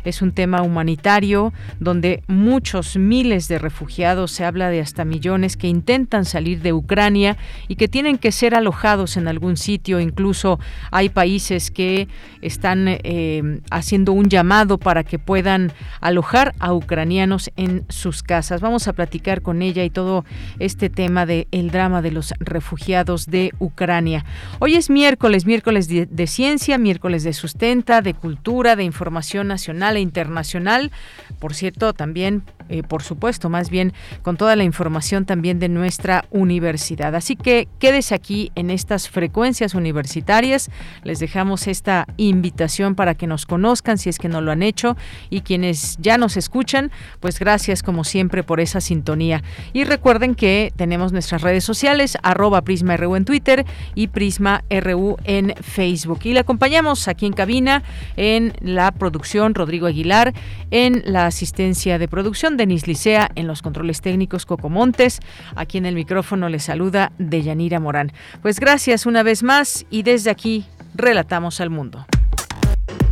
[0.05, 5.67] es un tema humanitario donde muchos miles de refugiados, se habla de hasta millones, que
[5.69, 7.37] intentan salir de Ucrania
[7.69, 10.01] y que tienen que ser alojados en algún sitio.
[10.01, 12.09] Incluso hay países que
[12.43, 18.61] están eh, haciendo un llamado para que puedan alojar a ucranianos en sus casas.
[18.61, 20.25] Vamos a platicar con ella y todo
[20.59, 24.25] este tema del el drama de los refugiados de Ucrania.
[24.61, 30.01] Hoy es miércoles, miércoles de ciencia, miércoles de sustenta, de cultura, de información nacional e
[30.01, 30.93] internacional.
[31.39, 33.93] Por cierto, también, eh, por supuesto, más bien
[34.23, 37.15] con toda la información también de nuestra universidad.
[37.15, 40.71] Así que quédese aquí en estas frecuencias universitarias.
[41.03, 44.97] Les dejamos esta invitación para que nos conozcan si es que no lo han hecho
[45.31, 49.43] y quienes ya nos escuchan, pues gracias como siempre por esa sintonía.
[49.73, 53.65] Y recuerden que tenemos nuestras redes sociales, arroba Prisma RU en Twitter
[53.95, 56.21] y Prisma RU en Facebook.
[56.25, 57.83] Y le acompañamos aquí en cabina
[58.17, 60.33] en la producción Rodrigo Aguilar,
[60.71, 65.21] en la asistencia de producción Denis Licea, en los controles técnicos Coco Montes.
[65.57, 68.13] Aquí en el micrófono le saluda Deyanira Morán.
[68.43, 72.07] Pues gracias una vez más y desde aquí relatamos al mundo.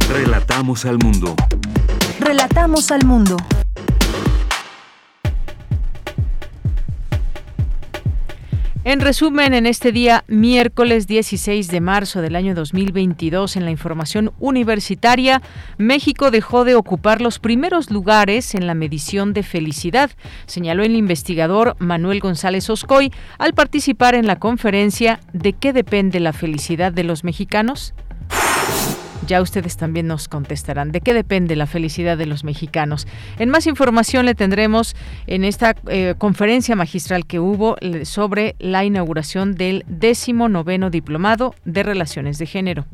[0.09, 1.35] Relatamos al mundo.
[2.21, 3.37] Relatamos al mundo.
[8.85, 14.33] En resumen, en este día miércoles 16 de marzo del año 2022, en la información
[14.41, 15.41] universitaria,
[15.79, 20.11] México dejó de ocupar los primeros lugares en la medición de felicidad,
[20.47, 26.33] señaló el investigador Manuel González Oscoy al participar en la conferencia ¿De qué depende la
[26.33, 27.95] felicidad de los mexicanos?
[29.27, 30.93] Ya ustedes también nos contestarán.
[30.93, 33.07] ¿De qué depende la felicidad de los mexicanos?
[33.39, 34.97] En más información le tendremos
[35.27, 41.83] en esta eh, conferencia magistral que hubo sobre la inauguración del décimo noveno diplomado de
[41.83, 42.87] Relaciones de Género.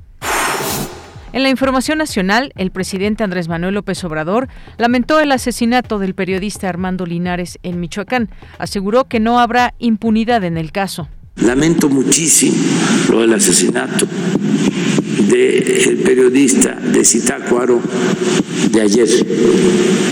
[1.33, 6.69] En la información nacional, el presidente Andrés Manuel López Obrador lamentó el asesinato del periodista
[6.69, 8.31] Armando Linares en Michoacán.
[8.59, 11.09] Aseguró que no habrá impunidad en el caso.
[11.37, 12.57] Lamento muchísimo
[13.11, 14.07] lo del asesinato
[15.29, 17.81] del periodista de Zitácuaro
[18.71, 19.09] de ayer.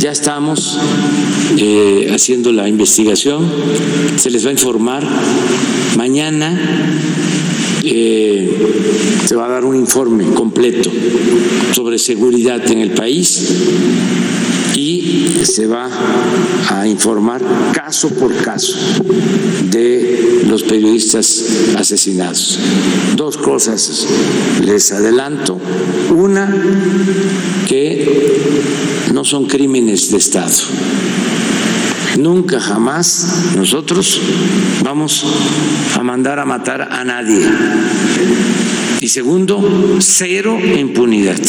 [0.01, 0.79] Ya estamos
[1.59, 3.51] eh, haciendo la investigación,
[4.17, 5.07] se les va a informar.
[5.97, 6.59] Mañana
[7.87, 10.91] eh, se va a dar un informe completo
[11.73, 13.49] sobre seguridad en el país
[14.75, 15.89] y se va
[16.69, 17.41] a informar
[17.73, 18.77] caso por caso
[19.71, 21.45] de los periodistas
[21.77, 22.59] asesinados.
[23.17, 24.07] Dos cosas
[24.65, 25.59] les adelanto.
[26.11, 26.55] Una,
[27.67, 28.43] que
[29.15, 30.53] no son crímenes de Estado.
[32.17, 34.21] Nunca jamás nosotros
[34.83, 35.25] vamos
[35.95, 37.47] a mandar a matar a nadie.
[39.01, 41.41] Y segundo, cero impunidad.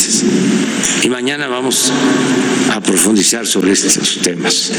[1.04, 1.92] Y mañana vamos
[2.72, 4.72] a profundizar sobre estos temas.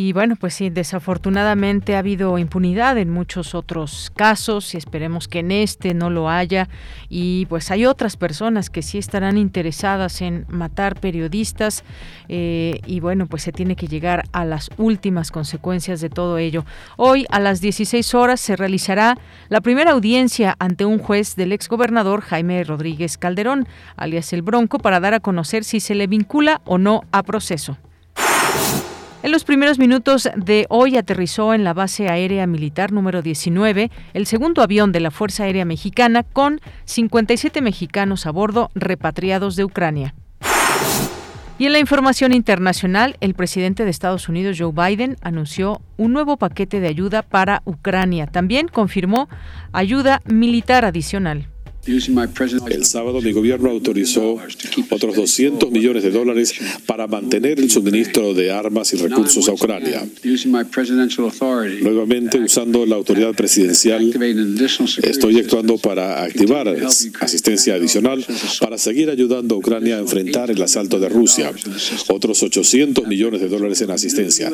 [0.00, 5.40] Y bueno, pues sí, desafortunadamente ha habido impunidad en muchos otros casos y esperemos que
[5.40, 6.68] en este no lo haya.
[7.08, 11.82] Y pues hay otras personas que sí estarán interesadas en matar periodistas
[12.28, 16.64] eh, y bueno, pues se tiene que llegar a las últimas consecuencias de todo ello.
[16.96, 19.18] Hoy a las 16 horas se realizará
[19.48, 23.66] la primera audiencia ante un juez del exgobernador Jaime Rodríguez Calderón,
[23.96, 27.76] alias el Bronco, para dar a conocer si se le vincula o no a proceso.
[29.20, 34.26] En los primeros minutos de hoy aterrizó en la base aérea militar número 19 el
[34.26, 40.14] segundo avión de la Fuerza Aérea Mexicana con 57 mexicanos a bordo repatriados de Ucrania.
[41.58, 46.36] Y en la información internacional, el presidente de Estados Unidos, Joe Biden, anunció un nuevo
[46.36, 48.28] paquete de ayuda para Ucrania.
[48.28, 49.28] También confirmó
[49.72, 51.48] ayuda militar adicional.
[52.70, 54.38] El sábado mi gobierno autorizó
[54.90, 56.54] otros 200 millones de dólares
[56.86, 60.06] para mantener el suministro de armas y recursos a Ucrania.
[61.82, 64.12] Nuevamente, usando la autoridad presidencial,
[65.02, 66.68] estoy actuando para activar
[67.20, 68.24] asistencia adicional
[68.60, 71.52] para seguir ayudando a Ucrania a enfrentar el asalto de Rusia.
[72.08, 74.50] Otros 800 millones de dólares en asistencia.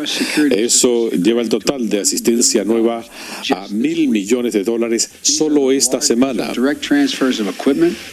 [0.50, 3.04] Eso lleva el total de asistencia nueva
[3.50, 6.52] a mil millones de dólares solo esta semana.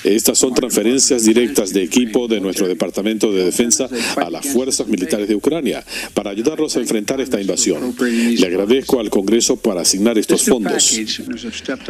[0.04, 5.28] Estas son transferencias directas de equipo de nuestro Departamento de Defensa a las fuerzas militares
[5.28, 7.96] de Ucrania para ayudarlos a enfrentar esta invasión.
[8.00, 11.00] Le agradezco al Congreso por asignar estos fondos.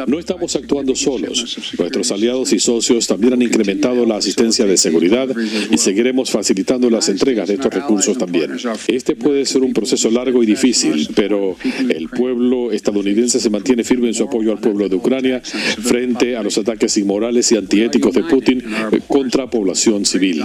[0.07, 1.57] No estamos actuando solos.
[1.77, 5.27] Nuestros aliados y socios también han incrementado la asistencia de seguridad
[5.69, 8.57] y seguiremos facilitando las entregas de estos recursos también.
[8.87, 11.55] Este puede ser un proceso largo y difícil, pero
[11.89, 16.43] el pueblo estadounidense se mantiene firme en su apoyo al pueblo de Ucrania frente a
[16.43, 18.63] los ataques morales y antiéticos de Putin
[19.07, 20.43] contra población civil.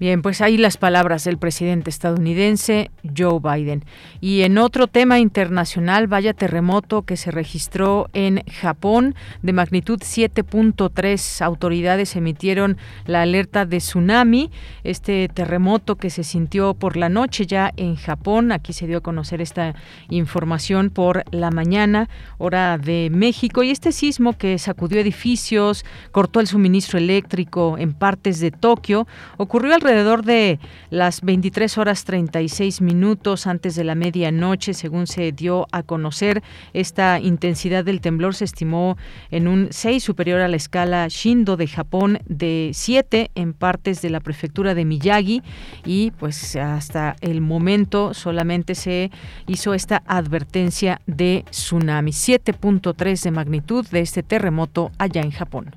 [0.00, 3.84] Bien, pues ahí las palabras del presidente estadounidense Joe Biden.
[4.20, 11.42] Y en otro tema internacional, vaya terremoto que se registró en Japón de magnitud 7.3.
[11.42, 12.76] Autoridades emitieron
[13.06, 14.50] la alerta de tsunami.
[14.82, 18.50] Este terremoto que se sintió por la noche ya en Japón.
[18.50, 19.76] Aquí se dio a conocer esta
[20.08, 22.08] información por la mañana,
[22.38, 23.62] hora de México.
[23.62, 29.06] Y este sismo que sacudió edificios, cortó el suministro eléctrico en partes de Tokio,
[29.36, 30.58] ocurrió al alrededor de
[30.90, 36.42] las 23 horas 36 minutos antes de la medianoche, según se dio a conocer.
[36.72, 38.96] Esta intensidad del temblor se estimó
[39.30, 44.10] en un 6 superior a la escala Shindo de Japón de 7 en partes de
[44.10, 45.42] la prefectura de Miyagi
[45.84, 49.10] y pues hasta el momento solamente se
[49.46, 52.10] hizo esta advertencia de tsunami.
[52.10, 55.74] 7.3 de magnitud de este terremoto allá en Japón.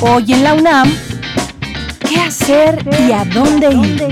[0.00, 0.92] Hoy en la UNAM,
[2.08, 4.08] ¿qué hacer y a dónde ir?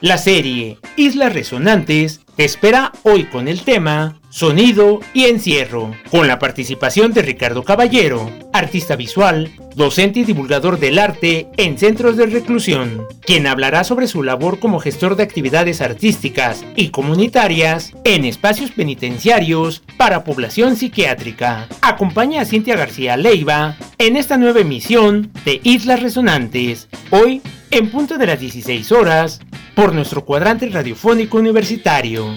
[0.00, 6.38] La serie Islas Resonantes te espera hoy con el tema Sonido y Encierro, con la
[6.38, 13.04] participación de Ricardo Caballero, artista visual, docente y divulgador del arte en centros de reclusión,
[13.22, 19.82] quien hablará sobre su labor como gestor de actividades artísticas y comunitarias en espacios penitenciarios
[19.96, 21.66] para población psiquiátrica.
[21.82, 27.42] Acompaña a Cintia García Leiva en esta nueva emisión de Islas Resonantes, hoy
[27.72, 29.40] en punto de las 16 horas,
[29.74, 32.36] por nuestro cuadrante radiofónico universitario.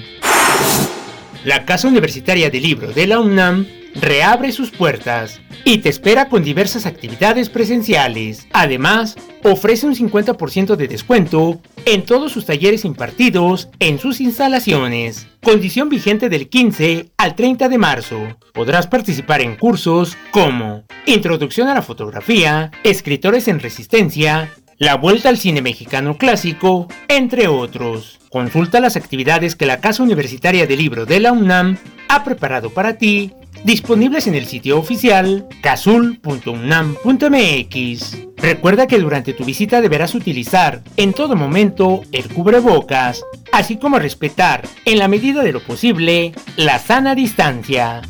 [1.43, 6.43] La Casa Universitaria del Libro de la UNAM reabre sus puertas y te espera con
[6.43, 8.47] diversas actividades presenciales.
[8.53, 15.27] Además, ofrece un 50% de descuento en todos sus talleres impartidos en sus instalaciones.
[15.41, 18.37] Condición vigente del 15 al 30 de marzo.
[18.53, 25.39] Podrás participar en cursos como Introducción a la fotografía, Escritores en Resistencia, La Vuelta al
[25.39, 28.20] Cine Mexicano Clásico, entre otros.
[28.31, 32.97] Consulta las actividades que la Casa Universitaria de Libro de la UNAM ha preparado para
[32.97, 33.33] ti
[33.65, 38.17] disponibles en el sitio oficial casul.unam.mx.
[38.37, 43.21] Recuerda que durante tu visita deberás utilizar en todo momento el cubrebocas,
[43.51, 48.01] así como respetar, en la medida de lo posible, la sana distancia.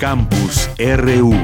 [0.00, 1.36] Campus RU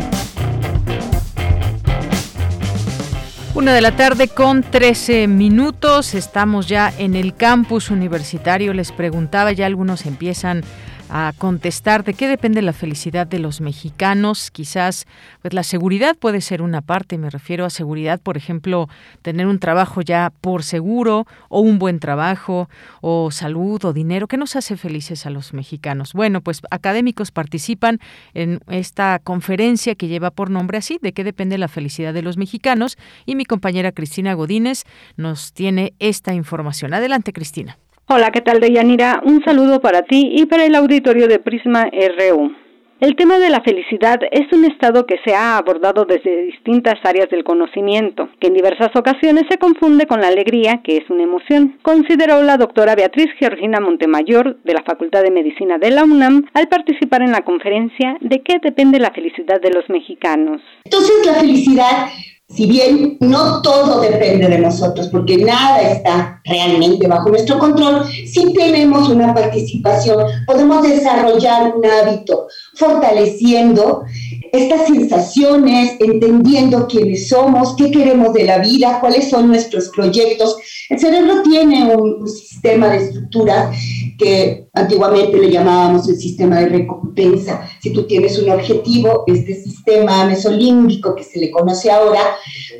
[3.55, 6.15] Una de la tarde con 13 minutos.
[6.15, 8.75] Estamos ya en el campus universitario.
[8.75, 10.65] Les preguntaba, ya algunos empiezan
[11.09, 14.51] a contestar de qué depende la felicidad de los mexicanos.
[14.51, 15.07] Quizás
[15.43, 18.89] pues la seguridad puede ser una parte, me refiero a seguridad, por ejemplo,
[19.23, 22.69] tener un trabajo ya por seguro o un buen trabajo
[23.01, 24.27] o salud o dinero.
[24.27, 26.13] ¿Qué nos hace felices a los mexicanos?
[26.13, 28.01] Bueno, pues académicos participan
[28.33, 32.37] en esta conferencia que lleva por nombre así, de qué depende la felicidad de los
[32.37, 32.97] mexicanos
[33.27, 34.85] y mi compañera Cristina Godínez
[35.17, 36.95] nos tiene esta información.
[36.95, 37.79] Adelante, Cristina.
[38.07, 39.23] Hola, ¿qué tal, Deyanira?
[39.25, 42.53] Un saludo para ti y para el auditorio de Prisma RU.
[43.01, 47.31] El tema de la felicidad es un estado que se ha abordado desde distintas áreas
[47.31, 51.79] del conocimiento, que en diversas ocasiones se confunde con la alegría, que es una emoción,
[51.81, 56.69] consideró la doctora Beatriz Georgina Montemayor de la Facultad de Medicina de la UNAM al
[56.69, 60.61] participar en la conferencia de qué depende la felicidad de los mexicanos.
[60.85, 62.09] Entonces la felicidad
[62.49, 68.53] si bien no todo depende de nosotros, porque nada está realmente bajo nuestro control, si
[68.53, 72.47] tenemos una participación, podemos desarrollar un hábito
[72.77, 74.05] fortaleciendo
[74.53, 80.57] estas sensaciones, entendiendo quiénes somos, qué queremos de la vida, cuáles son nuestros proyectos.
[80.89, 83.77] El cerebro tiene un, sistema de estructuras
[84.17, 87.69] que antiguamente le llamábamos el sistema de recompensa.
[87.83, 92.21] Si tú tienes un objetivo, este sistema mesolímbico que se le conoce ahora,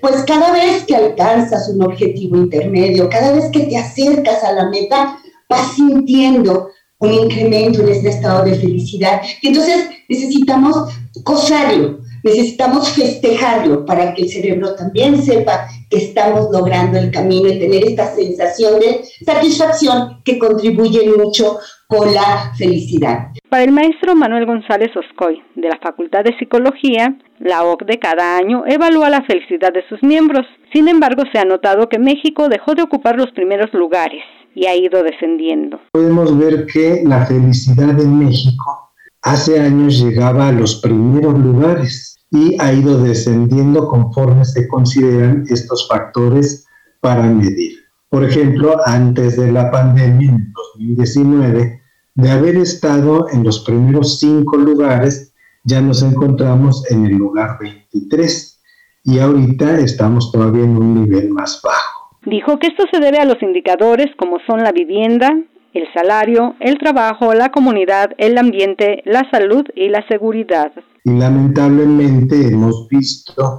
[0.01, 4.71] pues cada vez que alcanzas un objetivo intermedio, cada vez que te acercas a la
[4.71, 9.21] meta, vas sintiendo un incremento en este estado de felicidad.
[9.43, 16.99] Y entonces necesitamos gozarlo, necesitamos festejarlo para que el cerebro también sepa que estamos logrando
[16.99, 23.29] el camino y tener esta sensación de satisfacción que contribuye mucho con la felicidad.
[23.49, 28.65] Para el maestro Manuel González Oscoy, de la Facultad de Psicología, la OCDE cada año
[28.67, 30.47] evalúa la felicidad de sus miembros.
[30.73, 34.23] Sin embargo, se ha notado que México dejó de ocupar los primeros lugares
[34.55, 35.81] y ha ido descendiendo.
[35.93, 38.91] Podemos ver que la felicidad en México
[39.23, 45.89] hace años llegaba a los primeros lugares y ha ido descendiendo conforme se consideran estos
[45.89, 46.67] factores
[47.01, 47.79] para medir.
[48.09, 51.81] Por ejemplo, antes de la pandemia, en 2019,
[52.15, 55.33] de haber estado en los primeros cinco lugares,
[55.65, 58.61] ya nos encontramos en el lugar 23
[59.05, 61.94] y ahorita estamos todavía en un nivel más bajo.
[62.27, 65.31] Dijo que esto se debe a los indicadores como son la vivienda,
[65.75, 70.73] el salario, el trabajo, la comunidad, el ambiente, la salud y la seguridad.
[71.05, 73.59] Y lamentablemente hemos visto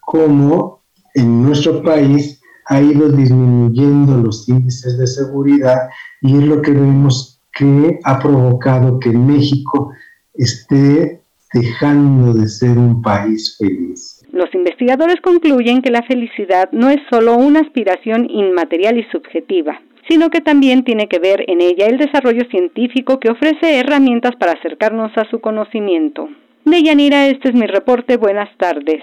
[0.00, 0.82] cómo
[1.14, 5.88] en nuestro país ha ido disminuyendo los índices de seguridad
[6.20, 9.92] y es lo que vemos que ha provocado que México
[10.34, 14.19] esté dejando de ser un país feliz.
[14.40, 20.30] Los investigadores concluyen que la felicidad no es solo una aspiración inmaterial y subjetiva, sino
[20.30, 25.12] que también tiene que ver en ella el desarrollo científico que ofrece herramientas para acercarnos
[25.18, 26.30] a su conocimiento.
[26.64, 28.16] Deyanira, este es mi reporte.
[28.16, 29.02] Buenas tardes.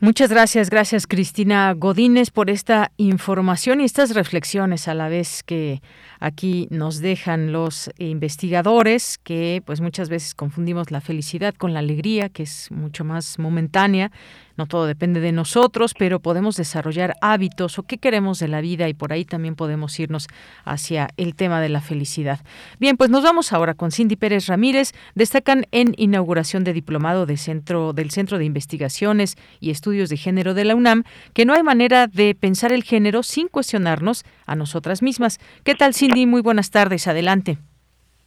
[0.00, 5.80] Muchas gracias, gracias Cristina Godínez por esta información y estas reflexiones a la vez que
[6.20, 12.28] aquí nos dejan los investigadores, que pues muchas veces confundimos la felicidad con la alegría,
[12.28, 14.10] que es mucho más momentánea
[14.58, 18.88] no todo depende de nosotros, pero podemos desarrollar hábitos o qué queremos de la vida
[18.88, 20.26] y por ahí también podemos irnos
[20.64, 22.40] hacia el tema de la felicidad.
[22.80, 24.94] Bien, pues nos vamos ahora con Cindy Pérez Ramírez.
[25.14, 30.64] Destacan en inauguración de diplomado centro, del Centro de Investigaciones y Estudios de Género de
[30.64, 35.38] la UNAM que no hay manera de pensar el género sin cuestionarnos a nosotras mismas.
[35.62, 36.07] ¿Qué tal, Cindy?
[36.26, 37.06] Muy buenas tardes.
[37.06, 37.58] Adelante.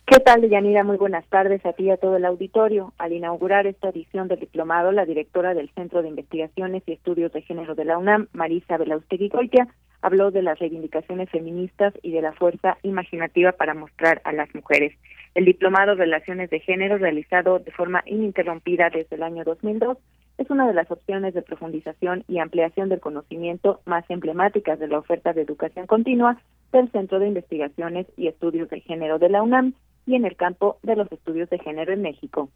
[0.06, 0.84] ¿Qué tal, Yanira?
[0.84, 2.94] Muy buenas tardes a ti y a todo el auditorio.
[2.98, 7.42] Al inaugurar esta edición del diplomado, la directora del Centro de Investigaciones y Estudios de
[7.42, 9.68] Género de la UNAM, Marisa Belaustegui Goitia,
[10.02, 14.94] habló de las reivindicaciones feministas y de la fuerza imaginativa para mostrar a las mujeres.
[15.34, 19.98] El diplomado Relaciones de Género, realizado de forma ininterrumpida desde el año 2002,
[20.42, 24.98] es una de las opciones de profundización y ampliación del conocimiento más emblemáticas de la
[24.98, 26.42] oferta de educación continua
[26.74, 29.76] del Centro de Investigaciones y Estudios de Género de la UNAM
[30.08, 32.50] y en el campo de los estudios de género en México.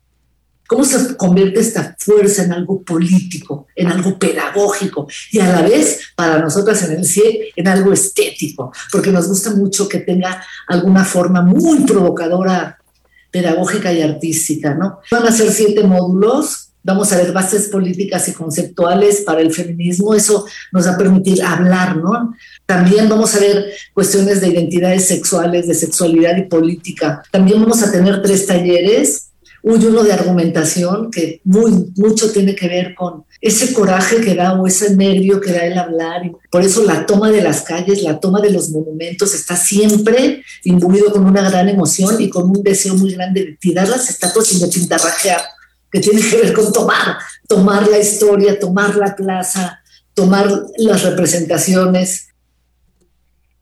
[0.67, 6.11] ¿Cómo se convierte esta fuerza en algo político, en algo pedagógico y a la vez
[6.15, 8.73] para nosotras en el CIE en algo estético?
[8.91, 12.79] Porque nos gusta mucho que tenga alguna forma muy provocadora,
[13.29, 15.01] pedagógica y artística, ¿no?
[15.11, 20.13] Van a ser siete módulos vamos a ver bases políticas y conceptuales para el feminismo,
[20.13, 22.35] eso nos va a permitir hablar, ¿no?
[22.67, 27.23] También vamos a ver cuestiones de identidades sexuales, de sexualidad y política.
[27.31, 29.31] También vamos a tener tres talleres,
[29.63, 34.67] uno de argumentación que muy, mucho tiene que ver con ese coraje que da o
[34.67, 36.21] ese nervio que da el hablar.
[36.51, 41.11] Por eso la toma de las calles, la toma de los monumentos está siempre imbuido
[41.11, 44.59] con una gran emoción y con un deseo muy grande de tirar las estatuas y
[44.59, 45.41] de pintarrajear
[45.91, 49.81] que tiene que ver con tomar, tomar la historia, tomar la plaza,
[50.13, 52.33] tomar las representaciones.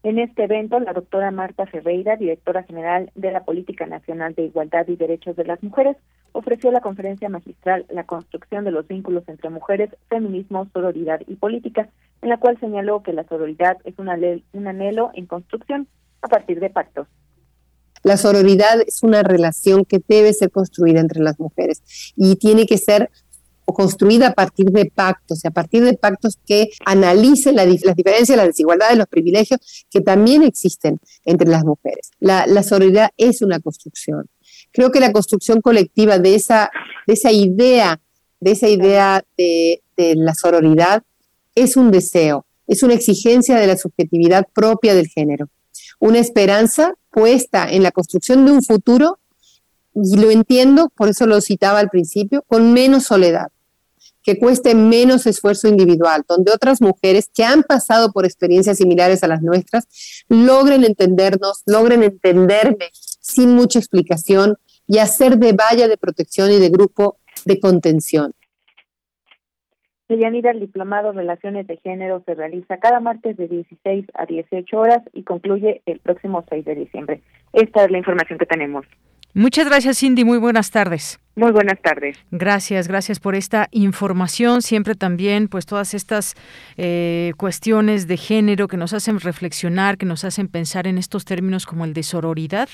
[0.03, 4.87] En este evento, la doctora Marta Ferreira, directora general de la Política Nacional de Igualdad
[4.87, 5.95] y Derechos de las Mujeres,
[6.33, 11.89] ofreció la conferencia magistral La construcción de los vínculos entre mujeres, feminismo, sororidad y política,
[12.21, 15.87] en la cual señaló que la sororidad es un anhelo en construcción
[16.21, 17.07] a partir de pactos.
[18.03, 21.81] La sororidad es una relación que debe ser construida entre las mujeres
[22.15, 23.09] y tiene que ser
[23.65, 28.97] construida a partir de pactos, a partir de pactos que analicen las diferencias, las desigualdades,
[28.97, 32.11] los privilegios que también existen entre las mujeres.
[32.19, 34.29] La, la sororidad es una construcción.
[34.71, 36.71] Creo que la construcción colectiva de esa,
[37.07, 38.01] de esa idea,
[38.39, 41.03] de esa idea de, de la sororidad,
[41.55, 45.49] es un deseo, es una exigencia de la subjetividad propia del género,
[45.99, 49.19] una esperanza puesta en la construcción de un futuro,
[49.95, 53.49] y lo entiendo, por eso lo citaba al principio, con menos soledad,
[54.23, 59.27] que cueste menos esfuerzo individual, donde otras mujeres que han pasado por experiencias similares a
[59.27, 59.85] las nuestras
[60.27, 66.69] logren entendernos, logren entenderme sin mucha explicación y hacer de valla de protección y de
[66.69, 68.33] grupo de contención.
[70.09, 75.01] Deyanira, el diplomado Relaciones de Género se realiza cada martes de 16 a 18 horas
[75.13, 77.21] y concluye el próximo 6 de diciembre.
[77.53, 78.85] Esta es la información que tenemos.
[79.33, 80.23] Muchas gracias, Cindy.
[80.23, 81.19] Muy buenas tardes.
[81.35, 82.19] Muy buenas tardes.
[82.29, 84.61] Gracias, gracias por esta información.
[84.61, 86.35] Siempre también, pues todas estas
[86.77, 91.65] eh, cuestiones de género que nos hacen reflexionar, que nos hacen pensar en estos términos
[91.65, 92.69] como el de sororidad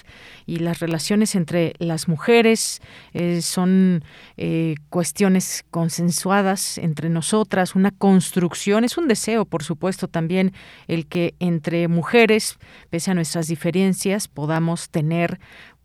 [0.45, 2.81] y las relaciones entre las mujeres
[3.13, 4.03] eh, son
[4.35, 10.51] eh, cuestiones consensuadas entre nosotras, una construcción, es un deseo, por supuesto, también
[10.89, 12.57] el que entre mujeres,
[12.89, 15.39] pese a nuestras diferencias, podamos tener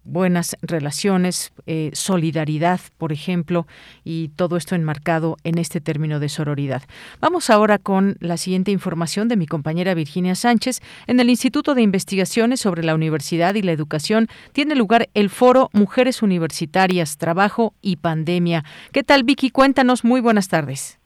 [0.05, 3.67] buenas relaciones, eh, solidaridad, por ejemplo,
[4.05, 6.83] y todo esto enmarcado en este término de sororidad.
[7.21, 10.81] Vamos ahora con la siguiente información de mi compañera Virginia Sánchez.
[11.07, 15.71] En el Instituto de Investigaciones sobre la Universidad y la Educación tiene lugar el foro
[15.73, 18.65] Mujeres Universitarias, Trabajo y Pandemia.
[18.93, 19.51] ¿Qué tal, Vicky?
[19.51, 20.05] Cuéntanos.
[20.05, 20.99] Muy buenas tardes.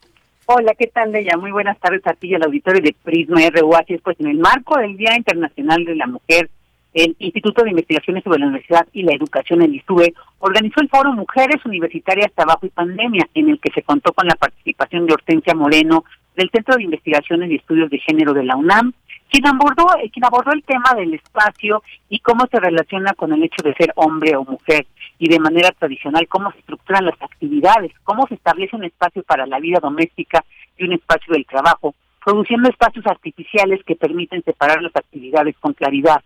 [0.46, 1.36] Hola, ¿qué tal, Leia?
[1.36, 3.74] Muy buenas tardes a ti y al auditorio de Prisma RU.
[3.74, 6.48] Así es, pues en el marco del Día Internacional de la Mujer
[6.94, 11.12] el Instituto de Investigaciones sobre la Universidad y la Educación, el ISUE, organizó el foro
[11.12, 15.54] Mujeres Universitarias, Trabajo y Pandemia, en el que se contó con la participación de Hortensia
[15.54, 16.04] Moreno,
[16.36, 18.92] del Centro de Investigaciones y Estudios de Género de la UNAM,
[19.30, 23.42] quien abordó, eh, quien abordó el tema del espacio y cómo se relaciona con el
[23.42, 24.86] hecho de ser hombre o mujer
[25.18, 29.46] y de manera tradicional cómo se estructuran las actividades, cómo se establece un espacio para
[29.46, 30.44] la vida doméstica
[30.78, 36.22] y un espacio del trabajo, produciendo espacios artificiales que permiten separar las actividades con claridad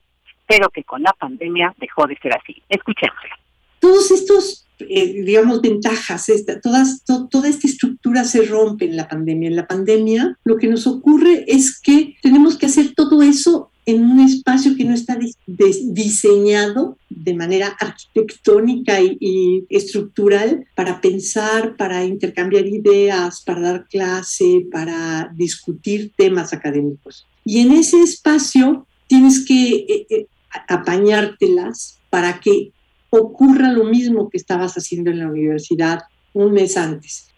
[0.53, 2.63] pero que con la pandemia dejó de ser así.
[2.69, 3.39] Escuchémosla.
[3.81, 9.49] Todos estos, eh, digamos, ventajas, esta, todas, toda esta estructura se rompe en la pandemia.
[9.49, 14.05] En la pandemia lo que nos ocurre es que tenemos que hacer todo eso en
[14.05, 15.19] un espacio que no está
[15.57, 24.67] diseñado de manera arquitectónica y, y, estructural para pensar, para intercambiar ideas, para dar clase,
[24.71, 27.27] para discutir temas académicos.
[27.43, 30.27] Y en ese espacio tienes que eh, eh,
[30.69, 32.73] apañártelas para que
[33.11, 36.01] ocurra lo mismo que estabas haciendo en la universidad
[36.33, 37.33] un mes antes.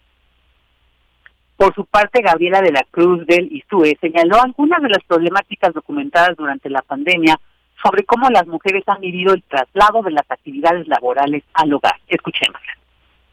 [1.57, 6.35] Por su parte, Gabriela de la Cruz del ISUE señaló algunas de las problemáticas documentadas
[6.35, 7.39] durante la pandemia
[7.81, 11.95] sobre cómo las mujeres han vivido el traslado de las actividades laborales al hogar.
[12.07, 12.73] Escuchémosla.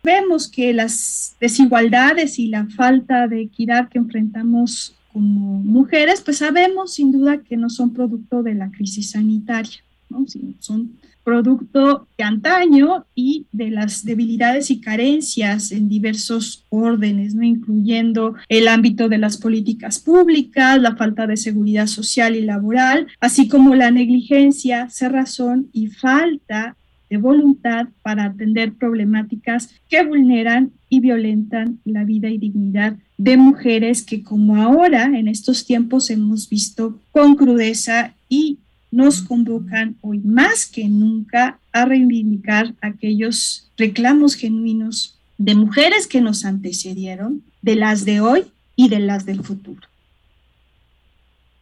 [0.05, 6.95] Vemos que las desigualdades y la falta de equidad que enfrentamos como mujeres, pues sabemos
[6.95, 10.25] sin duda que no son producto de la crisis sanitaria, ¿no?
[10.59, 17.43] son producto de antaño y de las debilidades y carencias en diversos órdenes, ¿no?
[17.43, 23.49] incluyendo el ámbito de las políticas públicas, la falta de seguridad social y laboral, así
[23.49, 26.77] como la negligencia, cerrazón y falta
[27.13, 34.01] de voluntad para atender problemáticas que vulneran y violentan la vida y dignidad de mujeres
[34.03, 40.65] que como ahora en estos tiempos hemos visto con crudeza y nos convocan hoy más
[40.65, 48.23] que nunca a reivindicar aquellos reclamos genuinos de mujeres que nos antecedieron, de las de
[48.23, 48.45] hoy
[48.75, 49.83] y de las del futuro.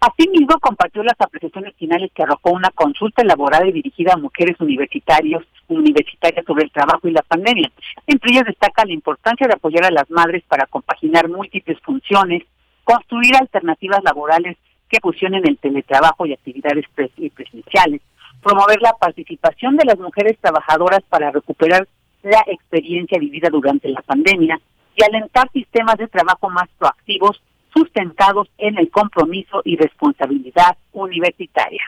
[0.01, 5.45] Asimismo, compartió las apreciaciones finales que arrojó una consulta elaborada y dirigida a mujeres universitarios,
[5.69, 7.71] universitarias sobre el trabajo y la pandemia.
[8.07, 12.45] Entre ellas destaca la importancia de apoyar a las madres para compaginar múltiples funciones,
[12.83, 14.57] construir alternativas laborales
[14.89, 18.01] que fusionen el teletrabajo y actividades presenciales,
[18.43, 21.87] promover la participación de las mujeres trabajadoras para recuperar
[22.23, 24.59] la experiencia vivida durante la pandemia
[24.97, 27.43] y alentar sistemas de trabajo más proactivos
[27.75, 31.83] sustentados en el compromiso y responsabilidad universitaria.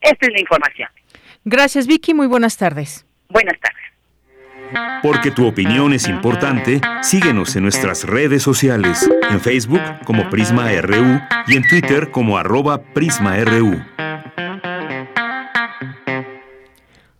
[0.00, 0.88] Esta es la información.
[1.44, 2.14] Gracias, Vicky.
[2.14, 3.06] Muy buenas tardes.
[3.28, 3.76] Buenas tardes.
[5.02, 11.20] Porque tu opinión es importante, síguenos en nuestras redes sociales, en Facebook como Prisma RU
[11.46, 13.80] y en Twitter como arroba PrismaRU.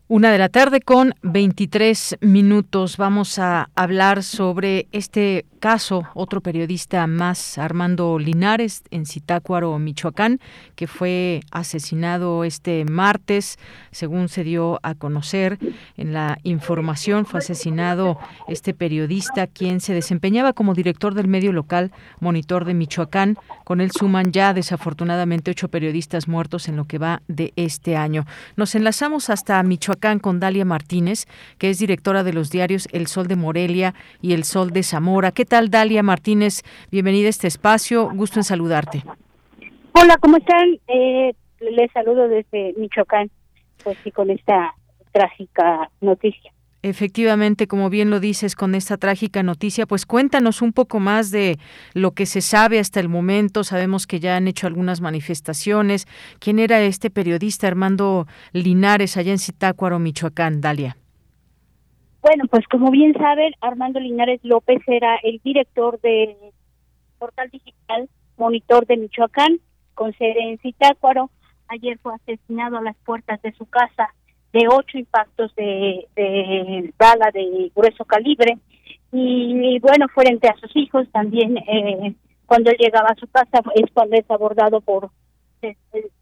[0.09, 2.97] Una de la tarde con 23 minutos.
[2.97, 10.39] Vamos a hablar sobre este caso, otro periodista más, Armando Linares, en Zitácuaro, Michoacán,
[10.77, 13.59] que fue asesinado este martes,
[13.91, 15.59] según se dio a conocer
[15.97, 18.17] en la información, fue asesinado
[18.47, 21.91] este periodista, quien se desempeñaba como director del medio local
[22.21, 23.39] Monitor de Michoacán.
[23.65, 28.25] Con él suman ya desafortunadamente ocho periodistas muertos en lo que va de este año.
[28.55, 31.27] Nos enlazamos hasta Michoacán con Dalia Martínez,
[31.59, 35.33] que es directora de los diarios El Sol de Morelia y El Sol de Zamora.
[35.33, 35.71] ¿Qué tal?
[35.71, 36.63] Dalia Martínez?
[36.91, 38.11] Bienvenida a este espacio.
[38.15, 39.03] Gusto en saludarte.
[39.95, 40.79] Hola, ¿cómo están?
[40.89, 43.31] Eh, les saludo desde Michoacán,
[43.83, 44.75] pues sí, con esta
[45.13, 46.53] trágica noticia.
[46.87, 51.59] Efectivamente, como bien lo dices, con esta trágica noticia, pues cuéntanos un poco más de
[51.95, 53.65] lo que se sabe hasta el momento.
[53.65, 56.07] Sabemos que ya han hecho algunas manifestaciones.
[56.39, 60.97] ¿Quién era este periodista Armando Linares allá en Zitácuaro, Michoacán, Dalia?
[62.23, 66.37] Bueno, pues como bien saben, Armando Linares López era el director del
[67.19, 69.59] portal digital Monitor de Michoacán,
[69.95, 71.31] con sede en Zitácuaro.
[71.67, 74.15] Ayer fue asesinado a las puertas de su casa
[74.53, 78.59] de ocho impactos de, bala de grueso calibre.
[79.13, 83.91] Y, bueno, frente a sus hijos también, eh, cuando él llegaba a su casa, es
[83.93, 85.11] cuando es abordado por,
[85.61, 85.77] se,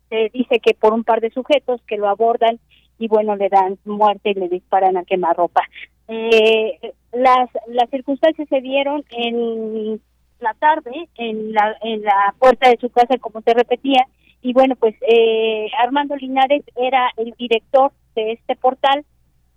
[0.09, 2.61] se dice que por un par de sujetos que lo abordan
[2.99, 5.63] y bueno, le dan muerte y le disparan a quemarropa.
[6.09, 10.01] Eh, las, las circunstancias se dieron en
[10.41, 14.07] la tarde en la, en la puerta de su casa, como te repetía,
[14.43, 19.05] y bueno, pues eh, Armando Linares era el director de este portal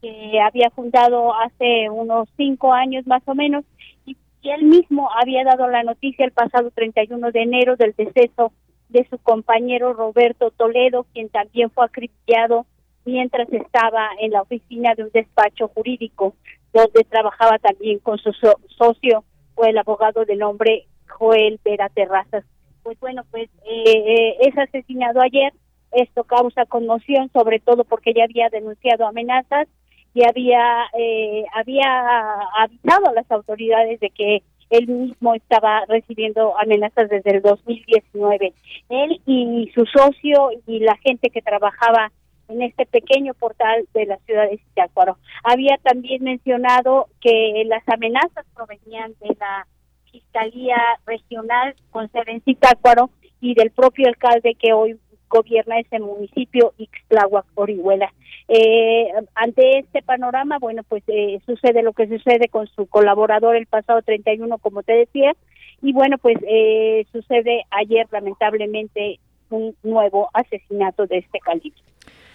[0.02, 3.66] que había fundado hace unos cinco años más o menos,
[4.06, 8.54] y, él mismo había dado la noticia el pasado 31 de enero del deceso
[8.88, 12.66] de su compañero Roberto Toledo, quien también fue acribillado
[13.04, 16.34] mientras estaba en la oficina de un despacho jurídico
[16.72, 18.32] donde trabajaba también con su
[18.78, 19.24] socio
[19.56, 22.46] fue el abogado de nombre Joel Vera Terrazas.
[22.84, 25.52] Pues bueno, pues eh, eh, es asesinado ayer.
[25.92, 29.68] Esto causa conmoción, sobre todo porque ya había denunciado amenazas
[30.14, 37.10] y había eh, había avisado a las autoridades de que él mismo estaba recibiendo amenazas
[37.10, 38.54] desde el 2019.
[38.90, 42.12] Él y su socio y la gente que trabajaba
[42.50, 45.18] en este pequeño portal de la ciudad de Zitácuaro.
[45.44, 49.68] Había también mencionado que las amenazas provenían de la
[50.12, 54.98] Fiscalía Regional con sede en Zitácuaro y del propio alcalde que hoy
[55.30, 58.12] gobierna ese municipio, Ixtláhuac, Orihuela.
[58.48, 63.66] Eh, ante este panorama, bueno, pues eh, sucede lo que sucede con su colaborador el
[63.66, 65.34] pasado 31, como te decía,
[65.82, 71.82] y bueno, pues eh, sucede ayer lamentablemente un nuevo asesinato de este calibre.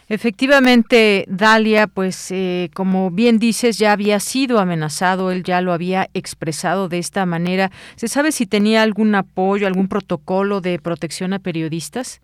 [0.09, 6.09] Efectivamente, Dalia, pues eh, como bien dices, ya había sido amenazado, él ya lo había
[6.13, 7.71] expresado de esta manera.
[7.97, 12.21] ¿Se sabe si tenía algún apoyo, algún protocolo de protección a periodistas?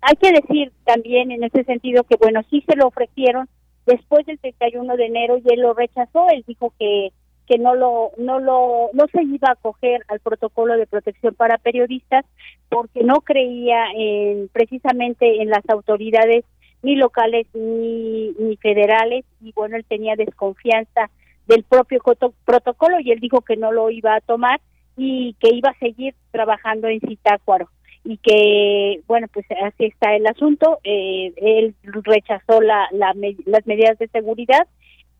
[0.00, 3.48] Hay que decir también en ese sentido que, bueno, sí se lo ofrecieron
[3.86, 6.28] después del 31 de enero y él lo rechazó.
[6.30, 7.12] Él dijo que,
[7.50, 11.58] que no lo no lo no se iba a acoger al protocolo de protección para
[11.58, 12.24] periodistas
[12.68, 16.44] porque no creía en precisamente en las autoridades
[16.82, 21.10] ni locales ni, ni federales y bueno él tenía desconfianza
[21.48, 22.00] del propio
[22.44, 24.60] protocolo y él dijo que no lo iba a tomar
[24.96, 27.68] y que iba a seguir trabajando en Citácuaro
[28.04, 33.98] y que bueno pues así está el asunto eh, él rechazó la, la, las medidas
[33.98, 34.66] de seguridad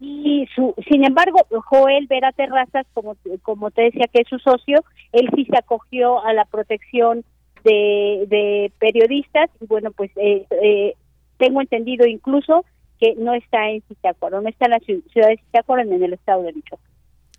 [0.01, 4.83] y su, sin embargo Joel Vera Terrazas como como te decía que es su socio
[5.13, 7.25] él sí se acogió a la protección
[7.65, 10.95] de, de periodistas y bueno pues eh, eh,
[11.37, 12.65] tengo entendido incluso
[12.99, 16.45] que no está en Zitácuaro no está en la ciudad de Zitácuaro en el estado
[16.45, 16.90] de Michoacán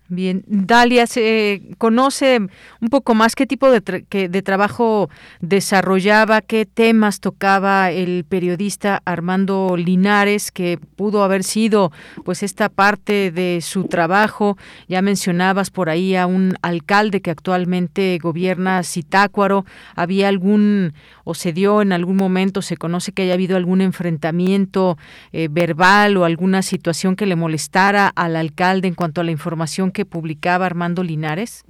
[0.08, 2.38] Bien, Dalia, ¿se conoce
[2.80, 5.08] un poco más qué tipo de, de, trabajo
[5.40, 11.92] desarrollaba, qué temas tocaba el periodista Armando Linares, que pudo haber sido
[12.24, 14.58] pues esta parte de su trabajo?
[14.86, 19.64] Ya mencionabas por ahí a un alcalde que actualmente gobierna Citácuaro.
[19.94, 20.92] ¿Había algún
[21.24, 24.98] o se dio en algún momento, se conoce que haya habido algún enfrentamiento
[25.32, 29.90] eh, verbal o alguna situación que le molestara al alcalde en cuanto a la información
[29.90, 31.64] que publicaba Armando Linares?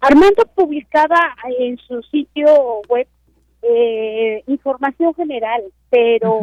[0.00, 3.06] Armando publicaba en su sitio web
[3.62, 6.40] eh, información general, pero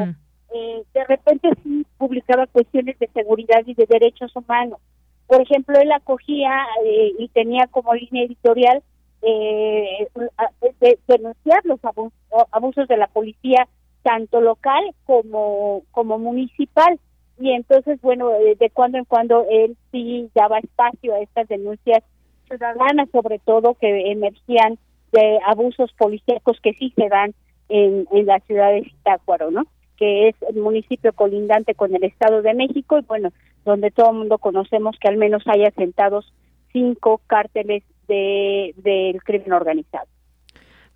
[0.54, 4.80] eh, de repente sí publicaba cuestiones de seguridad y de derechos humanos.
[5.28, 8.84] Por ejemplo, él acogía eh, y tenía como línea editorial
[11.08, 11.80] denunciar los
[12.51, 13.67] abusos de la policía,
[14.04, 16.99] tanto local como, como municipal
[17.38, 22.04] y entonces, bueno, eh, de cuando en cuando él sí daba espacio a estas denuncias
[22.48, 24.78] ciudadanas, sobre todo que emergían
[25.12, 27.34] de abusos policíacos que sí se dan
[27.69, 29.63] en, en la ciudad de Zitácuaro, ¿no?
[29.98, 33.32] Que es el municipio colindante con el Estado de México y, bueno,
[33.65, 36.32] donde todo el mundo conocemos que al menos hay asentados
[36.71, 40.08] cinco cárteles de, del crimen organizado.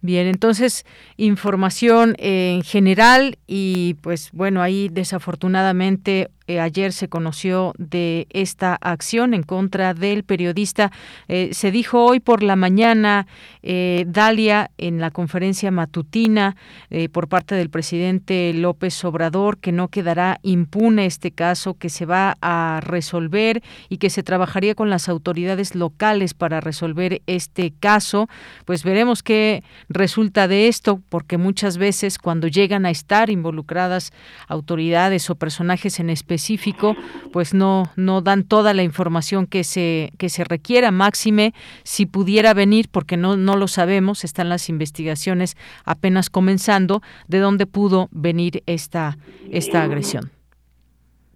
[0.01, 0.85] Bien, entonces
[1.17, 9.35] información en general y pues bueno, ahí desafortunadamente eh, ayer se conoció de esta acción
[9.35, 10.91] en contra del periodista.
[11.27, 13.27] Eh, se dijo hoy por la mañana,
[13.61, 16.55] eh, Dalia, en la conferencia matutina
[17.11, 22.35] por parte del presidente López Obrador, que no quedará impune este caso, que se va
[22.41, 28.27] a resolver y que se trabajaría con las autoridades locales para resolver este caso.
[28.65, 34.13] Pues veremos qué resulta de esto, porque muchas veces cuando llegan a estar involucradas
[34.47, 36.95] autoridades o personajes en específico,
[37.33, 42.53] pues no, no dan toda la información que se, que se requiera, máxime si pudiera
[42.53, 48.63] venir, porque no, no lo sabemos, están las investigaciones apenas comenzando, de dónde pudo venir
[48.67, 49.17] esta,
[49.51, 50.31] esta agresión.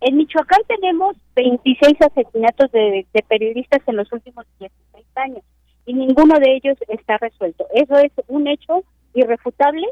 [0.02, 5.44] En Michoacán tenemos 26 asesinatos de, de periodistas en los últimos 16 años
[5.86, 7.66] y ninguno de ellos está resuelto.
[7.74, 9.88] Eso es un hecho irrefutable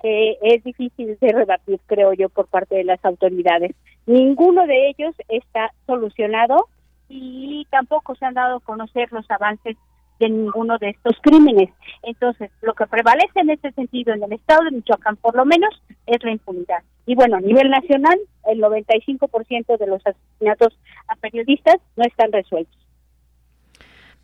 [0.00, 3.72] que es difícil de rebatir, creo yo, por parte de las autoridades.
[4.06, 6.66] Ninguno de ellos está solucionado
[7.08, 9.76] y tampoco se han dado a conocer los avances
[10.18, 11.70] de ninguno de estos crímenes.
[12.02, 15.70] Entonces, lo que prevalece en este sentido en el estado de Michoacán, por lo menos,
[16.06, 16.82] es la impunidad.
[17.06, 20.78] Y bueno, a nivel nacional, el 95% de los asesinatos
[21.08, 22.81] a periodistas no están resueltos.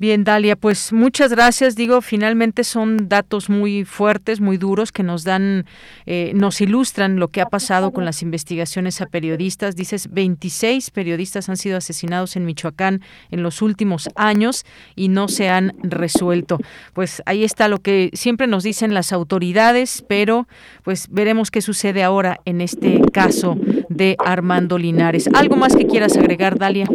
[0.00, 1.74] Bien, Dalia, pues muchas gracias.
[1.74, 5.66] Digo, finalmente son datos muy fuertes, muy duros, que nos dan,
[6.06, 9.74] eh, nos ilustran lo que ha pasado con las investigaciones a periodistas.
[9.74, 13.00] Dices, 26 periodistas han sido asesinados en Michoacán
[13.32, 16.58] en los últimos años y no se han resuelto.
[16.92, 20.46] Pues ahí está lo que siempre nos dicen las autoridades, pero
[20.84, 23.56] pues veremos qué sucede ahora en este caso
[23.88, 25.28] de Armando Linares.
[25.34, 26.86] ¿Algo más que quieras agregar, Dalia?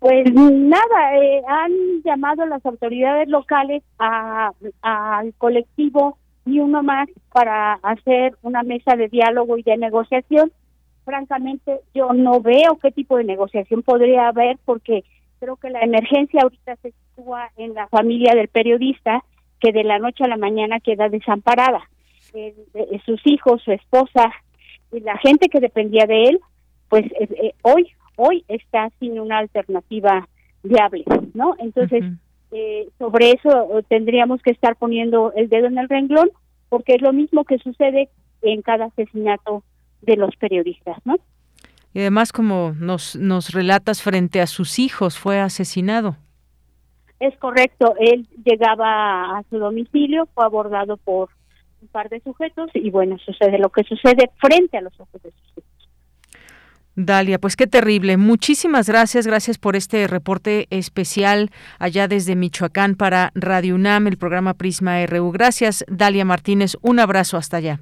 [0.00, 7.74] Pues nada, eh, han llamado a las autoridades locales al colectivo y uno más para
[7.74, 10.52] hacer una mesa de diálogo y de negociación.
[11.04, 15.04] Francamente, yo no veo qué tipo de negociación podría haber porque
[15.38, 19.22] creo que la emergencia ahorita se sitúa en la familia del periodista
[19.60, 21.82] que de la noche a la mañana queda desamparada.
[23.04, 24.32] sus hijos, su esposa
[24.92, 26.40] y la gente que dependía de él,
[26.88, 30.28] pues eh, eh, hoy hoy está sin una alternativa
[30.62, 31.04] viable,
[31.34, 31.54] ¿no?
[31.58, 32.04] Entonces,
[32.52, 36.30] eh, sobre eso tendríamos que estar poniendo el dedo en el renglón,
[36.68, 38.10] porque es lo mismo que sucede
[38.42, 39.62] en cada asesinato
[40.02, 41.16] de los periodistas, ¿no?
[41.92, 46.16] Y además, como nos, nos relatas, frente a sus hijos fue asesinado.
[47.18, 51.28] Es correcto, él llegaba a su domicilio, fue abordado por
[51.82, 55.30] un par de sujetos y bueno, sucede lo que sucede frente a los ojos de
[55.30, 55.79] sus hijos.
[57.06, 58.16] Dalia, pues qué terrible.
[58.16, 64.54] Muchísimas gracias, gracias por este reporte especial allá desde Michoacán para Radio UNAM, el programa
[64.54, 65.30] Prisma RU.
[65.32, 66.76] Gracias, Dalia Martínez.
[66.82, 67.80] Un abrazo hasta allá.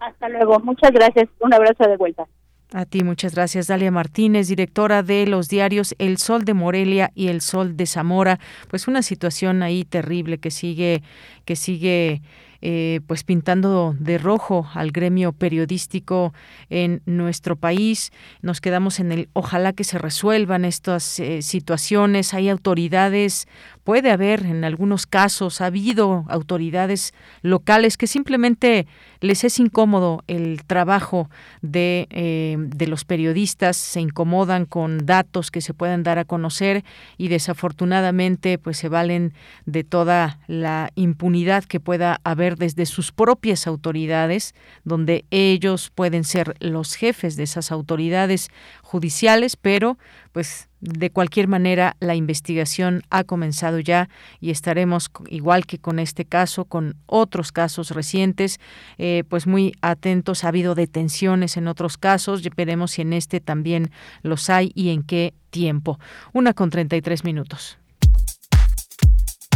[0.00, 0.60] Hasta luego.
[0.60, 1.28] Muchas gracias.
[1.40, 2.26] Un abrazo de vuelta.
[2.72, 3.66] A ti, muchas gracias.
[3.66, 8.38] Dalia Martínez, directora de los diarios El Sol de Morelia y El Sol de Zamora.
[8.68, 11.02] Pues una situación ahí terrible que sigue,
[11.46, 12.20] que sigue
[12.60, 16.34] eh, pues pintando de rojo al gremio periodístico
[16.70, 18.12] en nuestro país.
[18.42, 22.34] Nos quedamos en el ojalá que se resuelvan estas eh, situaciones.
[22.34, 23.46] Hay autoridades,
[23.84, 28.86] puede haber en algunos casos, ha habido autoridades locales que simplemente
[29.20, 31.28] les es incómodo el trabajo
[31.62, 36.84] de, eh, de los periodistas, se incomodan con datos que se puedan dar a conocer
[37.16, 39.34] y desafortunadamente pues se valen
[39.66, 44.54] de toda la impunidad que pueda haber desde sus propias autoridades,
[44.84, 48.48] donde ellos pueden ser los jefes de esas autoridades
[48.82, 49.98] judiciales, pero
[50.32, 54.08] pues de cualquier manera la investigación ha comenzado ya
[54.40, 58.58] y estaremos igual que con este caso, con otros casos recientes,
[58.98, 60.44] eh, pues muy atentos.
[60.44, 63.90] Ha habido detenciones en otros casos, veremos si en este también
[64.22, 65.98] los hay y en qué tiempo.
[66.32, 67.78] Una con 33 minutos.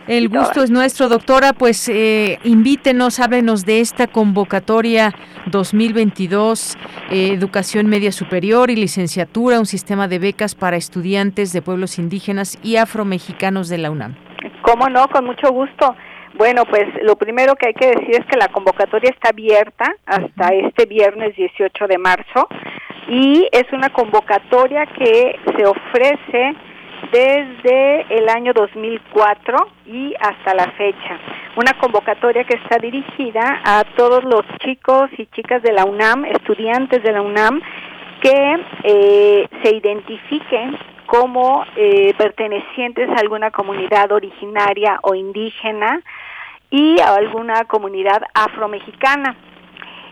[0.09, 1.53] El gusto es nuestro, doctora.
[1.53, 5.13] Pues eh, invítenos, háblenos de esta convocatoria
[5.45, 6.75] 2022,
[7.11, 12.57] eh, Educación Media Superior y Licenciatura, un sistema de becas para estudiantes de pueblos indígenas
[12.63, 14.15] y afromexicanos de la UNAM.
[14.63, 15.07] ¿Cómo no?
[15.09, 15.95] Con mucho gusto.
[16.39, 20.55] Bueno, pues lo primero que hay que decir es que la convocatoria está abierta hasta
[20.55, 22.47] este viernes 18 de marzo
[23.07, 26.55] y es una convocatoria que se ofrece
[27.11, 31.19] desde el año 2004 y hasta la fecha.
[31.55, 37.01] Una convocatoria que está dirigida a todos los chicos y chicas de la UNAM, estudiantes
[37.03, 37.61] de la UNAM,
[38.21, 46.01] que eh, se identifiquen como eh, pertenecientes a alguna comunidad originaria o indígena
[46.69, 49.35] y a alguna comunidad afromexicana.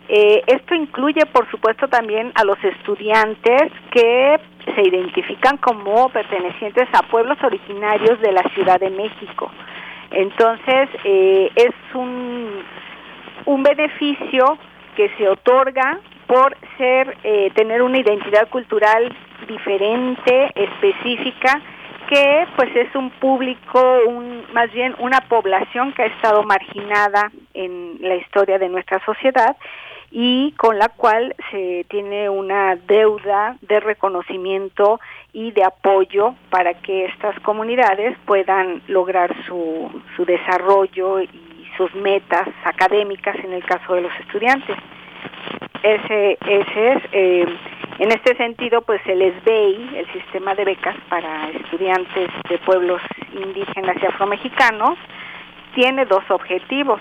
[0.09, 4.39] Eh, esto incluye, por supuesto, también a los estudiantes que
[4.73, 9.51] se identifican como pertenecientes a pueblos originarios de la Ciudad de México.
[10.11, 12.63] Entonces, eh, es un,
[13.45, 14.57] un beneficio
[14.95, 19.13] que se otorga por ser eh, tener una identidad cultural
[19.47, 21.61] diferente, específica,
[22.09, 27.97] que pues es un público, un, más bien una población que ha estado marginada en
[27.99, 29.57] la historia de nuestra sociedad
[30.11, 34.99] y con la cual se tiene una deuda de reconocimiento
[35.33, 41.29] y de apoyo para que estas comunidades puedan lograr su, su desarrollo y
[41.77, 44.77] sus metas académicas en el caso de los estudiantes.
[45.83, 47.45] Ese, ese es, eh,
[47.99, 53.01] en este sentido, pues el SBEI, el sistema de becas para estudiantes de pueblos
[53.33, 54.97] indígenas y afromexicanos,
[55.75, 56.99] tiene dos objetivos.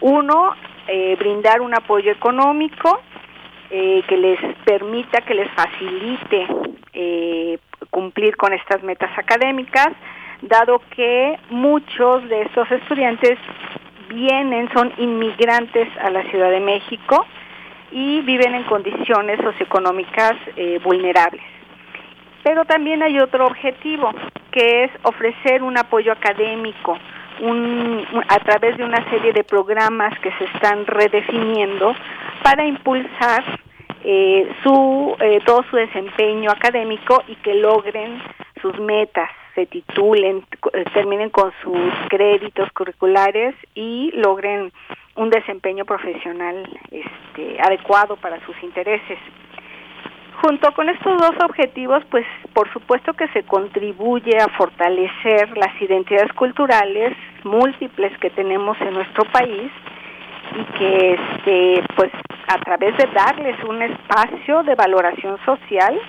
[0.00, 0.54] Uno,
[0.92, 3.00] eh, brindar un apoyo económico
[3.70, 6.48] eh, que les permita, que les facilite
[6.92, 7.58] eh,
[7.90, 9.90] cumplir con estas metas académicas,
[10.42, 13.38] dado que muchos de estos estudiantes
[14.08, 17.24] vienen, son inmigrantes a la Ciudad de México
[17.92, 20.34] y viven en condiciones socioeconómicas
[20.82, 21.44] vulnerables.
[22.42, 24.10] Pero también hay otro objetivo,
[24.50, 26.98] que es ofrecer un apoyo académico,
[27.40, 31.94] un, a través de una serie de programas que se están redefiniendo
[32.42, 33.44] para impulsar
[34.02, 38.22] eh, su eh, todo su desempeño académico y que logren
[38.60, 44.72] sus metas, se titulen, eh, terminen con sus créditos curriculares y logren
[45.16, 49.18] un desempeño profesional este, adecuado para sus intereses.
[50.40, 52.24] Junto con estos dos objetivos, pues
[52.54, 57.14] por supuesto que se contribuye a fortalecer las identidades culturales
[57.44, 59.70] múltiples que tenemos en nuestro país
[60.56, 62.10] y que este pues
[62.48, 66.00] a través de darles un espacio de valoración social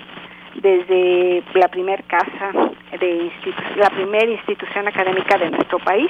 [0.56, 2.52] desde la primer casa
[3.00, 3.32] de
[3.76, 6.10] la primera institución académica de nuestro país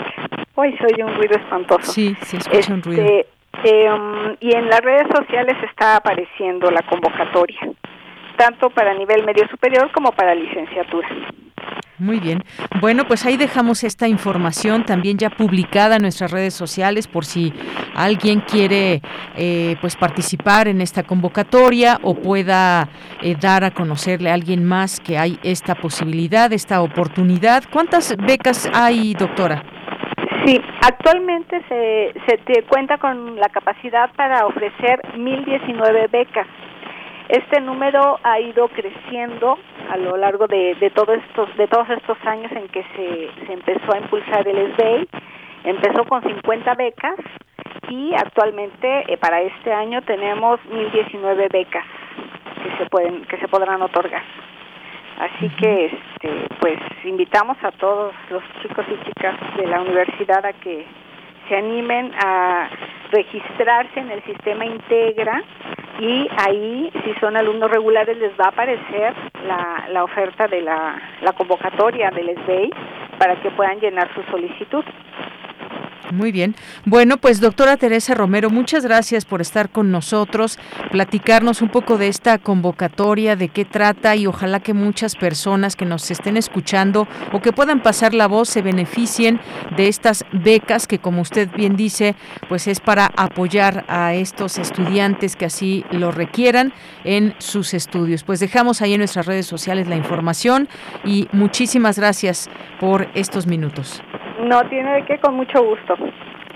[0.56, 1.92] Hoy se oye un ruido espantoso.
[1.92, 3.04] Sí, se escucha un ruido.
[3.04, 7.60] Este, em, y en las redes sociales está apareciendo la convocatoria,
[8.36, 11.08] tanto para nivel medio superior como para licenciatura.
[11.98, 12.42] Muy bien.
[12.80, 17.52] Bueno, pues ahí dejamos esta información también ya publicada en nuestras redes sociales por si
[17.94, 19.00] alguien quiere
[19.36, 22.88] eh, pues participar en esta convocatoria o pueda
[23.22, 27.62] eh, dar a conocerle a alguien más que hay esta posibilidad, esta oportunidad.
[27.70, 29.62] ¿Cuántas becas hay, doctora?
[30.44, 36.46] Sí, actualmente se, se te cuenta con la capacidad para ofrecer 1.019 becas.
[37.28, 39.58] Este número ha ido creciendo
[39.90, 43.52] a lo largo de, de, todos estos de todos estos años en que se, se
[43.52, 45.20] empezó a impulsar el SBA.
[45.64, 47.16] Empezó con 50 becas
[47.88, 51.86] y actualmente eh, para este año tenemos 1019 becas
[52.62, 54.22] que se pueden que se podrán otorgar.
[55.18, 60.52] Así que este pues invitamos a todos los chicos y chicas de la universidad a
[60.52, 60.84] que
[61.48, 62.68] se animen a
[63.10, 65.42] registrarse en el sistema Integra
[66.00, 69.14] y ahí si son alumnos regulares les va a aparecer
[69.46, 72.70] la, la oferta de la, la convocatoria del SBI
[73.18, 74.84] para que puedan llenar su solicitud.
[76.10, 76.54] Muy bien.
[76.84, 80.58] Bueno, pues doctora Teresa Romero, muchas gracias por estar con nosotros,
[80.90, 85.86] platicarnos un poco de esta convocatoria, de qué trata y ojalá que muchas personas que
[85.86, 89.40] nos estén escuchando o que puedan pasar la voz se beneficien
[89.76, 92.14] de estas becas que como usted bien dice,
[92.48, 96.72] pues es para apoyar a estos estudiantes que así lo requieran
[97.04, 98.24] en sus estudios.
[98.24, 100.68] Pues dejamos ahí en nuestras redes sociales la información
[101.04, 104.02] y muchísimas gracias por estos minutos.
[104.40, 105.94] No tiene de qué, con mucho gusto.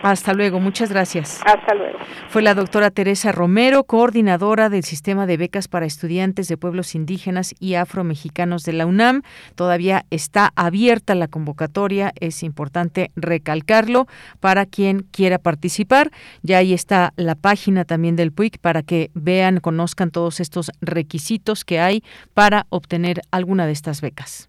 [0.03, 1.41] Hasta luego, muchas gracias.
[1.45, 1.99] Hasta luego.
[2.29, 7.55] Fue la doctora Teresa Romero, coordinadora del sistema de becas para estudiantes de pueblos indígenas
[7.59, 9.23] y afromexicanos de la UNAM.
[9.57, 14.07] Todavía está abierta la convocatoria, es importante recalcarlo
[14.39, 16.11] para quien quiera participar.
[16.43, 21.65] Ya ahí está la página también del PUIC para que vean, conozcan todos estos requisitos
[21.65, 22.05] que hay
[22.35, 24.49] para obtener alguna de estas becas.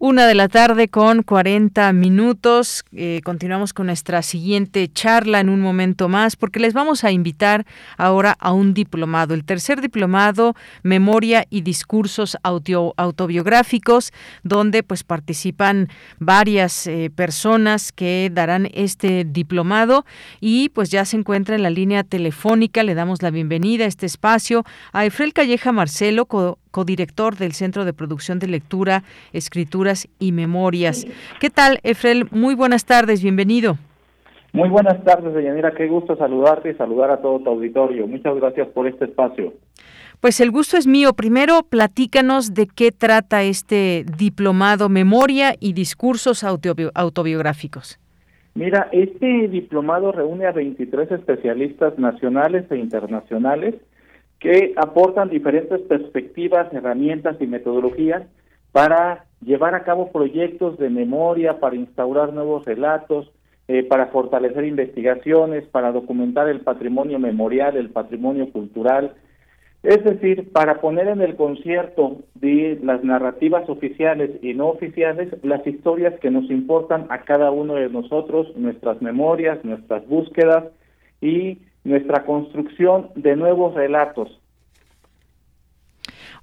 [0.00, 2.84] Una de la tarde con 40 minutos.
[2.92, 7.66] Eh, continuamos con nuestra siguiente charla en un momento más porque les vamos a invitar
[7.96, 14.12] ahora a un diplomado, el tercer diplomado Memoria y Discursos Autobiográficos,
[14.44, 15.88] donde pues participan
[16.20, 20.06] varias eh, personas que darán este diplomado
[20.40, 22.84] y pues ya se encuentra en la línea telefónica.
[22.84, 26.26] Le damos la bienvenida a este espacio a Efrel Calleja Marcelo,
[26.70, 29.02] codirector del Centro de Producción de Lectura,
[29.32, 31.06] Escrituras y Memorias.
[31.40, 32.26] ¿Qué tal, Efrel?
[32.30, 33.76] Muy buenas tardes, bienvenido.
[34.52, 35.72] Muy buenas tardes, Deyanira.
[35.72, 38.06] Qué gusto saludarte y saludar a todo tu auditorio.
[38.06, 39.52] Muchas gracias por este espacio.
[40.20, 41.12] Pues el gusto es mío.
[41.12, 48.00] Primero, platícanos de qué trata este diplomado Memoria y Discursos Autobiográficos.
[48.54, 53.76] Mira, este diplomado reúne a 23 especialistas nacionales e internacionales
[54.40, 58.22] que aportan diferentes perspectivas, herramientas y metodologías
[58.72, 63.32] para llevar a cabo proyectos de memoria, para instaurar nuevos relatos,
[63.66, 69.14] eh, para fortalecer investigaciones, para documentar el patrimonio memorial, el patrimonio cultural,
[69.82, 75.64] es decir, para poner en el concierto de las narrativas oficiales y no oficiales las
[75.66, 80.64] historias que nos importan a cada uno de nosotros, nuestras memorias, nuestras búsquedas
[81.20, 84.40] y nuestra construcción de nuevos relatos.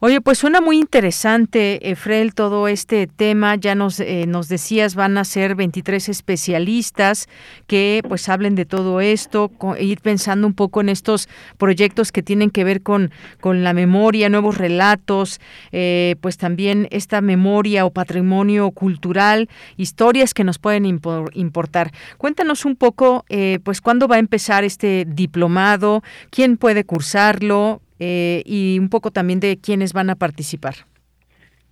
[0.05, 3.55] Oye, pues suena muy interesante, Efrel, todo este tema.
[3.55, 7.27] Ya nos, eh, nos decías, van a ser 23 especialistas
[7.65, 11.27] que pues hablen de todo esto, ir pensando un poco en estos
[11.57, 13.09] proyectos que tienen que ver con,
[13.41, 15.41] con la memoria, nuevos relatos,
[15.71, 21.91] eh, pues también esta memoria o patrimonio cultural, historias que nos pueden importar.
[22.19, 28.41] Cuéntanos un poco, eh, pues, cuándo va a empezar este diplomado, quién puede cursarlo, eh,
[28.45, 30.75] y un poco también de quiénes van a participar.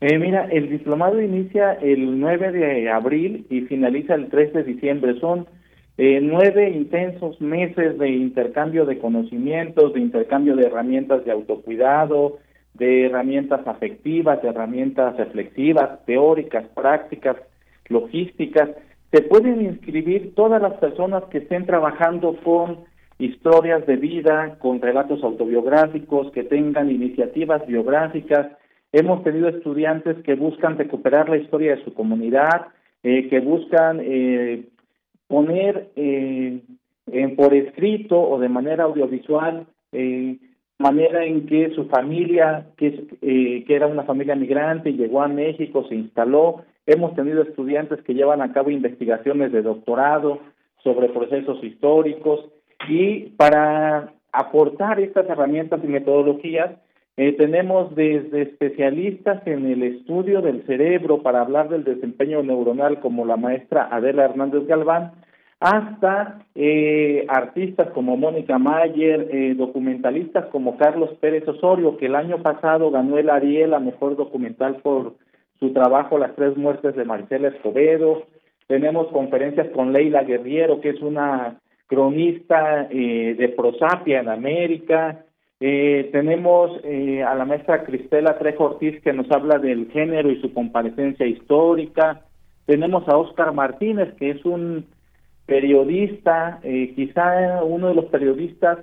[0.01, 5.19] Eh, mira, el diplomado inicia el 9 de abril y finaliza el 3 de diciembre.
[5.19, 5.47] Son
[5.97, 12.39] eh, nueve intensos meses de intercambio de conocimientos, de intercambio de herramientas de autocuidado,
[12.73, 17.37] de herramientas afectivas, de herramientas reflexivas, teóricas, prácticas,
[17.89, 18.71] logísticas.
[19.11, 22.79] Se pueden inscribir todas las personas que estén trabajando con
[23.19, 28.47] historias de vida con relatos autobiográficos, que tengan iniciativas biográficas.
[28.91, 32.67] Hemos tenido estudiantes que buscan recuperar la historia de su comunidad,
[33.03, 34.65] eh, que buscan eh,
[35.27, 36.61] poner eh,
[37.11, 39.67] en, por escrito o de manera audiovisual
[40.79, 45.95] manera en que su familia, que, que era una familia migrante, llegó a México, se
[45.95, 46.63] instaló.
[46.87, 50.39] Hemos tenido estudiantes que llevan a cabo investigaciones de doctorado
[50.83, 52.49] sobre procesos históricos.
[52.87, 56.71] Y para aportar estas herramientas y metodologías,
[57.15, 63.25] eh, tenemos desde especialistas en el estudio del cerebro para hablar del desempeño neuronal, como
[63.25, 65.11] la maestra Adela Hernández Galván,
[65.59, 72.41] hasta eh, artistas como Mónica Mayer, eh, documentalistas como Carlos Pérez Osorio, que el año
[72.41, 75.13] pasado ganó el Ariel a Mejor Documental por
[75.59, 78.23] su trabajo Las Tres Muertes de Marcela Escobedo.
[78.67, 81.59] Tenemos conferencias con Leila Guerriero, que es una
[81.93, 85.25] cronista eh, de Prosapia en América.
[85.59, 90.41] Eh, tenemos eh, a la maestra Cristela Trejo Ortiz que nos habla del género y
[90.41, 92.21] su comparecencia histórica.
[92.65, 94.87] Tenemos a Óscar Martínez, que es un
[95.45, 96.61] periodista,
[96.95, 98.79] quizá uno de los periodistas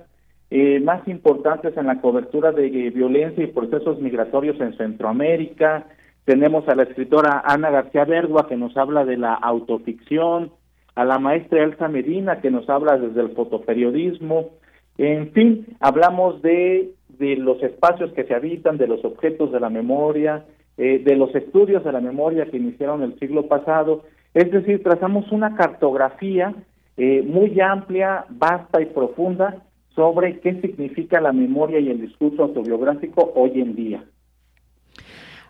[0.83, 5.87] más importantes en la cobertura de violencia y procesos migratorios en Centroamérica.
[6.25, 10.51] Tenemos a la escritora Ana García Bergua, que nos habla de la autoficción
[10.95, 14.49] a la maestra Elsa Medina que nos habla desde el fotoperiodismo,
[14.97, 19.69] en fin, hablamos de, de los espacios que se habitan, de los objetos de la
[19.69, 20.45] memoria,
[20.77, 25.31] eh, de los estudios de la memoria que iniciaron el siglo pasado, es decir, trazamos
[25.31, 26.53] una cartografía
[26.97, 29.63] eh, muy amplia, vasta y profunda
[29.95, 34.03] sobre qué significa la memoria y el discurso autobiográfico hoy en día.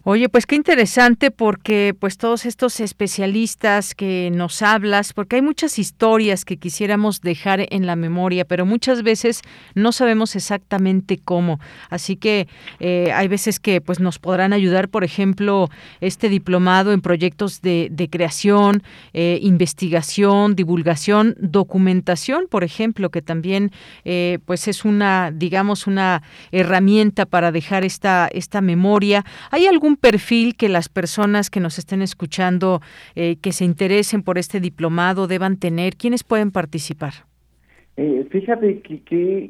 [0.04, 5.78] Oye, pues qué interesante porque pues todos estos especialistas que nos hablas, porque hay muchas
[5.78, 9.42] historias que quisiéramos dejar en la memoria, pero muchas veces
[9.76, 11.60] no sabemos exactamente cómo.
[11.92, 12.48] Así que
[12.80, 18.10] eh, hay veces que pues nos podrán ayudar, por ejemplo, este diplomado en proyectos de,
[18.10, 18.82] creación,
[19.14, 23.72] eh, investigación, divulgación, documentación, por ejemplo, que también
[24.04, 29.24] eh, pues es una, digamos, una herramienta para dejar esta, esta memoria.
[29.52, 32.82] ¿Hay algún perfil que las personas que nos estén escuchando,
[33.16, 35.96] eh, que se interesen por este diplomado, deban tener?
[35.96, 37.14] ¿Quiénes pueden participar?
[37.98, 39.02] Eh, fíjate que,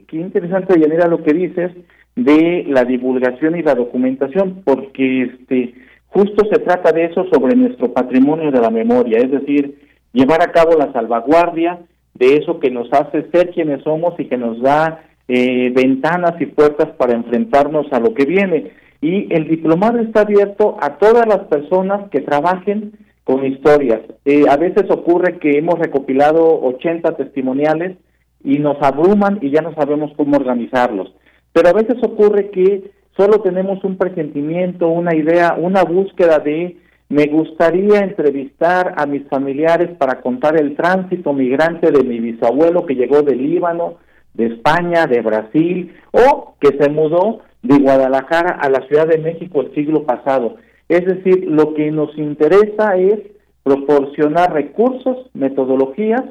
[0.08, 1.72] que, interesante, Yanira, lo que dices
[2.16, 5.74] de la divulgación y la documentación, porque este
[6.08, 9.80] justo se trata de eso sobre nuestro patrimonio de la memoria, es decir,
[10.12, 11.80] llevar a cabo la salvaguardia
[12.14, 16.48] de eso que nos hace ser quienes somos y que nos da eh, ventanas y
[16.48, 18.72] puertas para enfrentarnos a lo que viene.
[19.02, 22.93] Y el diplomado está abierto a todas las personas que trabajen
[23.24, 24.02] con historias.
[24.26, 27.97] Eh, a veces ocurre que hemos recopilado 80 testimoniales
[28.43, 31.14] y nos abruman y ya no sabemos cómo organizarlos.
[31.54, 36.78] Pero a veces ocurre que solo tenemos un presentimiento, una idea, una búsqueda de
[37.10, 42.95] me gustaría entrevistar a mis familiares para contar el tránsito migrante de mi bisabuelo que
[42.95, 43.95] llegó de Líbano,
[44.34, 49.62] de España, de Brasil, o que se mudó de Guadalajara a la Ciudad de México
[49.62, 50.55] el siglo pasado.
[50.89, 53.20] Es decir, lo que nos interesa es
[53.64, 56.24] proporcionar recursos, metodologías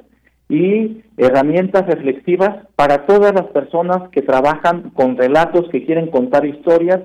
[0.49, 7.01] y herramientas reflexivas para todas las personas que trabajan con relatos, que quieren contar historias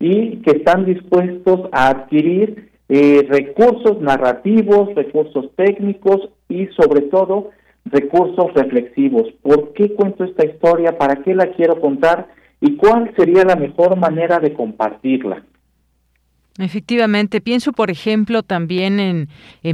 [0.00, 7.50] y que están dispuestos a adquirir eh, recursos narrativos, recursos técnicos y sobre todo
[7.84, 9.28] recursos reflexivos.
[9.42, 10.98] ¿Por qué cuento esta historia?
[10.98, 12.28] ¿Para qué la quiero contar?
[12.60, 15.44] Y cuál sería la mejor manera de compartirla.
[16.58, 19.28] Efectivamente, pienso, por ejemplo, también en,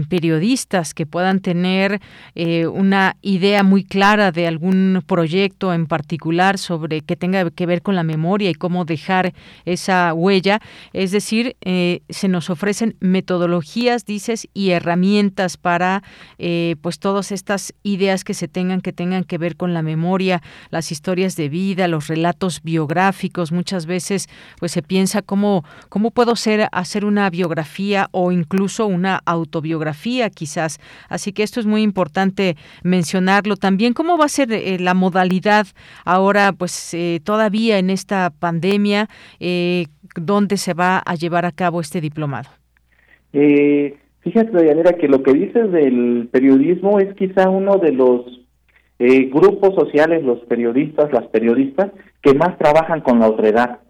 [0.05, 2.01] periodistas que puedan tener
[2.35, 7.81] eh, una idea muy clara de algún proyecto en particular sobre que tenga que ver
[7.81, 9.33] con la memoria y cómo dejar
[9.65, 10.61] esa huella.
[10.93, 16.03] Es decir, eh, se nos ofrecen metodologías, dices, y herramientas para,
[16.39, 20.43] eh, pues, todas estas ideas que se tengan que tengan que ver con la memoria,
[20.71, 23.53] las historias de vida, los relatos biográficos.
[23.53, 24.29] Muchas veces,
[24.59, 30.79] pues, se piensa cómo cómo puedo ser hacer una biografía o incluso una autobiografía quizás.
[31.09, 33.57] Así que esto es muy importante mencionarlo.
[33.57, 35.67] También cómo va a ser eh, la modalidad
[36.05, 39.09] ahora, pues eh, todavía en esta pandemia,
[39.41, 42.51] eh, dónde se va a llevar a cabo este diplomado.
[43.33, 48.41] Eh, fíjate, Dayanera, que lo que dices del periodismo es quizá uno de los
[48.99, 51.91] grupos sociales, los periodistas, las periodistas,
[52.23, 53.81] que más trabajan con la otredad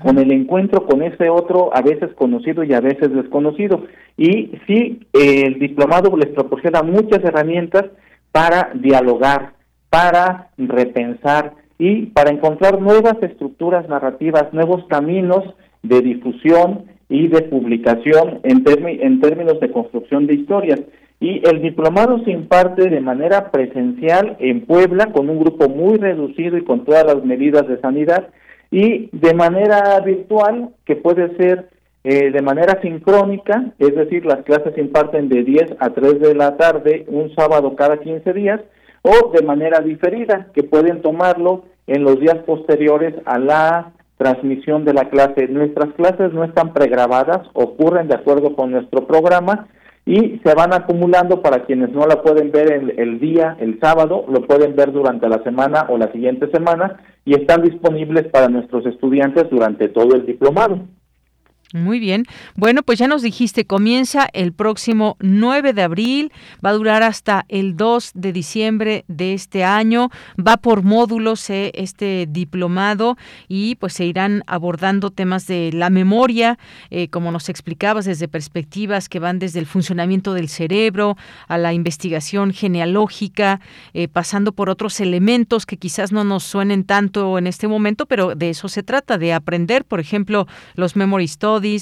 [0.00, 3.84] con el encuentro con ese otro, a veces conocido y a veces desconocido.
[4.16, 7.84] Y sí, el diplomado les proporciona muchas herramientas
[8.32, 9.52] para dialogar,
[9.90, 15.44] para repensar y para encontrar nuevas estructuras narrativas, nuevos caminos
[15.82, 20.80] de difusión y de publicación en, en términos de construcción de historias.
[21.20, 26.56] Y el diplomado se imparte de manera presencial en Puebla con un grupo muy reducido
[26.56, 28.28] y con todas las medidas de sanidad
[28.70, 31.70] y de manera virtual, que puede ser
[32.04, 36.34] eh, de manera sincrónica, es decir, las clases se imparten de 10 a 3 de
[36.34, 38.60] la tarde, un sábado cada 15 días,
[39.02, 44.94] o de manera diferida, que pueden tomarlo en los días posteriores a la transmisión de
[44.94, 45.48] la clase.
[45.48, 49.68] Nuestras clases no están pregrabadas, ocurren de acuerdo con nuestro programa
[50.04, 54.24] y se van acumulando para quienes no la pueden ver el, el, día, el sábado,
[54.28, 58.86] lo pueden ver durante la semana o la siguiente semana y están disponibles para nuestros
[58.86, 60.80] estudiantes durante todo el diplomado.
[61.74, 62.24] Muy bien.
[62.54, 66.32] Bueno, pues ya nos dijiste, comienza el próximo 9 de abril,
[66.64, 70.08] va a durar hasta el 2 de diciembre de este año,
[70.38, 76.58] va por módulos eh, este diplomado y pues se irán abordando temas de la memoria,
[76.88, 81.74] eh, como nos explicabas, desde perspectivas que van desde el funcionamiento del cerebro a la
[81.74, 83.60] investigación genealógica,
[83.92, 88.34] eh, pasando por otros elementos que quizás no nos suenen tanto en este momento, pero
[88.34, 91.28] de eso se trata, de aprender, por ejemplo, los memory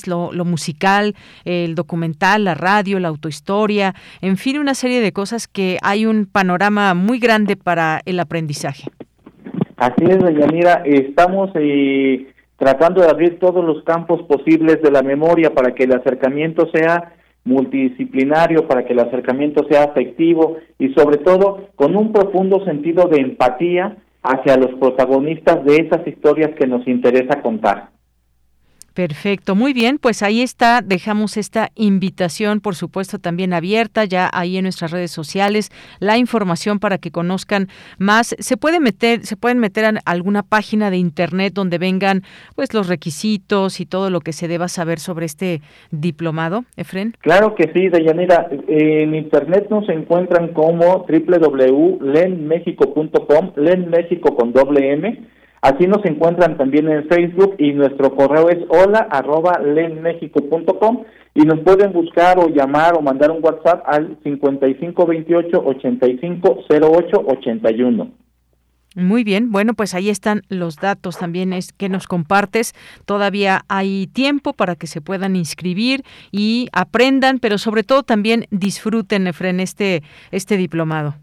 [0.07, 1.15] lo, musical,
[1.45, 6.27] el documental, la radio, la autohistoria, en fin, una serie de cosas que hay un
[6.27, 8.91] panorama muy grande para el aprendizaje.
[9.77, 10.19] Así es,
[10.53, 15.85] Mira, estamos eh, tratando de abrir todos los campos posibles de la memoria para que
[15.85, 17.13] el acercamiento sea
[17.45, 23.21] multidisciplinario, para que el acercamiento sea afectivo y sobre todo con un profundo sentido de
[23.21, 27.91] empatía hacia los protagonistas de esas historias que nos interesa contar.
[28.97, 34.57] Perfecto, muy bien, pues ahí está, dejamos esta invitación, por supuesto, también abierta ya ahí
[34.57, 35.71] en nuestras redes sociales,
[36.01, 37.69] la información para que conozcan
[37.99, 38.35] más.
[38.39, 42.23] Se puede meter, se pueden meter en alguna página de internet donde vengan
[42.55, 47.13] pues los requisitos y todo lo que se deba saber sobre este diplomado, Efren.
[47.21, 55.87] Claro que sí, Dayanira, en internet nos encuentran como www.lenmexico.com, lenmexico con doble M Así
[55.87, 61.05] nos encuentran también en Facebook y nuestro correo es hola arroba lenmexico.com
[61.35, 68.11] y nos pueden buscar o llamar o mandar un WhatsApp al 5528 8508 81.
[68.97, 72.73] Muy bien, bueno, pues ahí están los datos también es que nos compartes.
[73.05, 76.03] Todavía hay tiempo para que se puedan inscribir
[76.33, 81.15] y aprendan, pero sobre todo también disfruten, Efren, este, este diplomado.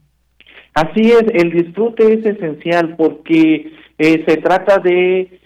[0.76, 5.40] Así es, el disfrute es esencial porque eh, se trata de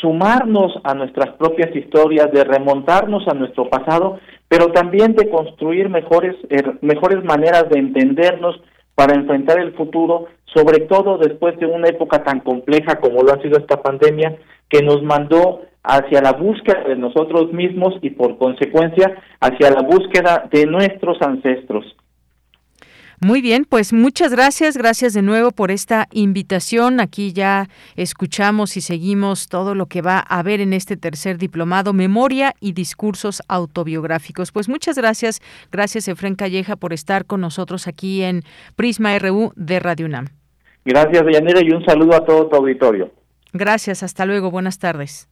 [0.00, 4.18] sumarnos a nuestras propias historias, de remontarnos a nuestro pasado,
[4.48, 8.60] pero también de construir mejores, er, mejores maneras de entendernos
[8.94, 13.42] para enfrentar el futuro, sobre todo después de una época tan compleja como lo ha
[13.42, 14.36] sido esta pandemia,
[14.68, 20.48] que nos mandó hacia la búsqueda de nosotros mismos y por consecuencia hacia la búsqueda
[20.50, 21.84] de nuestros ancestros.
[23.24, 27.00] Muy bien, pues muchas gracias, gracias de nuevo por esta invitación.
[27.00, 31.94] Aquí ya escuchamos y seguimos todo lo que va a haber en este tercer diplomado,
[31.94, 34.52] Memoria y Discursos Autobiográficos.
[34.52, 35.40] Pues muchas gracias,
[35.72, 38.42] gracias Efren Calleja por estar con nosotros aquí en
[38.76, 40.26] Prisma RU de Radio UNAM.
[40.84, 43.10] Gracias, Deyanira, y un saludo a todo tu auditorio.
[43.54, 45.30] Gracias, hasta luego, buenas tardes.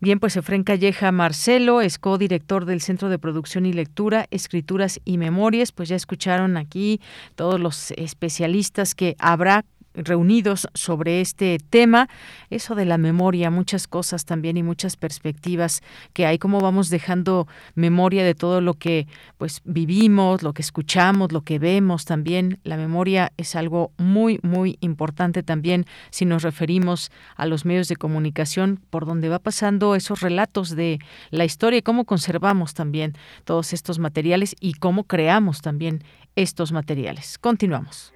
[0.00, 5.16] Bien, pues Efren Calleja Marcelo es co-director del Centro de Producción y Lectura, Escrituras y
[5.16, 5.72] Memorias.
[5.72, 7.00] Pues ya escucharon aquí
[7.34, 9.64] todos los especialistas que habrá
[9.96, 12.08] reunidos sobre este tema,
[12.50, 15.82] eso de la memoria, muchas cosas también y muchas perspectivas
[16.12, 19.06] que hay, cómo vamos dejando memoria de todo lo que
[19.38, 22.58] pues vivimos, lo que escuchamos, lo que vemos también.
[22.62, 27.96] La memoria es algo muy, muy importante también si nos referimos a los medios de
[27.96, 30.98] comunicación, por donde va pasando esos relatos de
[31.30, 37.38] la historia y cómo conservamos también todos estos materiales y cómo creamos también estos materiales.
[37.38, 38.15] Continuamos.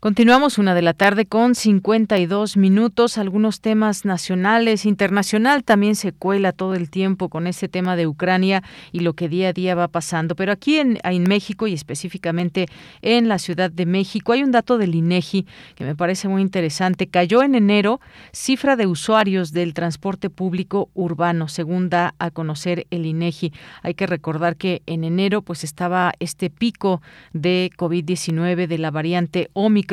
[0.00, 3.18] Continuamos una de la tarde con 52 minutos.
[3.18, 8.62] Algunos temas nacionales, internacional también se cuela todo el tiempo con este tema de Ucrania
[8.92, 10.36] y lo que día a día va pasando.
[10.36, 10.98] Pero aquí en,
[11.28, 12.66] México y específicamente
[13.02, 17.06] en la Ciudad de México hay un dato del INEGI que me parece muy interesante.
[17.06, 18.00] Cayó en enero
[18.32, 23.52] cifra de usuarios del transporte público urbano, según da a conocer el INEGI.
[23.82, 27.02] Hay que recordar que en enero pues estaba este pico
[27.34, 29.89] de COVID-19 de la variante Omicron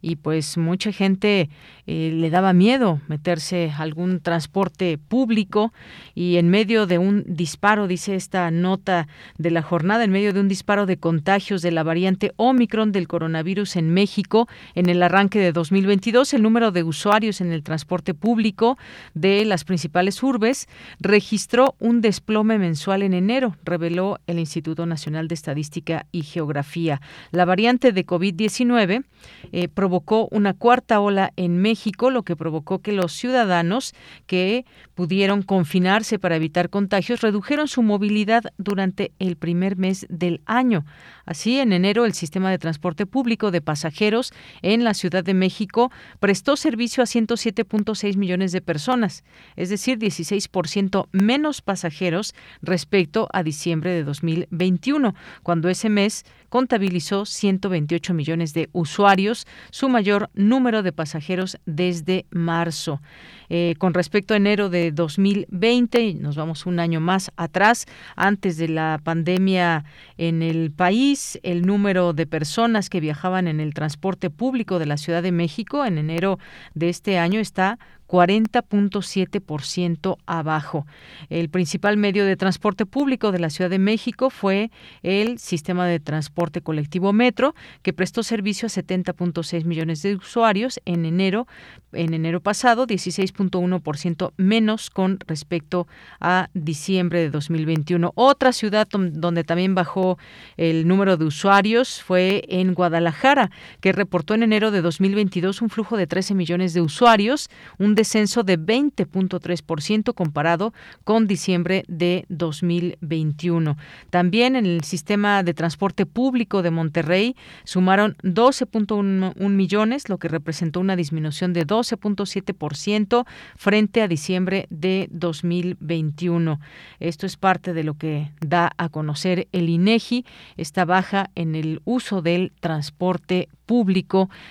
[0.00, 1.50] y pues mucha gente
[1.86, 5.72] eh, le daba miedo meterse a algún transporte público
[6.14, 9.08] y en medio de un disparo, dice esta nota
[9.38, 13.08] de la jornada, en medio de un disparo de contagios de la variante Omicron del
[13.08, 18.14] coronavirus en México en el arranque de 2022, el número de usuarios en el transporte
[18.14, 18.78] público
[19.14, 20.68] de las principales urbes
[21.00, 27.00] registró un desplome mensual en enero, reveló el Instituto Nacional de Estadística y Geografía.
[27.30, 29.04] La variante de COVID-19
[29.52, 31.71] eh, provocó una cuarta ola en México,
[32.10, 33.94] lo que provocó que los ciudadanos
[34.26, 34.64] que
[34.94, 40.84] pudieron confinarse para evitar contagios redujeron su movilidad durante el primer mes del año.
[41.24, 45.90] Así, en enero, el sistema de transporte público de pasajeros en la Ciudad de México
[46.20, 49.24] prestó servicio a 107.6 millones de personas,
[49.56, 58.12] es decir, 16% menos pasajeros respecto a diciembre de 2021, cuando ese mes contabilizó 128
[58.12, 63.00] millones de usuarios, su mayor número de pasajeros desde marzo.
[63.48, 68.68] Eh, con respecto a enero de 2020, nos vamos un año más atrás, antes de
[68.68, 69.84] la pandemia
[70.18, 71.11] en el país,
[71.42, 75.84] el número de personas que viajaban en el transporte público de la Ciudad de México
[75.84, 76.38] en enero
[76.74, 77.78] de este año está
[78.12, 80.86] 40.7% abajo.
[81.30, 84.70] El principal medio de transporte público de la Ciudad de México fue
[85.02, 91.06] el sistema de transporte colectivo Metro, que prestó servicio a 70.6 millones de usuarios en
[91.06, 91.46] enero,
[91.92, 95.86] en enero pasado, 16.1% menos con respecto
[96.20, 98.12] a diciembre de 2021.
[98.14, 100.18] Otra ciudad donde también bajó
[100.58, 103.50] el número de usuarios fue en Guadalajara,
[103.80, 107.48] que reportó en enero de 2022 un flujo de 13 millones de usuarios,
[107.78, 110.74] un descenso de 20.3% comparado
[111.04, 113.76] con diciembre de 2021.
[114.10, 120.80] También en el sistema de transporte público de Monterrey sumaron 12.1 millones, lo que representó
[120.80, 123.24] una disminución de 12.7%
[123.56, 126.58] frente a diciembre de 2021.
[126.98, 130.26] Esto es parte de lo que da a conocer el INEGI,
[130.56, 133.61] esta baja en el uso del transporte público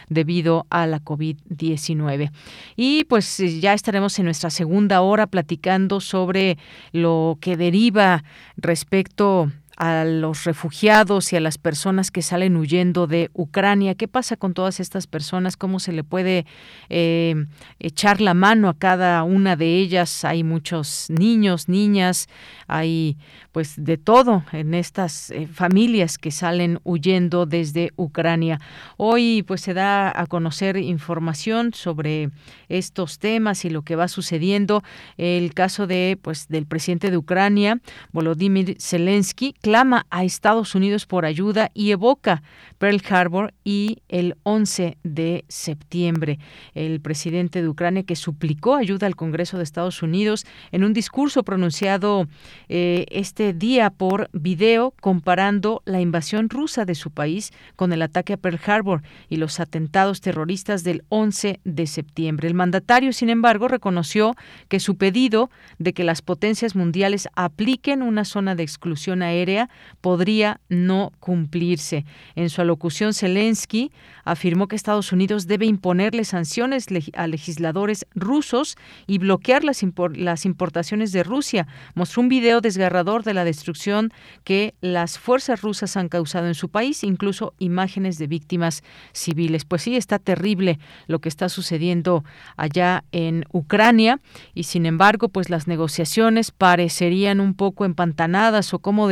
[0.09, 2.31] debido a la COVID-19.
[2.75, 6.57] Y pues ya estaremos en nuestra segunda hora platicando sobre
[6.91, 8.23] lo que deriva
[8.57, 13.95] respecto a los refugiados y a las personas que salen huyendo de Ucrania.
[13.95, 15.57] ¿Qué pasa con todas estas personas?
[15.57, 16.45] ¿Cómo se le puede
[16.89, 17.45] eh,
[17.79, 20.25] echar la mano a cada una de ellas?
[20.25, 22.27] Hay muchos niños, niñas,
[22.67, 23.17] hay
[23.51, 28.59] pues de todo en estas eh, familias que salen huyendo desde Ucrania.
[28.97, 32.29] Hoy pues se da a conocer información sobre
[32.69, 34.83] estos temas y lo que va sucediendo.
[35.17, 37.79] El caso de pues del presidente de Ucrania,
[38.11, 42.41] Volodymyr Zelensky, clama a Estados Unidos por ayuda y evoca
[42.79, 46.39] Pearl Harbor y el 11 de septiembre.
[46.73, 51.43] El presidente de Ucrania que suplicó ayuda al Congreso de Estados Unidos en un discurso
[51.43, 52.27] pronunciado
[52.69, 58.33] eh, este día por video comparando la invasión rusa de su país con el ataque
[58.33, 62.47] a Pearl Harbor y los atentados terroristas del 11 de septiembre.
[62.47, 64.35] El mandatario, sin embargo, reconoció
[64.69, 69.50] que su pedido de que las potencias mundiales apliquen una zona de exclusión aérea
[70.01, 72.05] podría no cumplirse.
[72.35, 73.91] En su alocución, Zelensky
[74.23, 78.77] afirmó que Estados Unidos debe imponerle sanciones a legisladores rusos
[79.07, 79.83] y bloquear las,
[80.45, 81.67] importaciones de Rusia.
[81.95, 84.11] Mostró un video desgarrador de la destrucción
[84.43, 88.83] que las fuerzas rusas han causado en su país, incluso imágenes de víctimas
[89.13, 89.65] civiles.
[89.65, 92.23] Pues sí, está terrible lo que está sucediendo
[92.57, 94.19] allá en Ucrania
[94.53, 99.07] y sin embargo, pues las negociaciones parecerían un poco empantanadas o cómo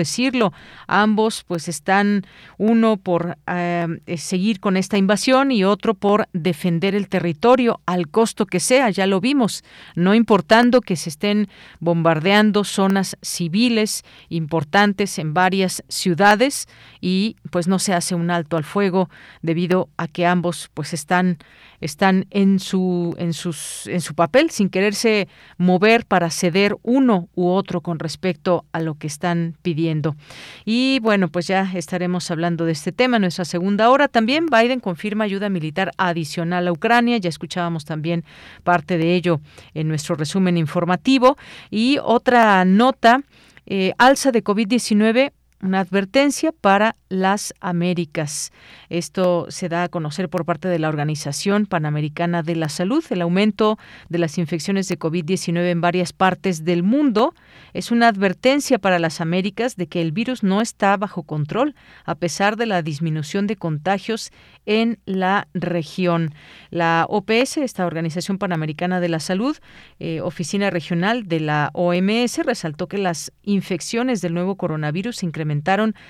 [0.87, 2.25] Ambos pues están
[2.57, 8.45] uno por eh, seguir con esta invasión y otro por defender el territorio al costo
[8.45, 9.63] que sea, ya lo vimos,
[9.95, 11.47] no importando que se estén
[11.79, 16.67] bombardeando zonas civiles importantes en varias ciudades
[17.01, 19.09] y pues no se hace un alto al fuego
[19.41, 21.37] debido a que ambos pues están
[21.81, 25.27] están en su en sus en su papel sin quererse
[25.57, 30.15] mover para ceder uno u otro con respecto a lo que están pidiendo.
[30.65, 34.07] Y bueno, pues ya estaremos hablando de este tema en nuestra segunda hora.
[34.07, 37.17] También Biden confirma ayuda militar adicional a Ucrania.
[37.17, 38.23] Ya escuchábamos también
[38.63, 39.41] parte de ello
[39.73, 41.37] en nuestro resumen informativo.
[41.69, 43.23] Y otra nota,
[43.65, 45.31] eh, alza de COVID-19
[45.61, 48.51] una advertencia para las Américas.
[48.89, 53.03] Esto se da a conocer por parte de la Organización Panamericana de la Salud.
[53.09, 53.77] El aumento
[54.09, 57.33] de las infecciones de COVID-19 en varias partes del mundo
[57.73, 62.15] es una advertencia para las Américas de que el virus no está bajo control, a
[62.15, 64.31] pesar de la disminución de contagios
[64.65, 66.33] en la región.
[66.69, 69.57] La OPS, esta Organización Panamericana de la Salud,
[69.99, 75.25] eh, oficina regional de la OMS, resaltó que las infecciones del nuevo coronavirus se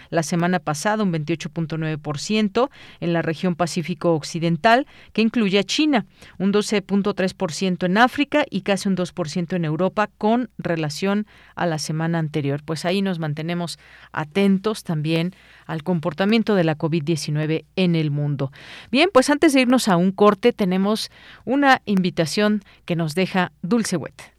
[0.10, 2.70] la semana pasada un 28.9%
[3.00, 6.06] en la región Pacífico Occidental, que incluye a China,
[6.38, 11.26] un 12.3% en África y casi un 2% en Europa con relación
[11.56, 12.62] a la semana anterior.
[12.64, 13.80] Pues ahí nos mantenemos
[14.12, 15.34] atentos también
[15.66, 18.52] al comportamiento de la COVID-19 en el mundo.
[18.92, 21.12] Bien, pues antes de irnos a un corte tenemos
[21.46, 24.39] una invitación que nos deja Dulce Wet.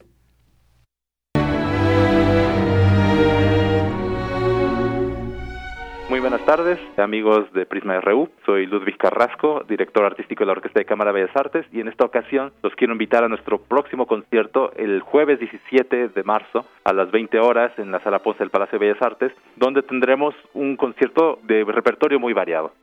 [6.21, 8.29] Muy buenas tardes, amigos de Prisma RU.
[8.45, 12.05] Soy Ludwig Carrasco, director artístico de la Orquesta de Cámara Bellas Artes, y en esta
[12.05, 17.11] ocasión los quiero invitar a nuestro próximo concierto el jueves 17 de marzo a las
[17.11, 21.39] 20 horas en la Sala Ponce del Palacio de Bellas Artes, donde tendremos un concierto
[21.45, 22.75] de repertorio muy variado.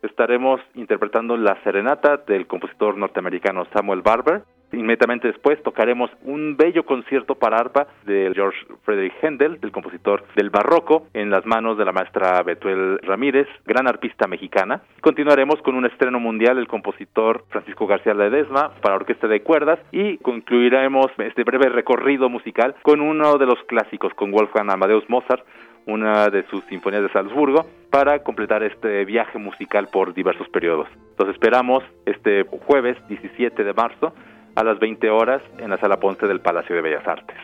[0.00, 7.34] Estaremos interpretando la serenata del compositor norteamericano Samuel Barber, Inmediatamente después tocaremos un bello concierto
[7.36, 11.92] para arpa de George Frederick Händel, del compositor del barroco, en las manos de la
[11.92, 14.82] maestra Betuel Ramírez, gran arpista mexicana.
[15.00, 20.18] Continuaremos con un estreno mundial del compositor Francisco García Ledesma para orquesta de cuerdas y
[20.18, 25.44] concluiremos este breve recorrido musical con uno de los clásicos, con Wolfgang Amadeus Mozart,
[25.86, 30.88] una de sus sinfonías de Salzburgo, para completar este viaje musical por diversos periodos.
[31.18, 34.12] Los esperamos este jueves 17 de marzo
[34.58, 37.36] a las 20 horas en la Sala Ponce del Palacio de Bellas Artes.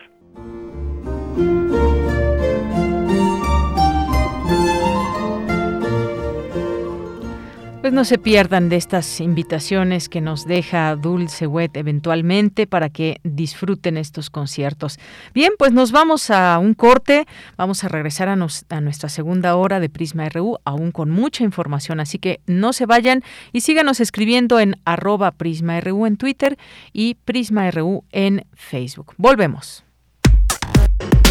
[7.85, 13.19] Pues no se pierdan de estas invitaciones que nos deja Dulce Wet eventualmente para que
[13.23, 14.97] disfruten estos conciertos.
[15.35, 17.27] Bien, pues nos vamos a un corte,
[17.57, 21.99] vamos a regresar a, a nuestra segunda hora de Prisma RU, aún con mucha información,
[21.99, 23.21] así que no se vayan
[23.53, 26.57] y síganos escribiendo en arroba Prisma RU en Twitter
[26.91, 29.13] y Prisma RU en Facebook.
[29.17, 29.83] Volvemos.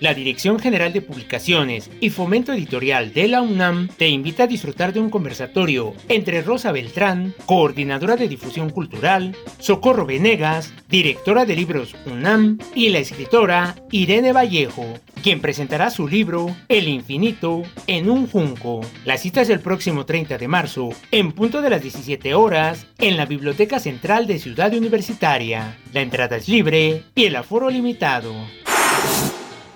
[0.00, 4.92] La Dirección General de Publicaciones y Fomento Editorial de la UNAM te invita a disfrutar
[4.92, 11.96] de un conversatorio entre Rosa Beltrán, coordinadora de difusión cultural, Socorro Venegas, directora de libros
[12.06, 14.86] UNAM, y la escritora Irene Vallejo,
[15.22, 18.82] quien presentará su libro El infinito en un junco.
[19.04, 23.16] La cita es el próximo 30 de marzo, en punto de las 17 horas, en
[23.16, 25.76] la Biblioteca Central de Ciudad Universitaria.
[25.92, 28.32] La entrada es libre y el aforo limitado.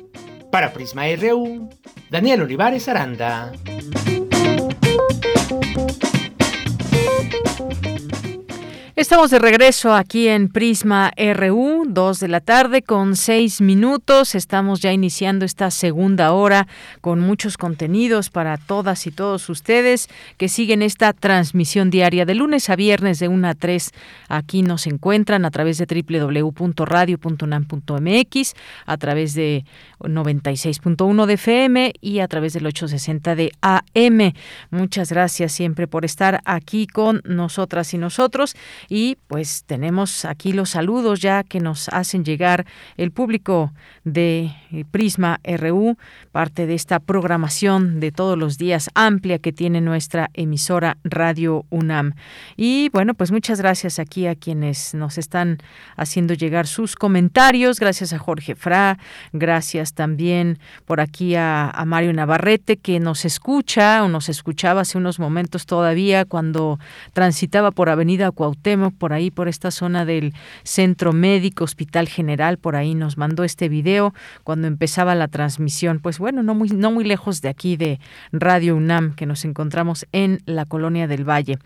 [0.52, 1.70] Para Prisma RU,
[2.10, 3.52] Daniel Olivares Aranda.
[9.02, 14.36] Estamos de regreso aquí en Prisma RU, 2 de la tarde con 6 minutos.
[14.36, 16.68] Estamos ya iniciando esta segunda hora
[17.02, 22.70] con muchos contenidos para todas y todos ustedes que siguen esta transmisión diaria de lunes
[22.70, 23.92] a viernes de 1 a 3.
[24.30, 28.54] Aquí nos encuentran a través de www.radio.unam.mx,
[28.86, 29.66] a través de
[30.04, 34.34] 96.1 de FM y a través del 860 de AM.
[34.70, 38.56] Muchas gracias siempre por estar aquí con nosotras y nosotros
[38.90, 42.66] y pues tenemos aquí los saludos ya que nos hacen llegar
[42.98, 43.74] el público
[44.04, 45.98] de eh, Prisma RU,
[46.32, 52.14] parte de esta programación de todos los días amplia que tiene nuestra emisora Radio UNAM.
[52.56, 55.60] Y bueno, pues muchas gracias aquí a quienes nos están
[55.96, 57.80] haciendo llegar sus comentarios.
[57.80, 58.98] Gracias a Jorge Fra,
[59.34, 65.20] gracias también por aquí a, Mario Navarrete que nos escucha o nos escuchaba hace unos
[65.20, 66.80] momentos todavía cuando
[67.14, 70.34] transitaba por Avenida Cuauhtémoc por ahí, por esta zona del
[70.64, 74.14] Centro Médico, Hospital General, por ahí nos mandó este video
[74.44, 76.00] cuando empezaba la transmisión.
[76.00, 78.00] Pues bueno, no muy, no muy lejos de aquí de
[78.32, 81.58] Radio UNAM, que nos encontramos en la Colonia del Valle.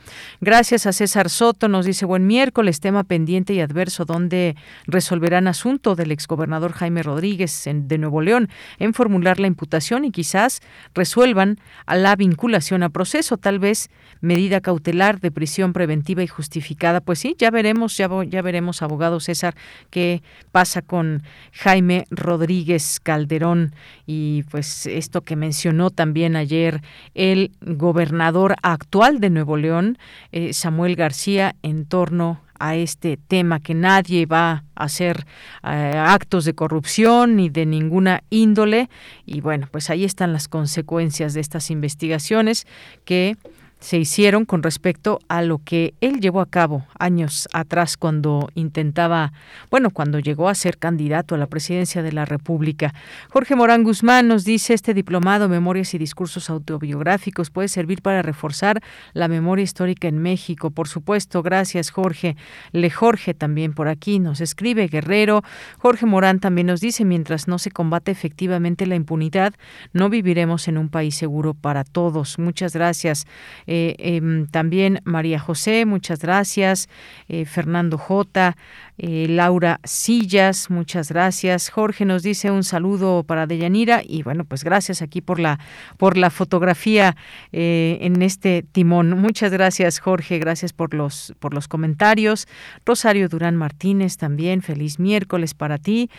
[0.42, 4.56] Gracias a César Soto, nos dice buen miércoles, tema pendiente y adverso, donde
[4.86, 8.50] resolverán asunto del exgobernador Jaime Rodríguez de Nuevo León
[8.80, 10.62] en formular la imputación y quizás
[10.94, 13.90] resuelvan a la vinculación a proceso, tal vez
[14.22, 17.02] medida cautelar de prisión preventiva y justificada.
[17.02, 19.56] Pues sí, ya veremos, ya, ya veremos, abogado César,
[19.90, 23.74] qué pasa con Jaime Rodríguez Calderón
[24.06, 26.82] y pues esto que mencionó también ayer
[27.14, 29.98] el gobernador actual de Nuevo León,
[30.32, 35.26] eh, Samuel García, en torno a este tema, que nadie va a hacer
[35.64, 38.90] eh, actos de corrupción ni de ninguna índole.
[39.26, 42.68] Y bueno, pues ahí están las consecuencias de estas investigaciones
[43.04, 43.38] que
[43.80, 49.34] se hicieron con respecto a lo que él llevó a cabo años atrás cuando intentaba,
[49.70, 52.94] bueno, cuando llegó a ser candidato a la presidencia de la República.
[53.30, 58.82] Jorge Morán Guzmán nos dice, este diplomado Memorias y Discursos Autobiográficos puede servir para reforzar
[59.14, 60.72] la memoria histórica en México.
[60.72, 62.36] Por supuesto, gracias Jorge.
[62.72, 65.44] Le Jorge también por aquí nos escribe, Guerrero.
[65.78, 69.54] Jorge Morán también nos dice, mientras no se combate efectivamente la impunidad,
[69.94, 72.40] no viviremos en un país seguro para todos.
[72.40, 73.28] Muchas gracias.
[73.68, 76.90] Eh, em, también María José, muchas gracias.
[77.28, 78.56] Eh, Fernando J.
[78.98, 81.70] Eh, Laura Sillas, muchas gracias.
[81.70, 85.60] Jorge nos dice un saludo para Deyanira y bueno, pues gracias aquí por la
[85.98, 87.16] por la fotografía
[87.52, 89.20] en este timón.
[89.20, 92.48] Muchas gracias, Jorge, gracias por los por los comentarios.
[92.86, 96.10] Rosario Durán Martínez también, feliz miércoles para ti.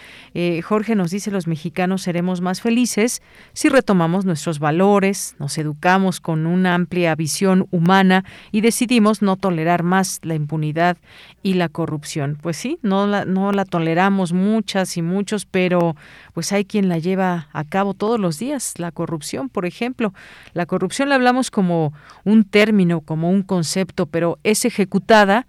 [0.62, 3.22] Jorge nos dice los mexicanos seremos más felices
[3.53, 9.83] si retomamos nuestros valores, nos educamos con una amplia visión humana y decidimos no tolerar
[9.83, 10.97] más la impunidad
[11.43, 12.39] y la corrupción.
[12.41, 15.97] Pues no la, no la toleramos muchas y muchos, pero
[16.33, 18.75] pues hay quien la lleva a cabo todos los días.
[18.79, 20.12] La corrupción, por ejemplo.
[20.53, 21.93] La corrupción la hablamos como
[22.25, 25.47] un término, como un concepto, pero es ejecutada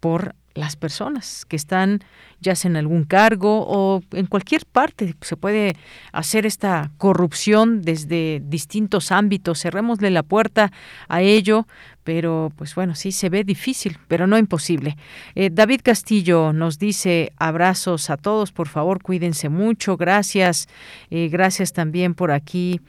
[0.00, 2.00] por las personas que están
[2.40, 5.14] ya sea en algún cargo o en cualquier parte.
[5.20, 5.76] Se puede
[6.12, 9.62] hacer esta corrupción desde distintos ámbitos.
[9.62, 10.72] Cerrémosle la puerta
[11.08, 11.66] a ello,
[12.04, 14.96] pero pues bueno, sí se ve difícil, pero no imposible.
[15.34, 20.68] Eh, David Castillo nos dice abrazos a todos, por favor, cuídense mucho, gracias,
[21.10, 22.80] eh, gracias también por aquí.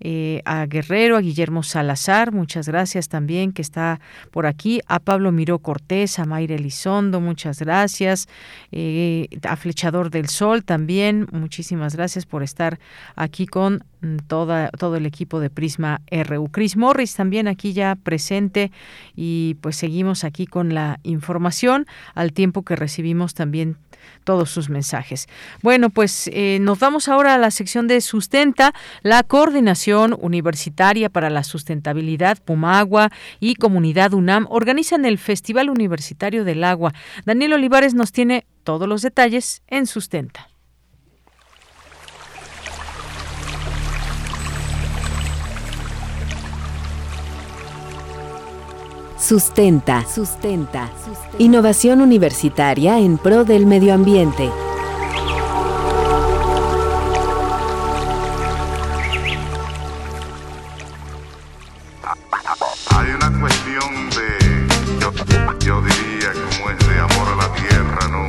[0.00, 5.32] Eh, a Guerrero, a Guillermo Salazar, muchas gracias también que está por aquí, a Pablo
[5.32, 8.28] Miró Cortés, a Mayra Elizondo, muchas gracias,
[8.72, 12.78] eh, a Flechador del Sol también, muchísimas gracias por estar
[13.14, 16.48] aquí con mm, toda, todo el equipo de Prisma RU.
[16.50, 18.72] Chris Morris también aquí ya presente
[19.14, 23.78] y pues seguimos aquí con la información al tiempo que recibimos también
[24.24, 25.28] todos sus mensajes.
[25.62, 28.72] Bueno, pues eh, nos vamos ahora a la sección de sustenta,
[29.02, 33.10] la coordinación universitaria para la sustentabilidad, Pumagua
[33.40, 36.92] y Comunidad UNAM organizan el Festival Universitario del Agua.
[37.24, 40.48] Daniel Olivares nos tiene todos los detalles en sustenta.
[49.18, 50.04] Sustenta.
[50.06, 50.88] Sustenta.
[51.38, 54.50] Innovación universitaria en pro del medio ambiente.
[62.88, 65.06] Hay una cuestión de,
[65.62, 68.26] yo, diría, como es de amor a la tierra, ¿no?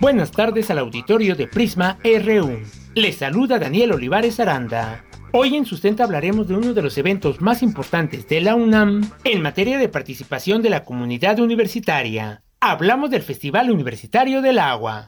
[0.00, 2.58] Buenas tardes al auditorio de Prisma RU.
[2.94, 5.04] Les saluda Daniel Olivares Aranda.
[5.30, 9.42] Hoy en Sustenta hablaremos de uno de los eventos más importantes de la UNAM en
[9.42, 12.42] materia de participación de la comunidad universitaria.
[12.60, 15.06] Hablamos del Festival Universitario del Agua.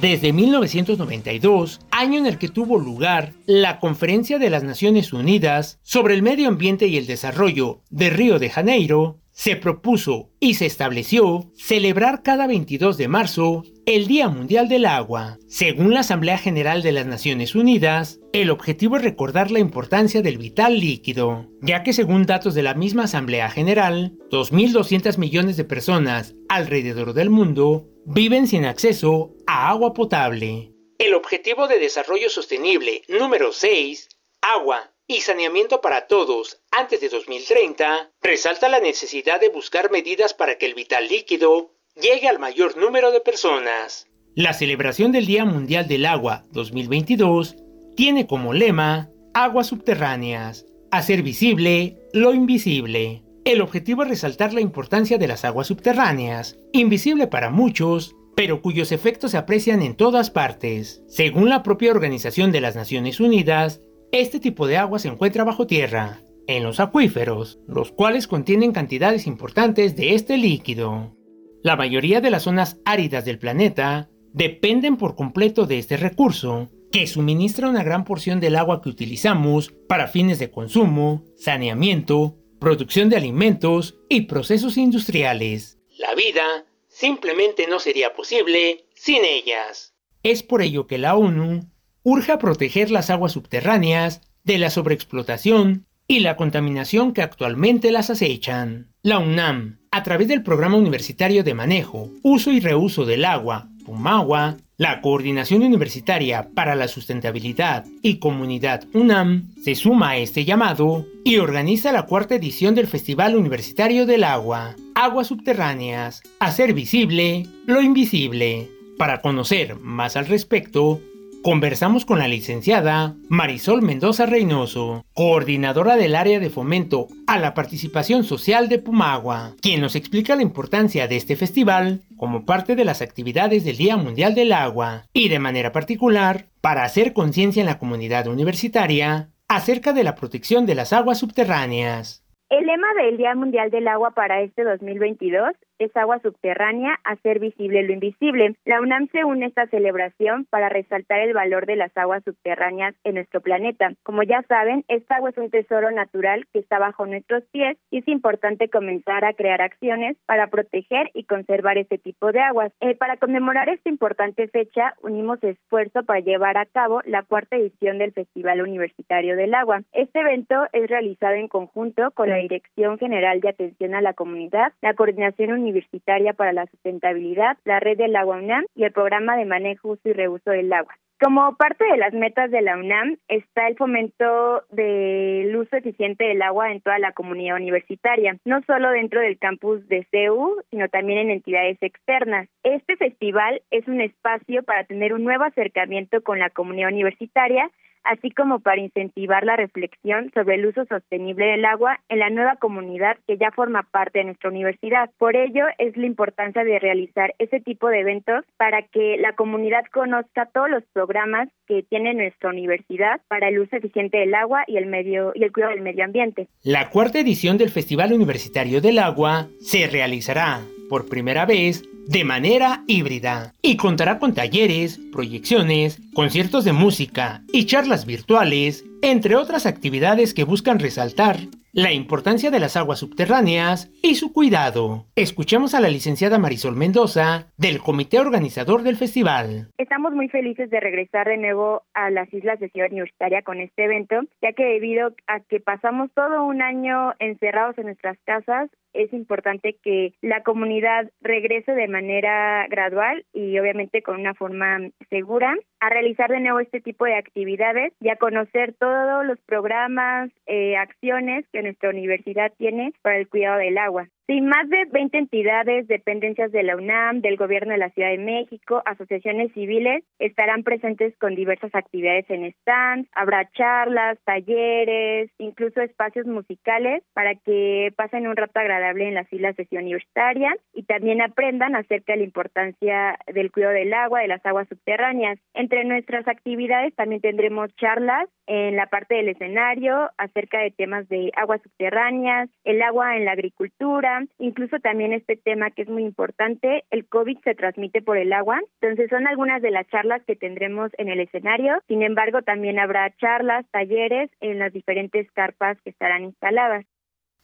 [0.00, 6.14] Desde 1992, año en el que tuvo lugar la Conferencia de las Naciones Unidas sobre
[6.14, 11.50] el Medio Ambiente y el Desarrollo de Río de Janeiro, se propuso y se estableció
[11.54, 15.38] celebrar cada 22 de marzo el Día Mundial del Agua.
[15.48, 20.38] Según la Asamblea General de las Naciones Unidas, el objetivo es recordar la importancia del
[20.38, 26.34] vital líquido, ya que según datos de la misma Asamblea General, 2.200 millones de personas
[26.48, 30.72] alrededor del mundo viven sin acceso a agua potable.
[30.98, 34.08] El Objetivo de Desarrollo Sostenible número 6,
[34.42, 40.56] agua y saneamiento para todos antes de 2030, resalta la necesidad de buscar medidas para
[40.56, 44.06] que el vital líquido llegue al mayor número de personas.
[44.36, 47.56] La celebración del Día Mundial del Agua 2022
[47.96, 53.24] tiene como lema Aguas subterráneas, hacer visible lo invisible.
[53.44, 58.92] El objetivo es resaltar la importancia de las aguas subterráneas, invisible para muchos, pero cuyos
[58.92, 61.02] efectos se aprecian en todas partes.
[61.08, 63.80] Según la propia Organización de las Naciones Unidas,
[64.12, 69.26] este tipo de agua se encuentra bajo tierra, en los acuíferos, los cuales contienen cantidades
[69.26, 71.16] importantes de este líquido.
[71.62, 77.06] La mayoría de las zonas áridas del planeta dependen por completo de este recurso, que
[77.06, 83.16] suministra una gran porción del agua que utilizamos para fines de consumo, saneamiento, producción de
[83.16, 85.78] alimentos y procesos industriales.
[85.98, 89.94] La vida simplemente no sería posible sin ellas.
[90.22, 91.69] Es por ello que la ONU
[92.02, 98.10] urge a proteger las aguas subterráneas de la sobreexplotación y la contaminación que actualmente las
[98.10, 98.88] acechan.
[99.02, 104.56] La UNAM, a través del Programa Universitario de Manejo, Uso y Reuso del Agua, PUMAGUA,
[104.76, 111.36] la Coordinación Universitaria para la Sustentabilidad y Comunidad UNAM se suma a este llamado y
[111.36, 118.70] organiza la cuarta edición del Festival Universitario del Agua, Aguas Subterráneas, hacer visible lo invisible.
[118.96, 121.00] Para conocer más al respecto,
[121.42, 128.24] Conversamos con la licenciada Marisol Mendoza Reynoso, coordinadora del área de fomento a la participación
[128.24, 133.00] social de Pumagua, quien nos explica la importancia de este festival como parte de las
[133.00, 137.78] actividades del Día Mundial del Agua y de manera particular para hacer conciencia en la
[137.78, 142.19] comunidad universitaria acerca de la protección de las aguas subterráneas.
[142.50, 147.82] El lema del Día Mundial del Agua para este 2022 es agua subterránea, hacer visible
[147.82, 148.54] lo invisible.
[148.64, 152.94] La UNAM se une a esta celebración para resaltar el valor de las aguas subterráneas
[153.04, 153.92] en nuestro planeta.
[154.02, 157.98] Como ya saben, esta agua es un tesoro natural que está bajo nuestros pies y
[157.98, 162.72] es importante comenzar a crear acciones para proteger y conservar este tipo de aguas.
[162.80, 167.98] Eh, para conmemorar esta importante fecha, unimos esfuerzo para llevar a cabo la cuarta edición
[167.98, 169.82] del Festival Universitario del Agua.
[169.92, 174.72] Este evento es realizado en conjunto con la Dirección General de Atención a la Comunidad,
[174.82, 179.44] la Coordinación Universitaria para la Sustentabilidad, la Red del Agua UNAM y el Programa de
[179.44, 180.94] Manejo, Uso y Reuso del Agua.
[181.22, 186.40] Como parte de las metas de la UNAM está el fomento del uso eficiente del
[186.40, 191.18] agua en toda la comunidad universitaria, no solo dentro del campus de CEU, sino también
[191.18, 192.48] en entidades externas.
[192.62, 197.70] Este festival es un espacio para tener un nuevo acercamiento con la comunidad universitaria
[198.04, 202.56] así como para incentivar la reflexión sobre el uso sostenible del agua en la nueva
[202.56, 205.10] comunidad que ya forma parte de nuestra universidad.
[205.18, 209.84] Por ello es la importancia de realizar ese tipo de eventos para que la comunidad
[209.92, 214.76] conozca todos los programas que tiene nuestra universidad para el uso eficiente del agua y
[214.76, 216.48] el medio y el cuidado del medio ambiente.
[216.62, 220.60] La cuarta edición del Festival Universitario del Agua se realizará
[220.90, 227.66] por primera vez de manera híbrida y contará con talleres, proyecciones, conciertos de música y
[227.66, 231.36] charlas virtuales, entre otras actividades que buscan resaltar
[231.72, 235.06] la importancia de las aguas subterráneas y su cuidado.
[235.14, 239.68] Escuchemos a la licenciada Marisol Mendoza del comité organizador del festival.
[239.78, 243.84] Estamos muy felices de regresar de nuevo a las Islas de Ciudad Universitaria con este
[243.84, 249.12] evento, ya que debido a que pasamos todo un año encerrados en nuestras casas, es
[249.12, 254.78] importante que la comunidad regrese de manera gradual y obviamente con una forma
[255.08, 260.30] segura a realizar de nuevo este tipo de actividades y a conocer todos los programas,
[260.46, 264.08] eh, acciones que nuestra universidad tiene para el cuidado del agua.
[264.30, 268.18] Sí, más de 20 entidades, dependencias de la UNAM, del Gobierno de la Ciudad de
[268.18, 276.26] México, asociaciones civiles estarán presentes con diversas actividades en stands, habrá charlas, talleres, incluso espacios
[276.26, 281.22] musicales para que pasen un rato agradable en las filas de Ciudad Universitaria y también
[281.22, 285.40] aprendan acerca de la importancia del cuidado del agua, de las aguas subterráneas.
[285.54, 291.32] Entre nuestras actividades también tendremos charlas en la parte del escenario acerca de temas de
[291.34, 296.84] aguas subterráneas, el agua en la agricultura, incluso también este tema que es muy importante,
[296.90, 300.90] el COVID se transmite por el agua, entonces son algunas de las charlas que tendremos
[300.98, 306.24] en el escenario, sin embargo también habrá charlas, talleres en las diferentes carpas que estarán
[306.24, 306.84] instaladas.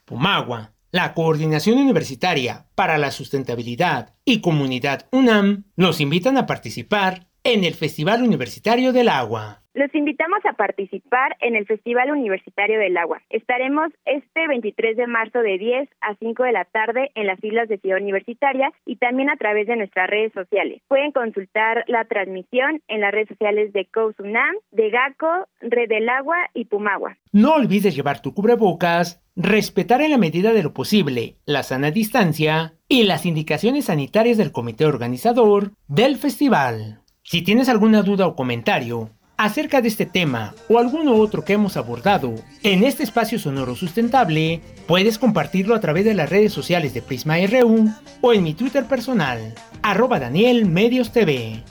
[0.04, 7.64] Pumagua, la Coordinación Universitaria para la Sustentabilidad y Comunidad UNAM los invitan a participar en
[7.64, 9.62] el Festival Universitario del Agua.
[9.76, 13.20] Los invitamos a participar en el Festival Universitario del Agua.
[13.28, 17.68] Estaremos este 23 de marzo de 10 a 5 de la tarde en las islas
[17.68, 20.80] de Ciudad Universitaria y también a través de nuestras redes sociales.
[20.88, 26.38] Pueden consultar la transmisión en las redes sociales de COUSUNAM, de GACO, Red del Agua
[26.54, 27.18] y Pumagua.
[27.32, 32.72] No olvides llevar tu cubrebocas, respetar en la medida de lo posible la sana distancia
[32.88, 37.02] y las indicaciones sanitarias del comité organizador del festival.
[37.22, 41.76] Si tienes alguna duda o comentario, acerca de este tema o alguno otro que hemos
[41.76, 47.02] abordado en este espacio sonoro sustentable, puedes compartirlo a través de las redes sociales de
[47.02, 47.90] Prisma RU
[48.20, 51.62] o en mi Twitter personal, arroba Daniel Medios TV.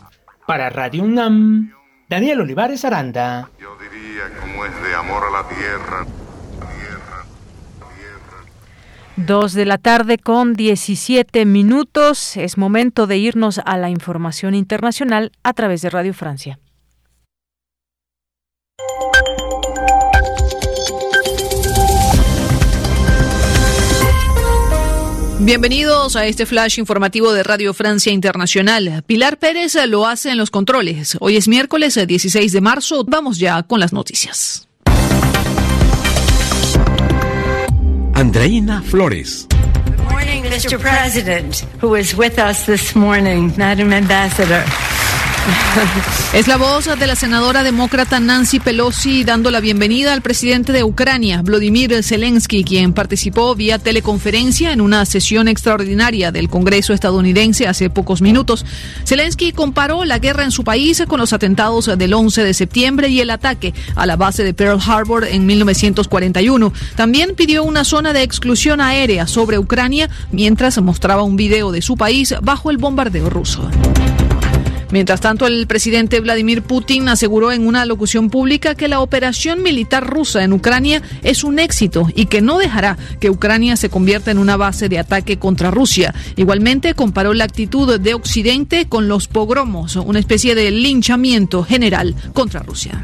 [0.46, 1.72] Para Radio UNAM,
[2.08, 3.50] Daniel Olivares Aranda.
[3.60, 6.06] Yo diría como es de amor a la tierra.
[9.18, 12.36] Dos de la tarde con 17 minutos.
[12.36, 16.60] Es momento de irnos a la información internacional a través de Radio Francia.
[25.40, 29.04] Bienvenidos a este flash informativo de Radio Francia Internacional.
[29.06, 31.18] Pilar Pérez lo hace en los controles.
[31.20, 33.04] Hoy es miércoles 16 de marzo.
[33.06, 34.68] Vamos ya con las noticias.
[38.14, 39.46] Andreina Flores.
[39.86, 40.80] Good morning, Mr.
[40.80, 44.64] President, who is with us this morning, Madam Ambassador.
[46.34, 50.84] Es la voz de la senadora demócrata Nancy Pelosi dando la bienvenida al presidente de
[50.84, 57.90] Ucrania, Vladimir Zelensky, quien participó vía teleconferencia en una sesión extraordinaria del Congreso estadounidense hace
[57.90, 58.66] pocos minutos.
[59.06, 63.22] Zelensky comparó la guerra en su país con los atentados del 11 de septiembre y
[63.22, 66.74] el ataque a la base de Pearl Harbor en 1941.
[66.96, 71.98] También pidió una zona de exclusión aérea sobre Ucrania mientras mostraba un video de su
[71.98, 73.70] país bajo el bombardeo ruso.
[74.96, 80.08] Mientras tanto, el presidente Vladimir Putin aseguró en una locución pública que la operación militar
[80.08, 84.38] rusa en Ucrania es un éxito y que no dejará que Ucrania se convierta en
[84.38, 86.16] una base de ataque contra Rusia.
[86.38, 92.62] Igualmente comparó la actitud de Occidente con los pogromos, una especie de linchamiento general contra
[92.62, 93.04] Rusia.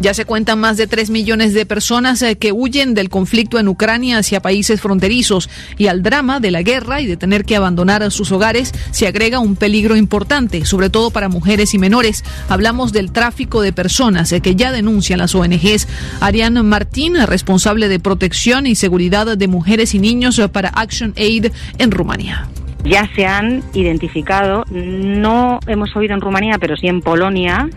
[0.00, 3.68] Ya se cuentan más de 3 millones de personas eh, que huyen del conflicto en
[3.68, 5.48] Ucrania hacia países fronterizos
[5.78, 9.38] y al drama de la guerra y de tener que abandonar sus hogares se agrega
[9.38, 12.24] un peligro importante, sobre todo para mujeres y menores.
[12.48, 15.86] Hablamos del tráfico de personas eh, que ya denuncian las ONGs.
[16.20, 21.46] Ariane Martín, responsable de protección y seguridad de mujeres y niños eh, para Action Aid
[21.78, 22.48] en Rumania
[22.84, 27.68] ya se han identificado, no hemos oído en Rumanía, pero sí en Polonia,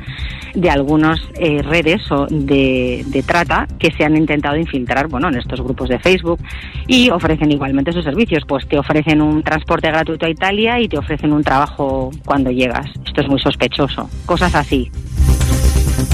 [0.54, 5.62] de algunas eh, redes de, de, trata que se han intentado infiltrar bueno, en estos
[5.62, 6.40] grupos de Facebook
[6.88, 8.44] y ofrecen igualmente sus servicios.
[8.48, 12.88] Pues te ofrecen un transporte gratuito a Italia y te ofrecen un trabajo cuando llegas.
[13.06, 14.10] Esto es muy sospechoso.
[14.26, 14.90] Cosas así.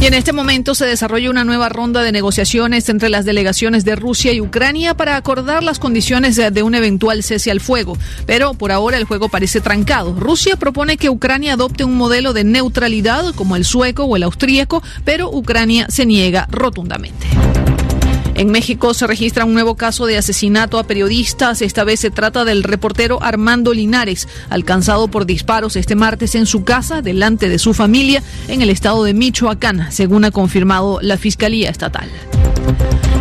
[0.03, 3.95] Y en este momento se desarrolla una nueva ronda de negociaciones entre las delegaciones de
[3.95, 7.97] Rusia y Ucrania para acordar las condiciones de un eventual cese al fuego.
[8.25, 10.13] Pero por ahora el juego parece trancado.
[10.13, 14.83] Rusia propone que Ucrania adopte un modelo de neutralidad como el sueco o el austríaco,
[15.05, 17.25] pero Ucrania se niega rotundamente.
[18.35, 21.61] En México se registra un nuevo caso de asesinato a periodistas.
[21.61, 26.63] Esta vez se trata del reportero Armando Linares, alcanzado por disparos este martes en su
[26.63, 31.69] casa delante de su familia en el estado de Michoacán, según ha confirmado la Fiscalía
[31.69, 32.09] Estatal.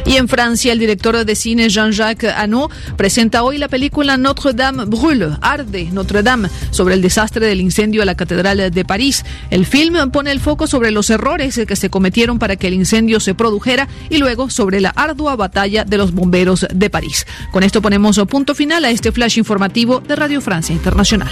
[0.05, 5.39] Y en Francia, el director de cine Jean-Jacques Hano presenta hoy la película Notre-Dame brûle,
[5.40, 9.24] Arde Notre Dame, sobre el desastre del incendio a la Catedral de París.
[9.51, 13.20] El film pone el foco sobre los errores que se cometieron para que el incendio
[13.20, 17.27] se produjera y luego sobre la ardua batalla de los bomberos de París.
[17.51, 21.31] Con esto ponemos punto final a este flash informativo de Radio Francia Internacional.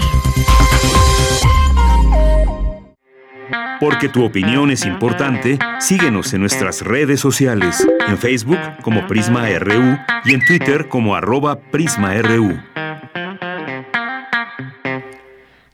[3.80, 9.98] Porque tu opinión es importante, síguenos en nuestras redes sociales, en Facebook como Prisma RU
[10.26, 12.60] y en Twitter como arroba PrismaRU.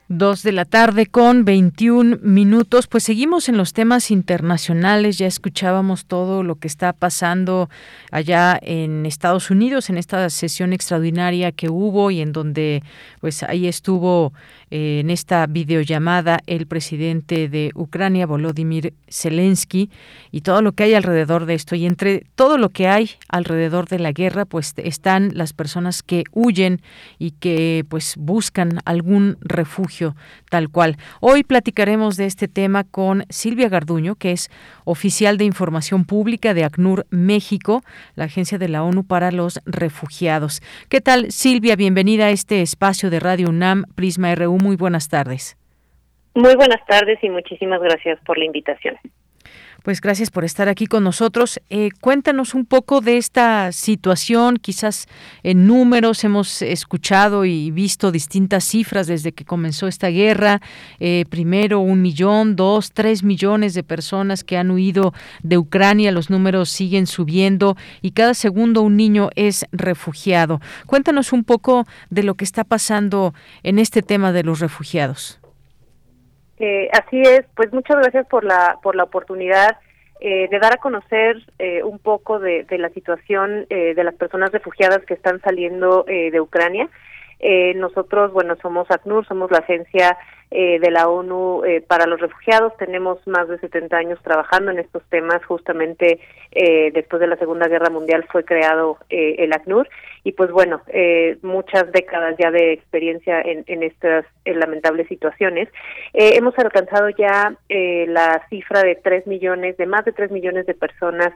[0.08, 2.86] Dos de la tarde con 21 minutos.
[2.86, 5.18] Pues seguimos en los temas internacionales.
[5.18, 7.68] Ya escuchábamos todo lo que está pasando
[8.12, 12.84] allá en Estados Unidos en esta sesión extraordinaria que hubo y en donde
[13.20, 14.32] pues ahí estuvo
[14.70, 19.90] eh, en esta videollamada el presidente de Ucrania, Volodymyr Zelensky,
[20.32, 21.76] y todo lo que hay alrededor de esto.
[21.76, 26.24] Y entre todo lo que hay alrededor de la guerra, pues están las personas que
[26.32, 26.82] huyen
[27.18, 30.16] y que pues buscan algún refugio
[30.50, 30.96] tal cual.
[31.20, 34.50] Hoy platicaremos de este tema con Silvia Garduño, que es
[34.84, 37.84] oficial de información pública de ACNUR México,
[38.14, 40.60] la agencia de la ONU para los refugiados.
[40.88, 41.76] ¿Qué tal, Silvia?
[41.76, 45.56] Bienvenida a este espacio de Radio UNAM Prisma RU muy buenas tardes.
[46.34, 48.96] Muy buenas tardes y muchísimas gracias por la invitación.
[49.86, 51.60] Pues gracias por estar aquí con nosotros.
[51.70, 55.06] Eh, cuéntanos un poco de esta situación, quizás
[55.44, 60.60] en números hemos escuchado y visto distintas cifras desde que comenzó esta guerra.
[60.98, 65.14] Eh, primero un millón, dos, tres millones de personas que han huido
[65.44, 70.60] de Ucrania, los números siguen subiendo y cada segundo un niño es refugiado.
[70.86, 75.38] Cuéntanos un poco de lo que está pasando en este tema de los refugiados.
[76.58, 79.78] Eh, así es, pues muchas gracias por la por la oportunidad
[80.20, 84.14] eh, de dar a conocer eh, un poco de, de la situación eh, de las
[84.14, 86.88] personas refugiadas que están saliendo eh, de Ucrania.
[87.38, 90.16] Eh, nosotros, bueno, somos ACNUR, somos la agencia
[90.50, 92.76] eh, de la ONU eh, para los refugiados.
[92.76, 95.44] Tenemos más de 70 años trabajando en estos temas.
[95.44, 96.20] Justamente
[96.52, 99.88] eh, después de la Segunda Guerra Mundial fue creado eh, el ACNUR
[100.24, 105.68] y pues bueno, eh, muchas décadas ya de experiencia en, estas en lamentables situaciones.
[106.12, 111.32] Hemos alcanzado ya la cifra de 3 millones, de más de 3 millones de personas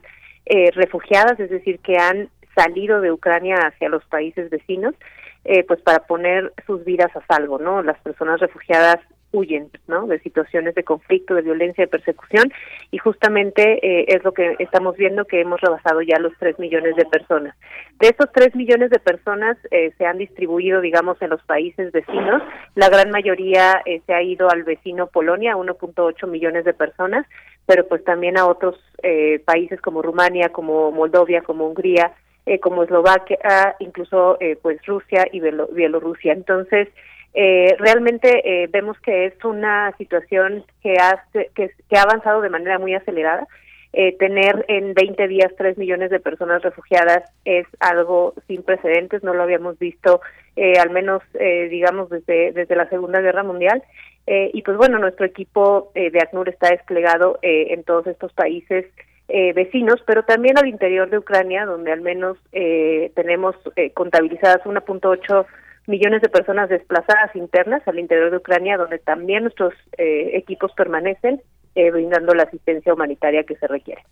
[0.75, 4.97] refugiadas, es decir, que han salido de Ucrania hacia los países vecinos
[5.45, 7.83] eh, pues para poner sus vidas a salvo, ¿no?
[7.83, 8.99] Las personas refugiadas
[9.33, 10.07] huyen, ¿no?
[10.07, 12.53] De situaciones de conflicto, de violencia, de persecución
[12.91, 16.97] y justamente eh, es lo que estamos viendo que hemos rebasado ya los tres millones
[16.97, 17.55] de personas.
[18.01, 22.43] De esos tres millones de personas eh, se han distribuido, digamos, en los países vecinos.
[22.75, 27.27] La gran mayoría eh, se ha ido al vecino Polonia, 1.8 millones de personas,
[27.67, 32.13] pero pues también a otros eh, países como Rumania, como Moldovia, como Hungría,
[32.51, 36.33] eh, como Eslovaquia, incluso eh, pues Rusia y Bielorrusia.
[36.33, 36.89] Entonces,
[37.33, 42.81] eh, realmente eh, vemos que es una situación que, hace, que, ha avanzado de manera
[42.81, 43.47] muy acelerada.
[43.93, 49.35] Eh, tener en 20 días 3 millones de personas refugiadas es algo sin precedentes, no
[49.35, 50.21] lo habíamos visto
[50.57, 53.83] eh, al menos, eh, digamos, desde, desde la Segunda Guerra Mundial.
[54.27, 58.87] Eh, y pues bueno, nuestro equipo de ACNUR está desplegado en todos estos países
[59.31, 64.63] eh, vecinos, pero también al interior de Ucrania, donde al menos eh, tenemos eh, contabilizadas
[64.65, 65.47] 1.8
[65.87, 71.43] millones de personas desplazadas internas al interior de Ucrania, donde también nuestros eh, equipos permanecen
[71.75, 74.03] eh, brindando la asistencia humanitaria que se requiere.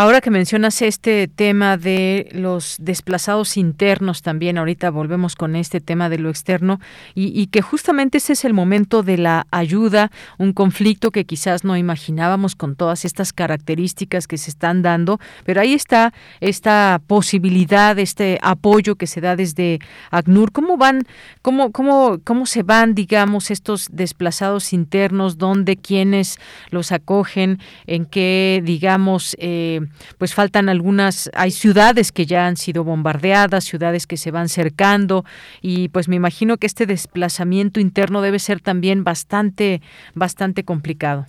[0.00, 6.08] Ahora que mencionas este tema de los desplazados internos también, ahorita volvemos con este tema
[6.08, 6.78] de lo externo
[7.16, 11.76] y, que justamente ese es el momento de la ayuda, un conflicto que quizás no
[11.76, 18.38] imaginábamos con todas estas características que se están dando, pero ahí está esta posibilidad, este
[18.40, 19.80] apoyo que se da desde
[20.12, 20.52] ACNUR.
[20.52, 21.08] ¿Cómo van,
[21.42, 26.38] cómo, cómo, cómo se van, digamos, estos desplazados internos, dónde, quiénes
[26.70, 27.58] los acogen,
[27.88, 29.80] en qué, digamos, eh,
[30.18, 35.24] pues faltan algunas, hay ciudades que ya han sido bombardeadas, ciudades que se van cercando
[35.62, 39.80] y pues me imagino que este desplazamiento interno debe ser también bastante,
[40.14, 41.26] bastante complicado.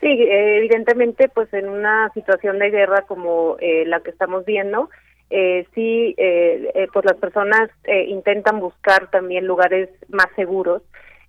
[0.00, 4.88] Sí, evidentemente, pues en una situación de guerra como eh, la que estamos viendo,
[5.28, 10.82] eh, sí, eh, eh, pues las personas eh, intentan buscar también lugares más seguros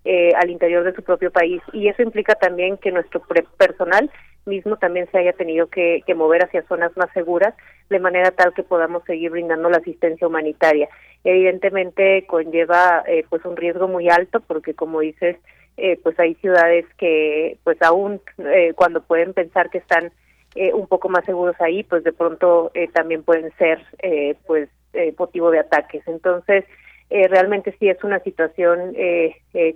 [0.05, 3.21] eh, al interior de su propio país y eso implica también que nuestro
[3.57, 4.09] personal
[4.45, 7.53] mismo también se haya tenido que, que, mover hacia zonas más seguras
[7.89, 10.89] de manera tal que podamos seguir brindando la asistencia humanitaria.
[11.23, 15.37] Evidentemente conlleva eh, pues un riesgo muy alto porque como dices
[15.77, 20.11] eh, pues hay ciudades que pues aún eh, cuando pueden pensar que están
[20.53, 24.69] eh, un poco más seguros ahí pues de pronto eh, también pueden ser eh, pues
[25.17, 26.05] motivo de ataques.
[26.05, 26.65] Entonces
[27.09, 28.93] realmente sí es una situación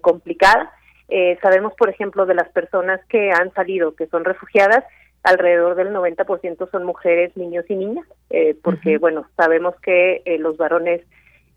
[0.01, 0.73] complicada.
[1.09, 4.83] Eh, sabemos, por ejemplo, de las personas que han salido, que son refugiadas,
[5.23, 8.99] alrededor del 90% son mujeres, niños y niñas, eh, porque, uh -huh.
[8.99, 11.01] bueno, sabemos que eh, los varones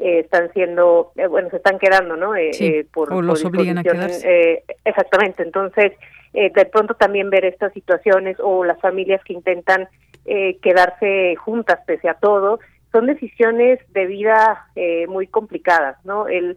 [0.01, 2.31] están siendo, bueno, se están quedando, ¿no?
[2.93, 4.62] por, o los obligan a quedarse.
[4.85, 5.91] exactamente, entonces
[6.33, 9.89] de pronto también ver estas situaciones o las familias que intentan
[10.25, 12.61] quedarse juntas pese a todo,
[12.93, 14.69] son decisiones de vida
[15.09, 16.29] muy complicadas, ¿no?
[16.29, 16.57] El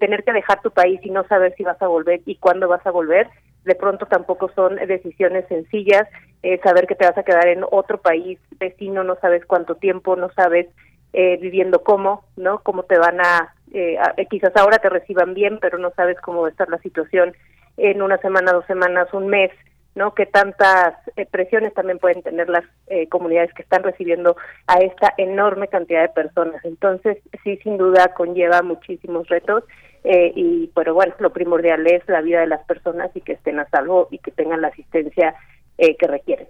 [0.00, 2.86] tener que dejar tu país y no saber si vas a volver y cuándo vas
[2.86, 3.28] a volver,
[3.64, 6.06] de pronto tampoco son decisiones sencillas,
[6.42, 10.16] eh, saber que te vas a quedar en otro país vecino, no sabes cuánto tiempo,
[10.16, 10.66] no sabes
[11.12, 12.58] eh, viviendo cómo, ¿no?
[12.58, 13.96] Cómo te van a, eh,
[14.28, 17.34] quizás ahora te reciban bien, pero no sabes cómo va a estar la situación
[17.76, 19.50] en una semana, dos semanas, un mes,
[19.94, 20.14] ¿no?
[20.14, 20.94] Que tantas
[21.30, 22.64] presiones también pueden tener las
[23.10, 26.64] comunidades que están recibiendo a esta enorme cantidad de personas.
[26.64, 29.64] Entonces, sí, sin duda conlleva muchísimos retos
[30.04, 33.58] eh, y pero bueno, lo primordial es la vida de las personas y que estén
[33.58, 35.34] a salvo y que tengan la asistencia
[35.78, 36.46] eh, que requieren.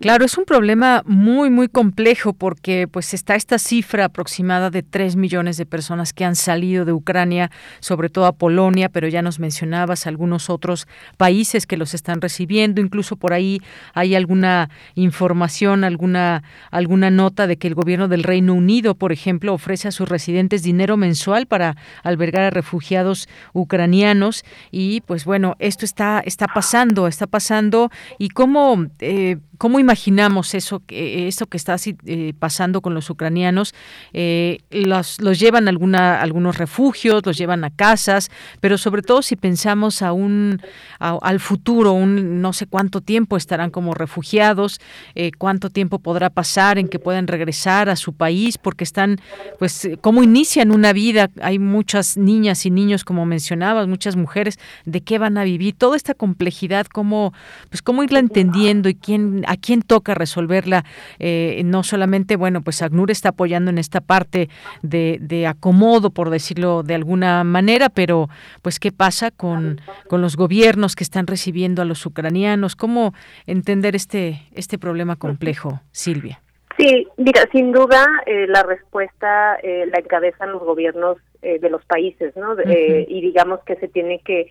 [0.00, 5.16] Claro, es un problema muy, muy complejo porque pues está esta cifra aproximada de 3
[5.16, 7.50] millones de personas que han salido de Ucrania,
[7.80, 10.86] sobre todo a Polonia, pero ya nos mencionabas algunos otros
[11.16, 13.62] países que los están recibiendo, incluso por ahí
[13.94, 19.54] hay alguna información, alguna, alguna nota de que el gobierno del Reino Unido, por ejemplo,
[19.54, 24.44] ofrece a sus residentes dinero mensual para albergar a refugiados ucranianos.
[24.70, 27.90] Y pues bueno, esto está, está pasando, está pasando.
[28.18, 31.76] Y cómo, eh, cómo imaginamos eso, eso que está
[32.06, 33.74] eh, pasando con los ucranianos?
[34.12, 38.30] Eh, los, llevan a alguna, algunos refugios, los llevan a casas,
[38.60, 40.62] pero sobre todo si pensamos a un,
[41.00, 44.80] al futuro, un no sé cuánto tiempo estarán como refugiados,
[45.14, 49.20] eh, cuánto tiempo podrá pasar en que puedan regresar a su país, porque están,
[49.58, 51.30] pues, cómo inician una vida.
[51.42, 55.96] Hay muchas niñas y niños, como mencionabas, muchas mujeres, de qué van a vivir, toda
[55.96, 57.32] esta complejidad, cómo,
[57.70, 60.84] pues, cómo irla entendiendo y quién, a quién toca resolverla.
[61.18, 64.48] Eh, no solamente, bueno, pues ACNUR está apoyando en esta parte
[64.82, 68.28] de, de, acomodo, por decirlo de alguna manera, pero
[68.62, 73.14] pues qué pasa con, con los gobiernos que están recibiendo a los ucranianos, cómo
[73.46, 76.40] entender este, este problema complejo, Silvia.
[76.76, 82.36] Sí, mira, sin duda eh, la respuesta eh, la encabezan los gobiernos de los países,
[82.36, 82.56] ¿no?
[82.60, 84.50] y digamos que se tiene que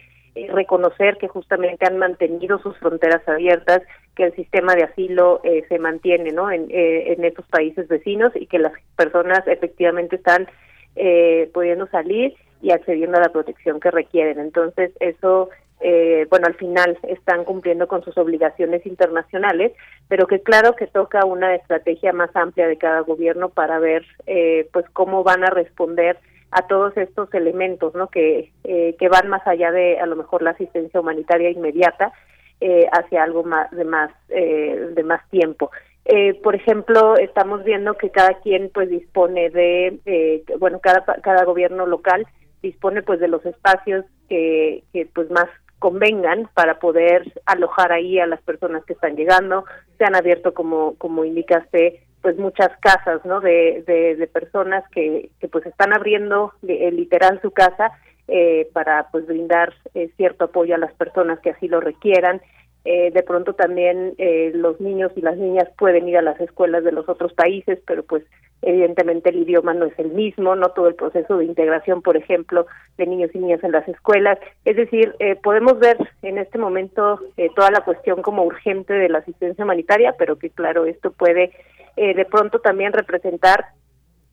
[0.54, 3.82] reconocer que justamente han mantenido sus fronteras abiertas,
[4.18, 6.50] que el sistema de asilo eh, se mantiene ¿no?
[6.52, 10.48] en, eh, en estos países vecinos y que las personas efectivamente están
[10.96, 12.34] eh, pudiendo salir
[12.64, 14.40] y accediendo a la protección que requieren.
[14.40, 15.50] Entonces, eso,
[15.82, 19.74] eh, bueno, al final están cumpliendo con sus obligaciones internacionales,
[20.08, 24.68] pero que claro que toca una estrategia más amplia de cada gobierno para ver, eh,
[24.74, 26.18] pues, cómo van a responder
[26.50, 28.08] a todos estos elementos, ¿no?
[28.08, 32.14] Que, eh, que van más allá de a lo mejor la asistencia humanitaria inmediata
[32.62, 35.72] eh, hacia algo más de más eh, de más tiempo.
[36.06, 41.44] Eh, por ejemplo, estamos viendo que cada quien pues dispone de eh, bueno cada cada
[41.44, 42.26] gobierno local
[42.62, 45.48] dispone pues de los espacios que, que pues más
[45.80, 49.66] convengan para poder alojar ahí a las personas que están llegando.
[49.98, 53.40] Se han abierto, como, como indicaste, pues muchas casas, ¿no?
[53.42, 57.92] De, de, personas que, que pues están abriendo eh, literal su casa
[58.28, 62.42] eh, para pues brindar eh, cierto apoyo a las personas que así lo requieran.
[62.90, 66.86] Eh, de pronto también eh, los niños y las niñas pueden ir a las escuelas
[66.86, 68.24] de los otros países, pero pues
[68.62, 72.66] evidentemente el idioma no es el mismo, no todo el proceso de integración, por ejemplo,
[72.98, 74.40] de niños y niñas en las escuelas.
[74.64, 77.20] Es decir, eh, podemos ver en este momento
[77.58, 81.52] toda la cuestión como urgente de la asistencia humanitaria, pero que claro, esto puede
[81.98, 83.66] de pronto también representar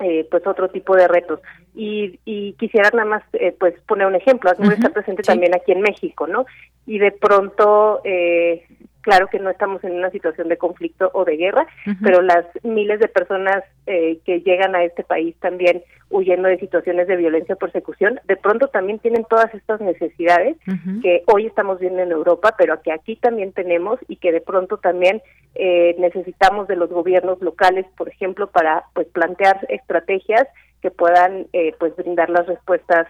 [0.00, 1.40] eh, pues otro tipo de retos.
[1.74, 4.50] Y, y quisiera nada más eh, pues poner un ejemplo.
[4.50, 6.46] ACNUR está presente también aquí en México no
[6.86, 8.66] y de pronto eh,
[9.04, 11.66] Claro que no estamos en una situación de conflicto o de guerra,
[12.02, 17.06] pero las miles de personas eh, que llegan a este país también huyendo de situaciones
[17.06, 20.56] de violencia o persecución, de pronto también tienen todas estas necesidades
[21.02, 24.78] que hoy estamos viendo en Europa, pero que aquí también tenemos y que de pronto
[24.78, 25.20] también
[25.54, 30.46] eh, necesitamos de los gobiernos locales, por ejemplo, para pues plantear estrategias
[30.80, 33.06] que puedan eh, pues brindar las respuestas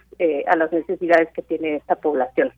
[0.49, 2.53] a las necesidades que tiene esta población.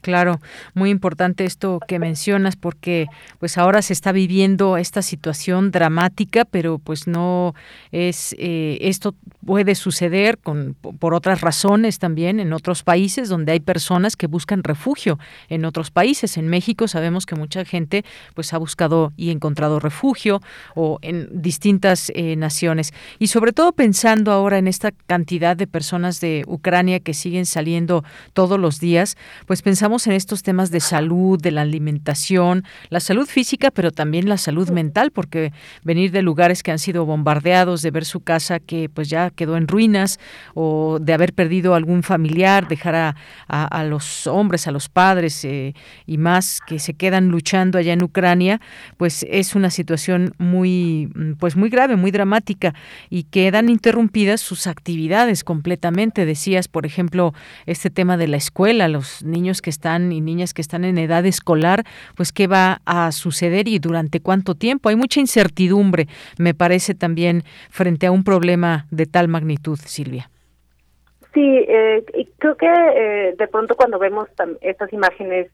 [0.00, 0.40] Claro,
[0.74, 3.06] muy importante esto que mencionas porque
[3.38, 7.54] pues ahora se está viviendo esta situación dramática, pero pues no
[7.90, 9.14] es eh, esto
[9.44, 14.62] puede suceder con por otras razones también en otros países donde hay personas que buscan
[14.62, 15.18] refugio
[15.48, 16.36] en otros países.
[16.36, 18.04] En México sabemos que mucha gente
[18.34, 20.40] pues ha buscado y encontrado refugio
[20.74, 26.20] o en distintas eh, naciones y sobre todo pensando ahora en esta cantidad de personas
[26.20, 29.16] de Ucrania que siguen saliendo todos los días,
[29.46, 34.28] pues pensamos en estos temas de salud, de la alimentación, la salud física, pero también
[34.28, 35.52] la salud mental, porque
[35.82, 39.56] venir de lugares que han sido bombardeados, de ver su casa que pues ya quedó
[39.56, 40.18] en ruinas
[40.54, 43.16] o de haber perdido algún familiar, dejar a,
[43.48, 45.74] a, los hombres, a los padres eh,
[46.06, 48.60] y más que se quedan luchando allá en Ucrania,
[48.96, 52.74] pues es una situación muy pues muy grave, muy dramática
[53.10, 56.26] y quedan interrumpidas sus actividades completamente.
[56.26, 57.34] Decías, por ejemplo,
[57.66, 61.24] este tema de la escuela, los niños que están y niñas que están en edad
[61.24, 61.84] escolar,
[62.16, 64.88] pues qué va a suceder y durante cuánto tiempo.
[64.88, 70.30] Hay mucha incertidumbre, me parece también, frente a un problema de tal magnitud, Silvia.
[71.32, 72.04] Sí, eh,
[72.38, 74.28] creo que eh, de pronto cuando vemos
[74.60, 75.46] estas imágenes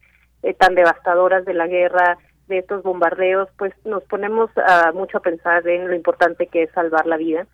[0.42, 2.16] eh, tan devastadoras de la guerra,
[2.48, 6.70] de estos bombardeos, pues nos ponemos a, mucho a pensar en lo importante que es
[6.72, 7.46] salvar la vida.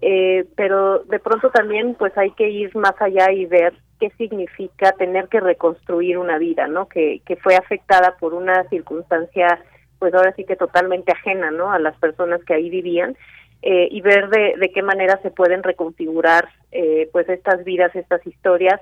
[0.00, 3.72] Eh, pero de pronto también pues hay que ir más allá y ver
[4.02, 6.88] qué significa tener que reconstruir una vida, ¿no?
[6.88, 9.60] Que, que fue afectada por una circunstancia
[10.00, 11.70] pues ahora sí que totalmente ajena, ¿no?
[11.70, 13.16] A las personas que ahí vivían
[13.62, 18.26] eh, y ver de, de qué manera se pueden reconfigurar eh, pues estas vidas, estas
[18.26, 18.80] historias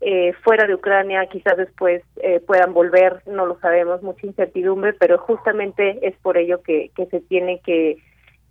[0.00, 5.18] eh, fuera de Ucrania, quizás después eh, puedan volver, no lo sabemos, mucha incertidumbre, pero
[5.18, 7.98] justamente es por ello que, que se tiene que,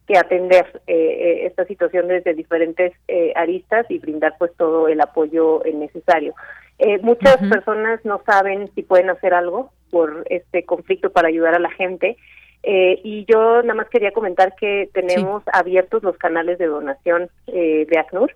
[0.08, 5.02] que atender eh, eh esta situación desde diferentes eh, aristas y brindar pues todo el
[5.02, 6.34] apoyo necesario.
[7.02, 11.72] muchas personas no saben si pueden hacer algo por este conflicto para ayudar a la
[11.72, 12.18] gente.
[12.64, 18.32] y yo nada más quería comentar que tenemos abiertos los canales de donación de ACNUR.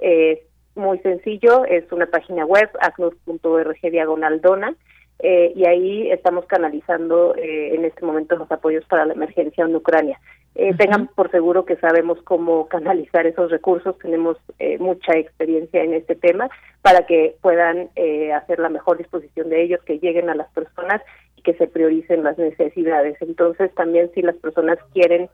[0.00, 0.42] Eh,
[0.74, 4.74] muy sencillo, es una página web, acnur.org diagonal dona,
[5.18, 9.74] eh, y ahí estamos canalizando eh, en este momento los apoyos para la emergencia en
[9.74, 10.20] Ucrania.
[10.60, 15.94] Eh, Tengan por seguro que sabemos cómo canalizar esos recursos, tenemos eh, mucha experiencia en
[15.94, 16.50] este tema
[16.82, 17.90] para que puedan
[18.34, 21.00] hacer la mejor disposición de ellos, que lleguen a las personas
[21.36, 23.16] y que se prioricen las necesidades.
[23.20, 25.28] Entonces, también si las personas quieren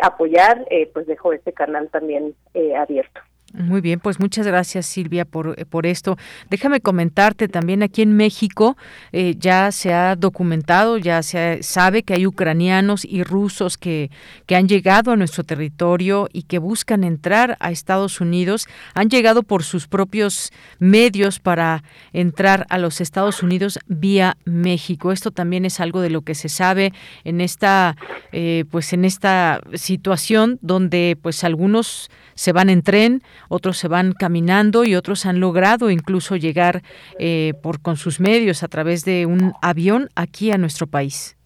[0.00, 2.34] apoyar, pues dejo este canal también
[2.78, 3.20] abierto.
[3.56, 6.18] Muy bien, pues muchas gracias Silvia por, eh, por esto.
[6.50, 8.76] Déjame comentarte también aquí en México
[9.12, 14.10] eh, ya se ha documentado, ya se sabe que hay ucranianos y rusos que,
[14.46, 18.66] que han llegado a nuestro territorio y que buscan entrar a Estados Unidos.
[18.92, 20.50] Han llegado por sus propios
[20.80, 25.12] medios para entrar a los Estados Unidos vía México.
[25.12, 27.94] Esto también es algo de lo que se sabe en esta,
[28.32, 33.22] eh, pues en esta situación donde pues algunos se van en tren,
[33.54, 36.82] otros se van caminando y otros han logrado incluso llegar
[37.20, 41.36] eh, por con sus medios a través de un avión aquí a nuestro país.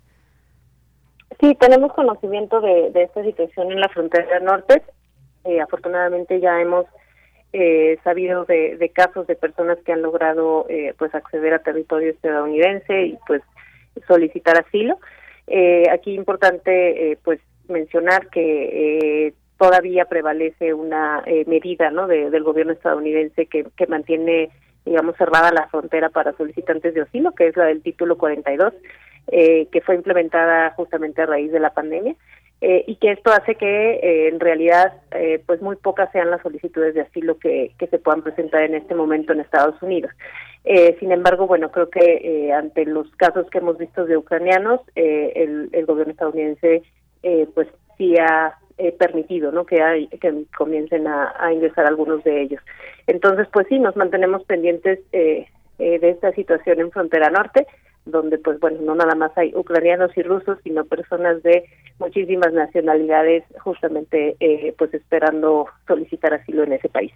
[1.38, 4.82] Sí, tenemos conocimiento de, esta situación en la frontera norte.
[5.44, 6.86] Eh, afortunadamente ya hemos
[7.52, 10.66] eh, sabido de, casos de personas que han logrado
[10.98, 13.42] pues acceder a territorio estadounidense y pues
[14.06, 14.98] solicitar asilo.
[15.92, 22.06] aquí importante pues mencionar que todavía prevalece una eh, medida ¿no?
[22.06, 24.50] del gobierno estadounidense que, que mantiene
[24.84, 28.72] digamos cerrada la frontera para solicitantes de asilo que es la del título 42
[29.30, 32.14] eh, que fue implementada justamente a raíz de la pandemia
[32.60, 36.42] eh, y que esto hace que eh, en realidad eh, pues muy pocas sean las
[36.42, 40.10] solicitudes de asilo que, que se puedan presentar en este momento en Estados Unidos.
[40.64, 45.68] Eh, sin embargo, bueno, creo que ante los casos que hemos visto de ucranianos, el,
[45.72, 46.82] el gobierno estadounidense
[47.54, 49.66] pues sí ha eh, permitido, ¿no?
[49.66, 52.62] Que, hay, que comiencen a, ingresar algunos de ellos.
[53.08, 55.48] Entonces, pues sí, nos mantenemos pendientes eh,
[55.80, 57.66] eh, de esta situación en frontera norte,
[58.06, 61.64] donde, pues bueno, no nada más hay ucranianos y rusos, sino personas de
[61.98, 64.36] muchísimas nacionalidades, justamente,
[64.78, 67.12] pues esperando solicitar asilo en ese país.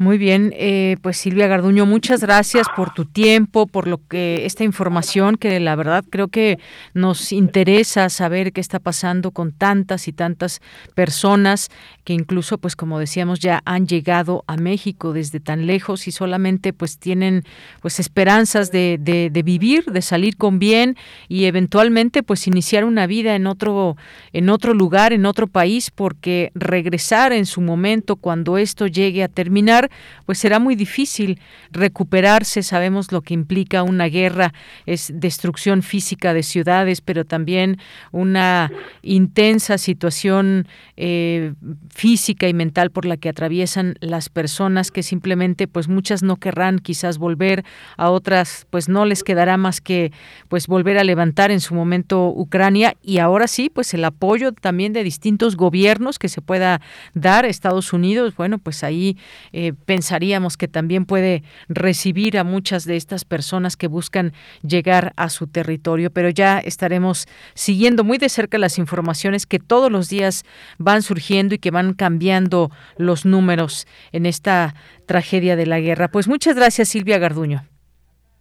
[0.00, 4.64] Muy bien, eh, pues Silvia Garduño, muchas gracias por tu tiempo, por lo que esta
[4.64, 6.58] información que la verdad creo que
[6.94, 10.62] nos interesa saber qué está pasando con tantas y tantas
[10.94, 11.68] personas
[12.04, 16.72] que incluso, pues como decíamos, ya han llegado a México desde tan lejos y solamente
[16.72, 17.44] pues tienen
[17.82, 20.96] pues esperanzas de, de, de vivir, de salir con bien
[21.28, 23.98] y eventualmente pues iniciar una vida en otro
[24.32, 29.28] en otro lugar, en otro país, porque regresar en su momento cuando esto llegue a
[29.28, 29.89] terminar
[30.26, 31.40] pues será muy difícil
[31.70, 32.62] recuperarse.
[32.62, 34.52] Sabemos lo que implica una guerra,
[34.86, 37.78] es destrucción física de ciudades, pero también
[38.12, 38.70] una
[39.02, 41.54] intensa situación eh,
[41.88, 46.78] física y mental por la que atraviesan las personas que simplemente, pues muchas no querrán
[46.78, 47.64] quizás volver,
[47.96, 50.12] a otras pues no les quedará más que
[50.48, 54.92] pues volver a levantar en su momento Ucrania y ahora sí, pues el apoyo también
[54.92, 56.80] de distintos gobiernos que se pueda
[57.14, 59.16] dar Estados Unidos, bueno, pues ahí
[59.52, 64.32] eh, pensaríamos que también puede recibir a muchas de estas personas que buscan
[64.62, 69.90] llegar a su territorio, pero ya estaremos siguiendo muy de cerca las informaciones que todos
[69.90, 70.44] los días
[70.78, 74.74] van surgiendo y que van cambiando los números en esta
[75.06, 76.08] tragedia de la guerra.
[76.08, 77.64] Pues muchas gracias, Silvia Garduño.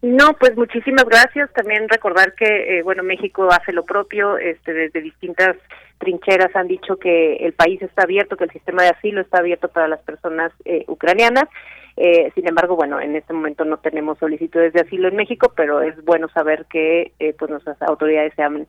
[0.02, 1.52] No, pues muchísimas gracias.
[1.53, 5.57] También recordar que, eh, bueno, México hace lo propio, este, desde distintas
[6.00, 9.68] trincheras han dicho que el país está abierto, que el sistema de asilo está abierto
[9.68, 11.46] para las personas eh, ucranianas.
[11.98, 15.82] Eh, sin embargo, bueno, en este momento no tenemos solicitudes de asilo en México, pero
[15.82, 18.68] es bueno saber que pues nuestras autoridades se han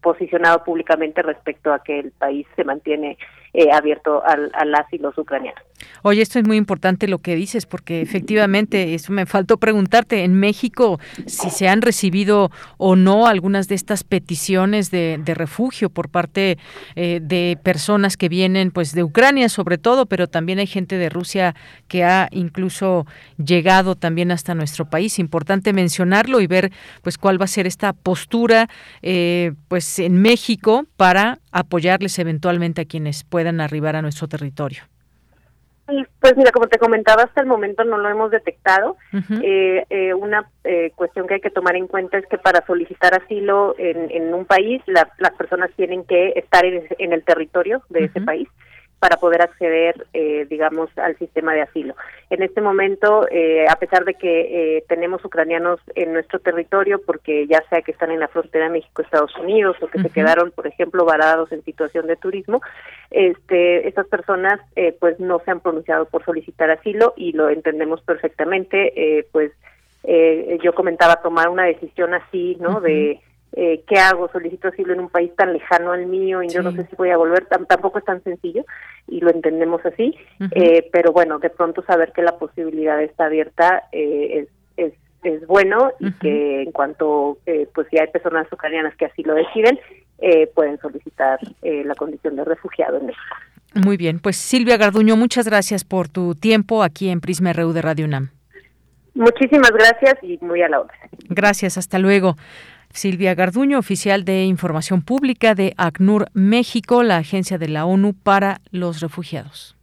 [0.00, 3.18] posicionado públicamente respecto a que el país se mantiene
[3.54, 5.60] eh, abierto al, asilo ucraniano.
[6.02, 10.34] Oye, esto es muy importante lo que dices, porque efectivamente, eso me faltó preguntarte, en
[10.34, 16.58] México, si se han recibido o no algunas de estas peticiones de, refugio por parte
[16.94, 21.08] eh, de personas que vienen pues de Ucrania sobre todo, pero también hay gente de
[21.08, 21.54] Rusia
[21.88, 23.06] que ha incluso
[23.38, 25.18] llegado también hasta nuestro país.
[25.18, 26.70] Importante mencionarlo y ver
[27.02, 28.68] pues cuál va a ser esta postura
[29.00, 34.82] eh, pues en México para apoyarles eventualmente a quienes puedan arribar a nuestro territorio.
[36.20, 38.96] Pues mira, como te comentaba, hasta el momento no lo hemos detectado.
[39.42, 43.14] Eh, eh, una eh, cuestión que hay que tomar en cuenta es que para solicitar
[43.14, 48.48] asilo en, un país, las personas tienen que estar en, el territorio de ese país
[49.02, 51.96] para poder acceder, eh, digamos, al sistema de asilo.
[52.30, 57.48] En este momento, eh, a pesar de que eh, tenemos ucranianos en nuestro territorio, porque
[57.48, 61.04] ya sea que están en la frontera México-Estados Unidos o que se quedaron, por ejemplo,
[61.04, 62.62] varados en situación de turismo,
[63.10, 64.60] este, estas personas,
[65.00, 69.26] pues, no se han pronunciado por solicitar asilo y lo entendemos perfectamente.
[69.32, 69.50] pues,
[70.62, 72.80] yo comentaba tomar una decisión así, ¿no?
[72.80, 73.20] De
[73.54, 74.30] eh, ¿qué hago?
[74.32, 77.10] Solicito asilo en un país tan lejano al mío y yo no sé si voy
[77.10, 78.64] a volver, tampoco es tan sencillo
[79.08, 80.16] y lo entendemos así,
[80.52, 84.46] eh, pero bueno, de pronto saber que la posibilidad está abierta eh,
[84.76, 84.92] es,
[85.22, 89.34] es, bueno y que en cuanto, eh, pues si hay personas ucranianas que así lo
[89.34, 89.78] deciden,
[90.54, 93.36] pueden solicitar la condición de refugiado en México.
[93.74, 97.82] Muy bien, pues Silvia Garduño, muchas gracias por tu tiempo aquí en Prisma RU de
[97.82, 98.30] Radio UNAM.
[99.14, 100.94] Muchísimas gracias y muy a la hora.
[101.28, 102.36] Gracias, hasta luego.
[102.92, 108.60] Silvia Garduño, oficial de Información Pública de ACNUR México, la agencia de la ONU para
[108.70, 109.76] los refugiados.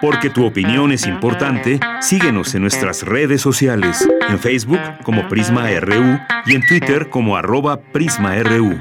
[0.00, 6.18] Porque tu opinión es importante, síguenos en nuestras redes sociales, en Facebook como Prisma RU
[6.46, 8.78] y en Twitter como arroba PrismaRU.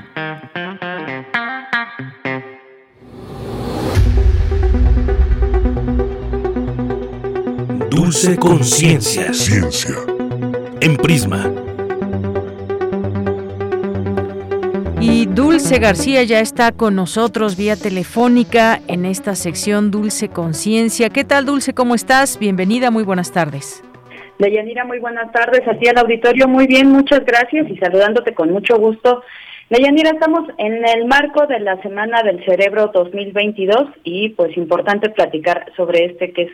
[7.89, 9.33] Dulce Conciencia.
[9.33, 9.95] Ciencia.
[10.81, 11.62] En Prisma.
[15.25, 21.09] Dulce García ya está con nosotros vía telefónica en esta sección Dulce Conciencia.
[21.09, 21.73] ¿Qué tal, Dulce?
[21.73, 22.37] ¿Cómo estás?
[22.39, 23.83] Bienvenida, muy buenas tardes.
[24.39, 25.67] Deyanira, muy buenas tardes.
[25.67, 29.23] A ti al auditorio, muy bien, muchas gracias y saludándote con mucho gusto.
[29.69, 35.71] Deyanira, estamos en el marco de la Semana del Cerebro 2022 y pues importante platicar
[35.75, 36.51] sobre este que es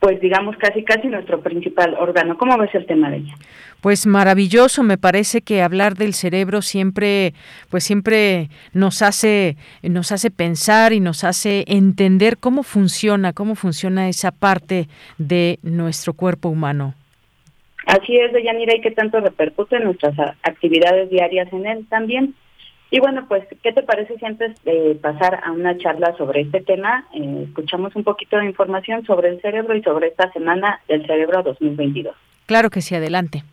[0.00, 2.38] pues digamos casi casi nuestro principal órgano.
[2.38, 3.34] ¿Cómo ves el tema de ella?
[3.82, 7.34] Pues maravilloso, me parece que hablar del cerebro siempre
[7.70, 14.08] pues siempre nos hace nos hace pensar y nos hace entender cómo funciona, cómo funciona
[14.08, 16.94] esa parte de nuestro cuerpo humano.
[17.86, 22.34] Así es, Deyanira, y qué tanto repercute en nuestras actividades diarias en él también.
[22.90, 26.60] Y bueno, pues, ¿qué te parece si antes de pasar a una charla sobre este
[26.60, 31.06] tema, eh, escuchamos un poquito de información sobre el cerebro y sobre esta semana del
[31.06, 32.14] cerebro 2022?
[32.46, 33.44] Claro que sí, adelante.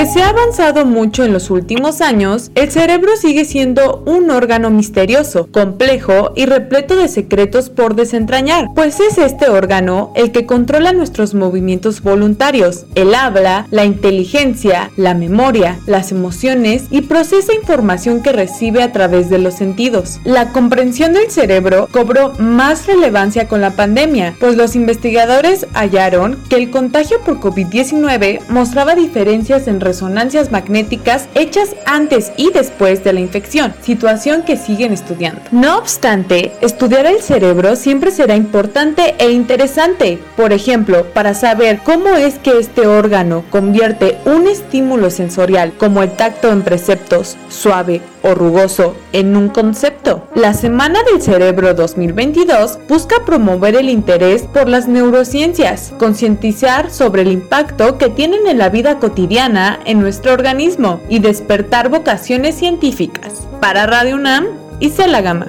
[0.00, 4.70] Aunque se ha avanzado mucho en los últimos años, el cerebro sigue siendo un órgano
[4.70, 10.94] misterioso, complejo y repleto de secretos por desentrañar, pues es este órgano el que controla
[10.94, 18.32] nuestros movimientos voluntarios, el habla, la inteligencia, la memoria, las emociones y procesa información que
[18.32, 20.18] recibe a través de los sentidos.
[20.24, 26.56] La comprensión del cerebro cobró más relevancia con la pandemia, pues los investigadores hallaron que
[26.56, 33.18] el contagio por COVID-19 mostraba diferencias en resonancias magnéticas hechas antes y después de la
[33.18, 35.42] infección, situación que siguen estudiando.
[35.50, 42.10] No obstante, estudiar el cerebro siempre será importante e interesante, por ejemplo, para saber cómo
[42.10, 48.34] es que este órgano convierte un estímulo sensorial como el tacto en preceptos suave o
[48.34, 50.28] rugoso en un concepto.
[50.34, 57.32] La Semana del Cerebro 2022 busca promover el interés por las neurociencias, concientizar sobre el
[57.32, 63.48] impacto que tienen en la vida cotidiana en nuestro organismo y despertar vocaciones científicas.
[63.60, 64.46] Para Radio UNAM,
[64.80, 65.46] Isela Gama.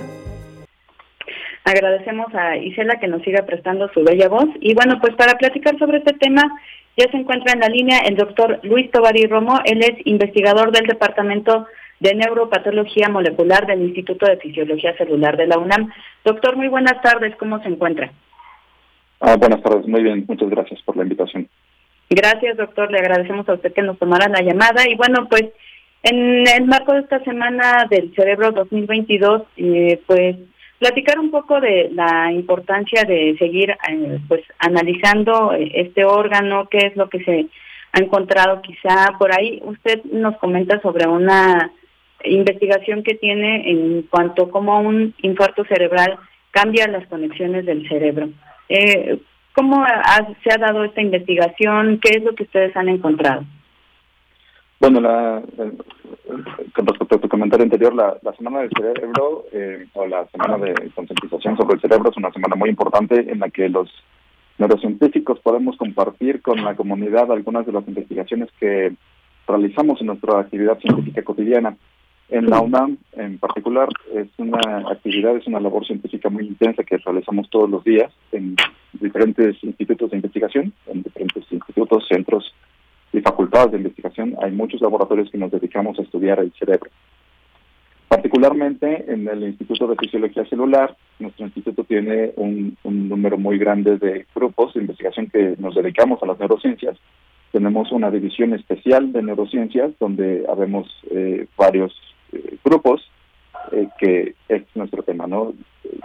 [1.63, 4.49] Agradecemos a Isela que nos siga prestando su bella voz.
[4.59, 6.41] Y bueno, pues para platicar sobre este tema,
[6.97, 9.59] ya se encuentra en la línea el doctor Luis Tovari Romo.
[9.65, 11.67] Él es investigador del Departamento
[12.01, 15.91] de Neuropatología Molecular del Instituto de Fisiología Celular de la UNAM.
[16.25, 17.35] Doctor, muy buenas tardes.
[17.35, 18.11] ¿Cómo se encuentra?
[19.19, 19.87] Ah, buenas tardes.
[19.87, 20.25] Muy bien.
[20.27, 21.47] Muchas gracias por la invitación.
[22.09, 22.91] Gracias, doctor.
[22.91, 24.89] Le agradecemos a usted que nos tomara la llamada.
[24.89, 25.43] Y bueno, pues
[26.01, 30.37] en el marco de esta semana del Cerebro 2022, eh, pues
[30.79, 36.79] platicar un poco de la importancia de seguir eh, pues analizando eh, este órgano, qué
[36.87, 37.45] es lo que se
[37.91, 39.61] ha encontrado quizá por ahí.
[39.63, 41.71] Usted nos comenta sobre una
[42.23, 46.17] investigación que tiene en cuanto a cómo un infarto cerebral
[46.51, 48.29] cambia las conexiones del cerebro.
[48.69, 49.19] Eh,
[49.53, 49.85] ¿Cómo
[50.43, 51.99] se ha dado esta investigación?
[52.01, 53.43] ¿Qué es lo que ustedes han encontrado?
[54.79, 55.41] Bueno, la,
[56.73, 60.73] con respecto a tu comentario anterior, la, Semana del Cerebro eh, o la Semana de
[60.95, 63.89] Concientización sobre el Cerebro es una semana muy importante en la que los
[64.57, 68.93] neurocientíficos podemos compartir con la comunidad algunas de las investigaciones que
[69.47, 71.75] realizamos en nuestra actividad científica cotidiana.
[72.31, 76.95] En la UNAM, en particular, es una actividad, es una labor científica muy intensa que
[76.97, 78.55] realizamos todos los días en
[78.93, 82.53] diferentes institutos de investigación, en diferentes institutos, centros
[83.11, 86.89] y facultades de investigación, hay muchos laboratorios que nos dedicamos a estudiar el cerebro.
[88.07, 94.25] Particularmente en el Instituto de Fisiología Celular, nuestro instituto tiene un, número muy grande de
[94.33, 96.97] grupos de investigación que nos dedicamos a las neurociencias.
[97.51, 101.93] Tenemos una división especial de neurociencias donde habemos eh, varios
[102.31, 103.09] eh, grupos
[103.71, 105.53] eh, que es nuestro tema, ¿no?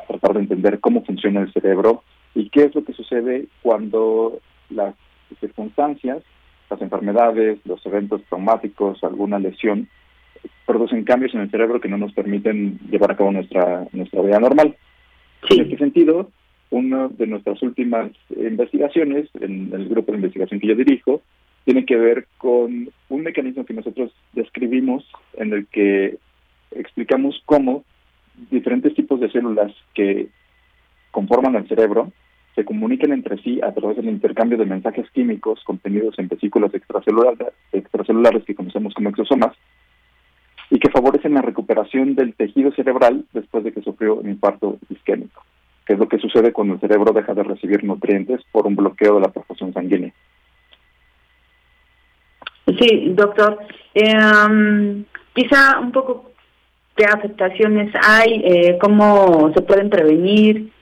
[0.08, 2.02] Tratar de entender cómo funciona el cerebro
[2.34, 4.40] y qué es lo que sucede cuando
[4.70, 4.94] las
[5.40, 6.22] circunstancias
[6.70, 9.88] las enfermedades, los eventos traumáticos, alguna lesión,
[10.64, 14.40] producen cambios en el cerebro que no nos permiten llevar a cabo nuestra, nuestra vida
[14.40, 14.76] normal.
[15.50, 16.30] En este sentido,
[16.70, 21.22] una de nuestras últimas investigaciones, en el grupo de investigación que yo dirijo,
[21.66, 26.16] tiene que ver con un mecanismo que nosotros describimos en el que
[26.70, 27.82] explicamos cómo
[28.52, 30.28] diferentes tipos de células que
[31.10, 32.12] conforman el cerebro
[32.54, 37.48] se comunican entre sí a través del intercambio de mensajes químicos contenidos en vesículas extracelulares,
[37.72, 39.52] extracelulares que conocemos como exosomas
[40.70, 45.42] y que favorecen la recuperación del tejido cerebral después de que sufrió un infarto isquémico,
[45.84, 49.16] que es lo que sucede cuando el cerebro deja de recibir nutrientes por un bloqueo
[49.16, 50.12] de la perfusión sanguínea.
[52.66, 53.58] Sí, doctor.
[53.94, 56.30] Eh, quizá un poco
[56.96, 60.72] qué afectaciones hay, eh, cómo se pueden prevenir,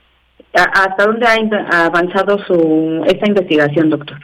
[0.55, 4.17] ¿Hasta dónde ha avanzado su esta investigación, doctor?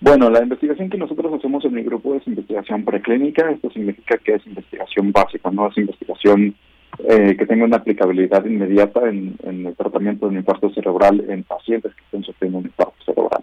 [0.00, 3.50] Bueno, la investigación que nosotros hacemos en mi grupo es investigación preclínica.
[3.50, 6.54] Esto significa que es investigación básica, no es investigación
[6.98, 11.94] eh, que tenga una aplicabilidad inmediata en, el tratamiento de un infarto cerebral en pacientes
[11.94, 13.42] que estén sufriendo un infarto cerebral.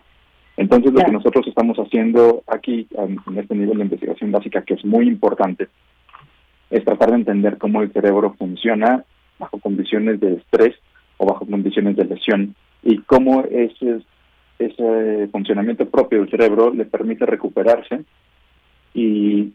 [0.58, 4.86] Entonces, lo que nosotros estamos haciendo aquí, en, este nivel de investigación básica, que es
[4.86, 5.70] muy importante,
[6.70, 9.04] es tratar de entender cómo el cerebro funciona
[9.40, 10.76] bajo condiciones de estrés
[11.18, 14.02] o bajo condiciones de lesión y cómo ese,
[14.60, 18.04] ese funcionamiento propio del cerebro le permite recuperarse
[18.94, 19.54] y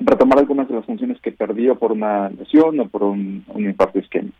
[0.00, 4.36] retomar algunas de las funciones que perdió por una lesión o por un, infarto isquémico.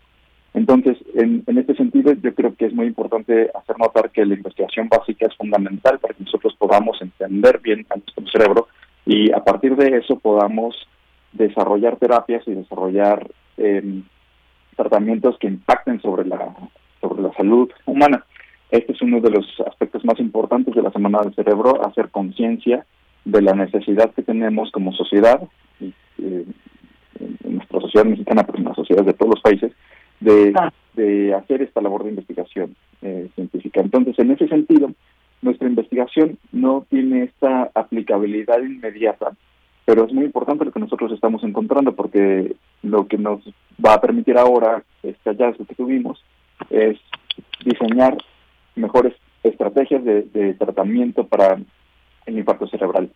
[0.57, 4.33] Entonces, en, en, este sentido, yo creo que es muy importante hacer notar que la
[4.33, 8.69] investigación básica es fundamental para que nosotros podamos entender bien a nuestro cerebro
[9.05, 10.75] y a partir de eso podamos
[11.33, 14.01] desarrollar terapias y desarrollar eh,
[14.77, 16.57] tratamientos que impacten sobre la,
[17.03, 18.25] sobre la salud humana.
[18.71, 22.87] Este es uno de los aspectos más importantes de la Semana del Cerebro, hacer conciencia
[23.27, 25.39] de la necesidad que tenemos como sociedad,
[25.81, 26.47] eh,
[27.19, 29.73] en nuestra sociedad mexicana, pero en las sociedades de todos los países,
[30.21, 30.55] de,
[30.95, 33.81] de hacer esta labor de investigación eh, científica.
[33.81, 34.91] Entonces, en ese sentido,
[35.43, 39.33] nuestra investigación no tiene esta aplicabilidad inmediata
[39.87, 43.41] pero es muy importante lo que nosotros estamos encontrando porque lo que nos
[43.83, 46.23] va a permitir ahora, este hallazgo que tuvimos,
[46.71, 46.99] es
[47.65, 48.19] diseñar
[48.75, 49.15] mejores
[49.45, 51.59] estrategias de, tratamiento para
[52.27, 53.11] el infarto cerebral.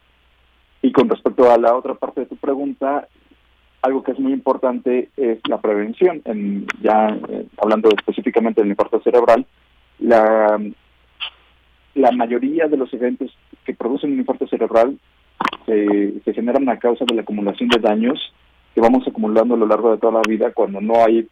[0.81, 3.09] Y con respecto a la otra parte de tu pregunta,
[3.83, 6.23] algo que es muy importante es la prevención.
[6.25, 9.47] En, ya eh, hablando específicamente del infarto cerebral,
[9.99, 10.61] la,
[11.95, 14.99] la mayoría de los eventos que producen un infarto cerebral
[15.67, 18.33] se, se generan a causa de la acumulación de daños
[18.75, 21.27] que vamos acumulando a lo largo de toda la vida cuando no hay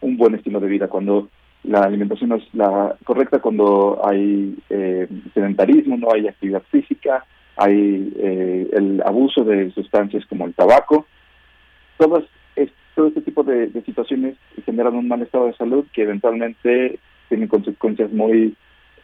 [0.00, 1.28] un buen estilo de vida, cuando
[1.62, 7.24] la alimentación no es la correcta, cuando hay eh, sedentarismo, no hay actividad física,
[7.56, 11.06] hay eh, el abuso de sustancias como el tabaco.
[11.98, 12.24] Todas
[12.94, 16.98] todo este tipo de, situaciones generan un mal estado de salud que eventualmente
[17.28, 18.54] tienen consecuencias muy,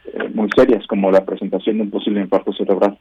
[0.07, 2.97] eh, muy serias, como la presentación de un posible infarto cerebral.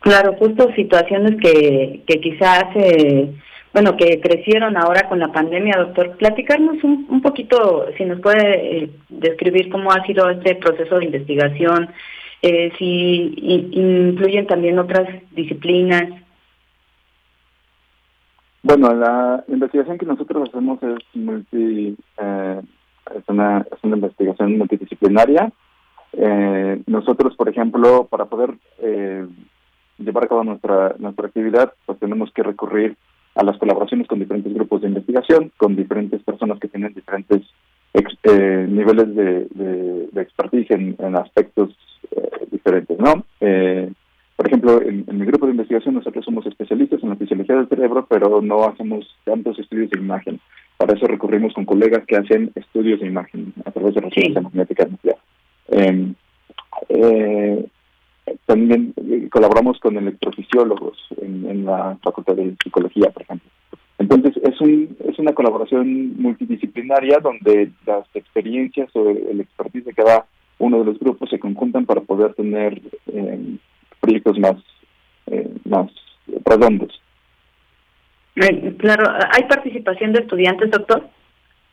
[0.00, 3.32] Claro, justo situaciones que, que quizás, eh,
[3.72, 6.16] bueno, que crecieron ahora con la pandemia, doctor.
[6.16, 11.06] Platicarnos un, un poquito, si nos puede eh, describir cómo ha sido este proceso de
[11.06, 11.88] investigación,
[12.42, 13.34] eh, si
[13.72, 16.25] incluyen también otras disciplinas.
[18.68, 22.60] Bueno, la investigación que nosotros hacemos es multi, eh,
[23.14, 25.52] es, una, es una investigación multidisciplinaria.
[26.12, 29.24] Eh, nosotros, por ejemplo, para poder eh,
[29.98, 32.96] llevar a cabo nuestra nuestra actividad, pues tenemos que recurrir
[33.36, 37.42] a las colaboraciones con diferentes grupos de investigación, con diferentes personas que tienen diferentes
[37.94, 39.46] eh, niveles de,
[40.12, 41.70] de, expertise en, en aspectos
[42.50, 43.24] diferentes, ¿no?
[44.36, 48.06] Por ejemplo, en, mi grupo de investigación nosotros somos especialistas en la fisiología del cerebro,
[48.08, 50.38] pero no hacemos tantos estudios de imagen.
[50.76, 54.84] Para eso recurrimos con colegas que hacen estudios de imagen a través de resonancia magnética
[54.84, 55.16] nuclear.
[55.68, 56.14] Em,
[56.90, 57.66] eh,
[58.44, 63.50] también eh, colaboramos con electrofisiólogos en, la Facultad de Psicología, por ejemplo.
[63.98, 70.26] Entonces, es, un, es una colaboración multidisciplinaria donde las experiencias o el expertise de cada
[70.58, 72.80] uno de los grupos se conjuntan para poder tener
[73.12, 73.56] eh,
[74.06, 74.56] proyectos más,
[75.26, 75.90] eh, más
[76.44, 77.00] redondos.
[78.78, 81.08] Claro, ¿hay participación de estudiantes, doctor?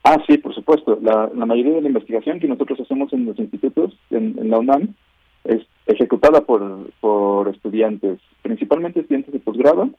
[0.03, 0.97] Ah, sí, por supuesto.
[1.01, 4.95] La, la mayoría de la investigación que nosotros hacemos en los institutos, en, la UNAM,
[5.43, 9.89] es ejecutada por, por estudiantes, principalmente estudiantes de posgrado,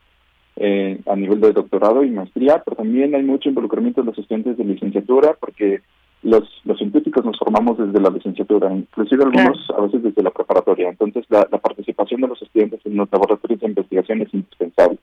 [0.56, 4.56] eh, a nivel de doctorado y maestría, pero también hay mucho involucramiento de los estudiantes
[4.56, 5.80] de licenciatura, porque
[6.24, 10.88] los, los científicos nos formamos desde la licenciatura, inclusive algunos a veces desde la preparatoria.
[10.88, 14.98] Entonces, la, participación de los estudiantes en los laboratorios de investigación es indispensable.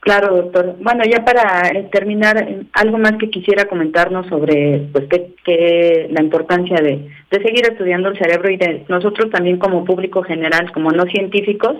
[0.00, 0.76] Claro, doctor.
[0.80, 6.22] Bueno, ya para eh, terminar, eh, algo más que quisiera comentarnos sobre pues que, la
[6.22, 10.90] importancia de, de seguir estudiando el cerebro y de nosotros también como público general, como
[10.90, 11.76] no científicos,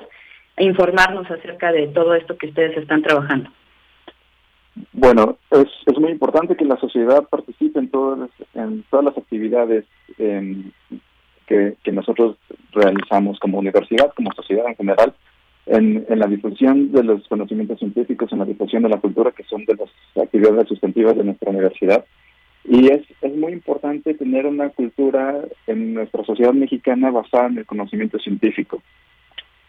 [0.59, 3.51] informarnos acerca de todo esto que ustedes están trabajando.
[4.93, 9.85] Bueno, es, es muy importante que la sociedad participe en todas, en todas las actividades
[10.19, 10.70] em,
[11.47, 12.36] que, que nosotros
[12.73, 15.15] realizamos como universidad, como sociedad en general,
[15.66, 19.44] en, en la difusión de los conocimientos científicos, en la difusión de la cultura, que
[19.44, 19.90] son de las
[20.23, 22.05] actividades sustantivas de nuestra universidad.
[22.65, 27.66] Y es, es muy importante tener una cultura en nuestra sociedad mexicana basada en el
[27.66, 28.82] conocimiento científico.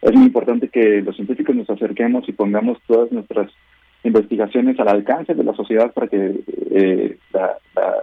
[0.01, 3.51] Es muy importante que los científicos nos acerquemos y pongamos todas nuestras
[4.03, 6.41] investigaciones al alcance de la sociedad para que
[6.71, 7.57] eh, la,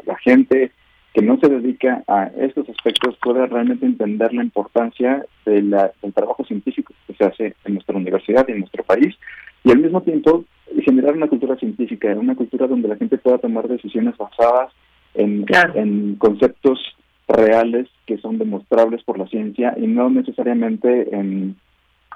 [0.07, 0.73] la, gente
[1.13, 6.13] que no se dedica a estos aspectos pueda realmente entender la importancia de la, del
[6.13, 9.17] trabajo científico que se hace en nuestra universidad y en nuestro país
[9.65, 10.45] y al mismo tiempo
[10.85, 14.73] generar una cultura científica, una cultura donde la gente pueda tomar decisiones basadas
[15.15, 16.79] en, en conceptos
[17.27, 21.57] reales que son demostrables por la ciencia y no necesariamente en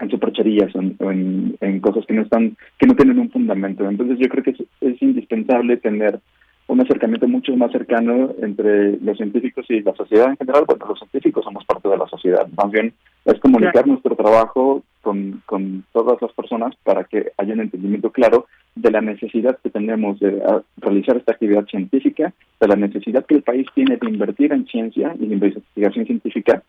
[0.02, 3.88] en supercherías o en, en, cosas que no están que no tienen un fundamento.
[3.88, 6.18] Entonces yo creo que es, indispensable tener
[6.66, 10.64] un acercamiento mucho más cercano entre los científicos y la sociedad en general.
[10.66, 12.46] Bueno los científicos somos parte de la sociedad.
[12.56, 12.92] Más bien
[13.24, 18.46] es comunicar nuestro trabajo con, con todas las personas para que haya un entendimiento claro
[18.74, 20.42] de la necesidad que tenemos de
[20.78, 25.14] realizar esta actividad científica de la necesidad que el país tiene de invertir en ciencia
[25.20, 26.62] y en investigación científica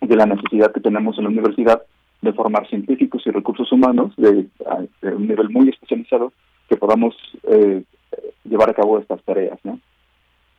[0.00, 1.82] de la necesidad que tenemos en la universidad
[2.26, 4.46] de formar científicos y recursos humanos de,
[5.02, 6.32] un nivel muy especializado
[6.68, 7.82] que podamos eh,
[8.44, 9.80] llevar a cabo estas tareas, ¿no?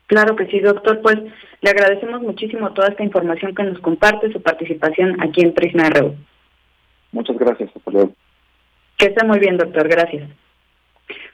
[0.06, 1.00] Claro que sí, doctor.
[1.02, 1.16] Pues
[1.60, 6.14] le agradecemos muchísimo toda esta información que nos comparte, su participación aquí en Prisma RU.
[7.12, 7.70] Muchas gracias.
[7.76, 8.12] Hasta luego.
[8.96, 9.86] Que esté muy bien, doctor.
[9.86, 10.30] Gracias.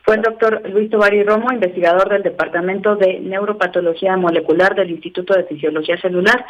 [0.05, 5.45] Fue el doctor Luis Tovari Romo, investigador del Departamento de Neuropatología Molecular del Instituto de
[5.45, 6.45] Fisiología Celular.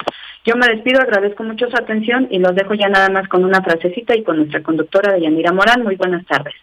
[0.44, 3.62] Yo me despido, agradezco mucho su atención y los dejo ya nada más con una
[3.62, 5.84] frasecita y con nuestra conductora Yanira Morán.
[5.84, 6.54] Muy buenas tardes.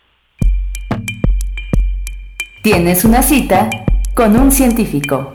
[2.62, 3.70] Tienes una cita
[4.14, 5.32] con un científico.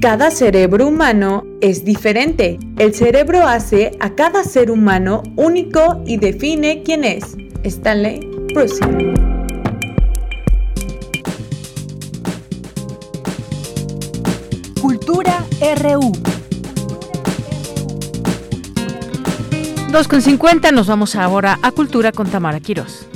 [0.00, 2.58] Cada cerebro humano es diferente.
[2.78, 7.36] El cerebro hace a cada ser humano único y define quién es.
[7.64, 8.20] Stanley
[8.54, 9.35] Bruce.
[15.74, 16.12] RU.
[19.90, 23.08] 2.50, nos vamos ahora a Cultura con Tamara Quiroz.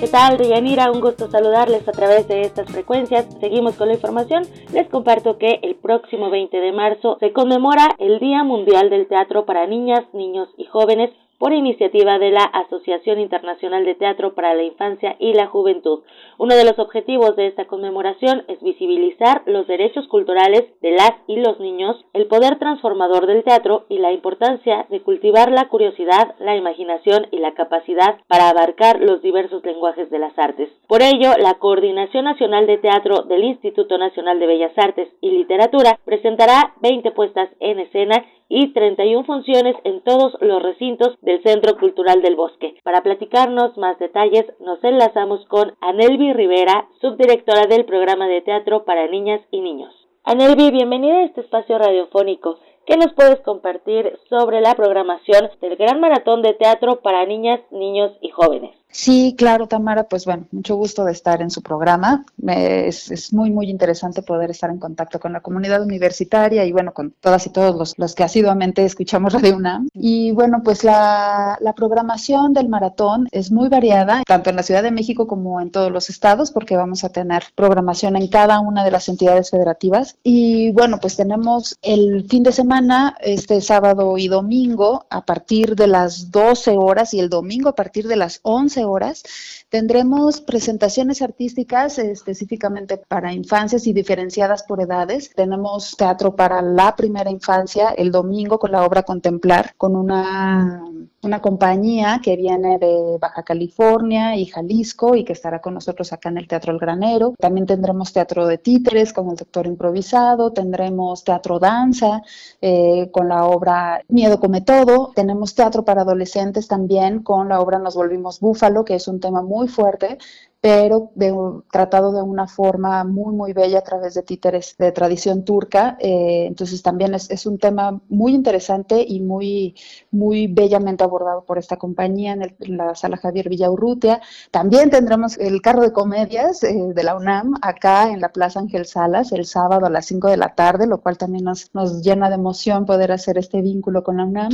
[0.00, 0.90] ¿Qué tal, Deyanira?
[0.90, 3.26] Un gusto saludarles a través de estas frecuencias.
[3.40, 4.46] Seguimos con la información.
[4.72, 9.44] Les comparto que el próximo 20 de marzo se conmemora el Día Mundial del Teatro
[9.44, 14.64] para Niñas, Niños y Jóvenes por iniciativa de la Asociación Internacional de Teatro para la
[14.64, 16.00] Infancia y la Juventud.
[16.36, 21.36] Uno de los objetivos de esta conmemoración es visibilizar los derechos culturales de las y
[21.36, 26.56] los niños, el poder transformador del teatro y la importancia de cultivar la curiosidad, la
[26.56, 30.68] imaginación y la capacidad para abarcar los diversos lenguajes de las artes.
[30.88, 35.98] Por ello, la Coordinación Nacional de Teatro del Instituto Nacional de Bellas Artes y Literatura
[36.04, 42.22] presentará 20 puestas en escena y 31 funciones en todos los recintos del Centro Cultural
[42.22, 42.76] del Bosque.
[42.82, 49.06] Para platicarnos más detalles, nos enlazamos con Anelvi Rivera, subdirectora del programa de teatro para
[49.06, 49.94] niñas y niños.
[50.24, 52.58] Anelvi, bienvenida a este espacio radiofónico.
[52.86, 58.12] ¿Qué nos puedes compartir sobre la programación del Gran Maratón de Teatro para Niñas, Niños
[58.22, 58.77] y Jóvenes?
[58.90, 62.24] Sí, claro, Tamara, pues bueno, mucho gusto de estar en su programa.
[62.46, 66.92] es, es, muy, muy interesante poder estar en contacto con la comunidad universitaria y bueno,
[66.94, 69.88] con todas y todos los, los que asiduamente escuchamos Radio UNAM.
[69.92, 74.82] Y bueno, pues la, la, programación del maratón es muy variada, tanto en la Ciudad
[74.82, 78.84] de México como en todos los estados, porque vamos a tener programación en cada una
[78.84, 80.16] de las entidades federativas.
[80.24, 85.86] Y bueno, pues tenemos el fin de semana, este sábado y domingo, a partir de
[85.86, 89.22] las 12 horas y el domingo a partir de las 11 horas.
[89.68, 95.30] Tendremos presentaciones artísticas específicamente para infancias y diferenciadas por edades.
[95.34, 100.82] Tenemos teatro para la primera infancia el domingo con la obra Contemplar, con una,
[101.22, 106.30] una compañía que viene de Baja California y Jalisco y que estará con nosotros acá
[106.30, 107.34] en el Teatro El Granero.
[107.38, 112.22] También tendremos teatro de títeres con el doctor improvisado, tendremos teatro danza
[112.60, 117.78] eh, con la obra Miedo come todo, tenemos teatro para adolescentes también con la obra
[117.78, 120.18] Nos volvimos búfalo, que es un tema muy muy fuerte,
[120.60, 121.32] pero de,
[121.70, 125.96] tratado de una forma muy, muy bella a través de títeres de tradición turca.
[126.00, 129.76] Eh, entonces también es, es, un tema muy interesante y muy,
[130.10, 134.20] muy bellamente abordado por esta compañía en, la sala Javier Villaurrutia.
[134.50, 138.86] También tendremos el carro de comedias eh, de la UNAM acá en la Plaza Ángel
[138.86, 142.28] Salas el sábado a las 5 de la tarde, lo cual también nos, nos llena
[142.28, 144.50] de emoción poder hacer este vínculo con la UNAM.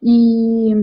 [0.00, 0.74] Y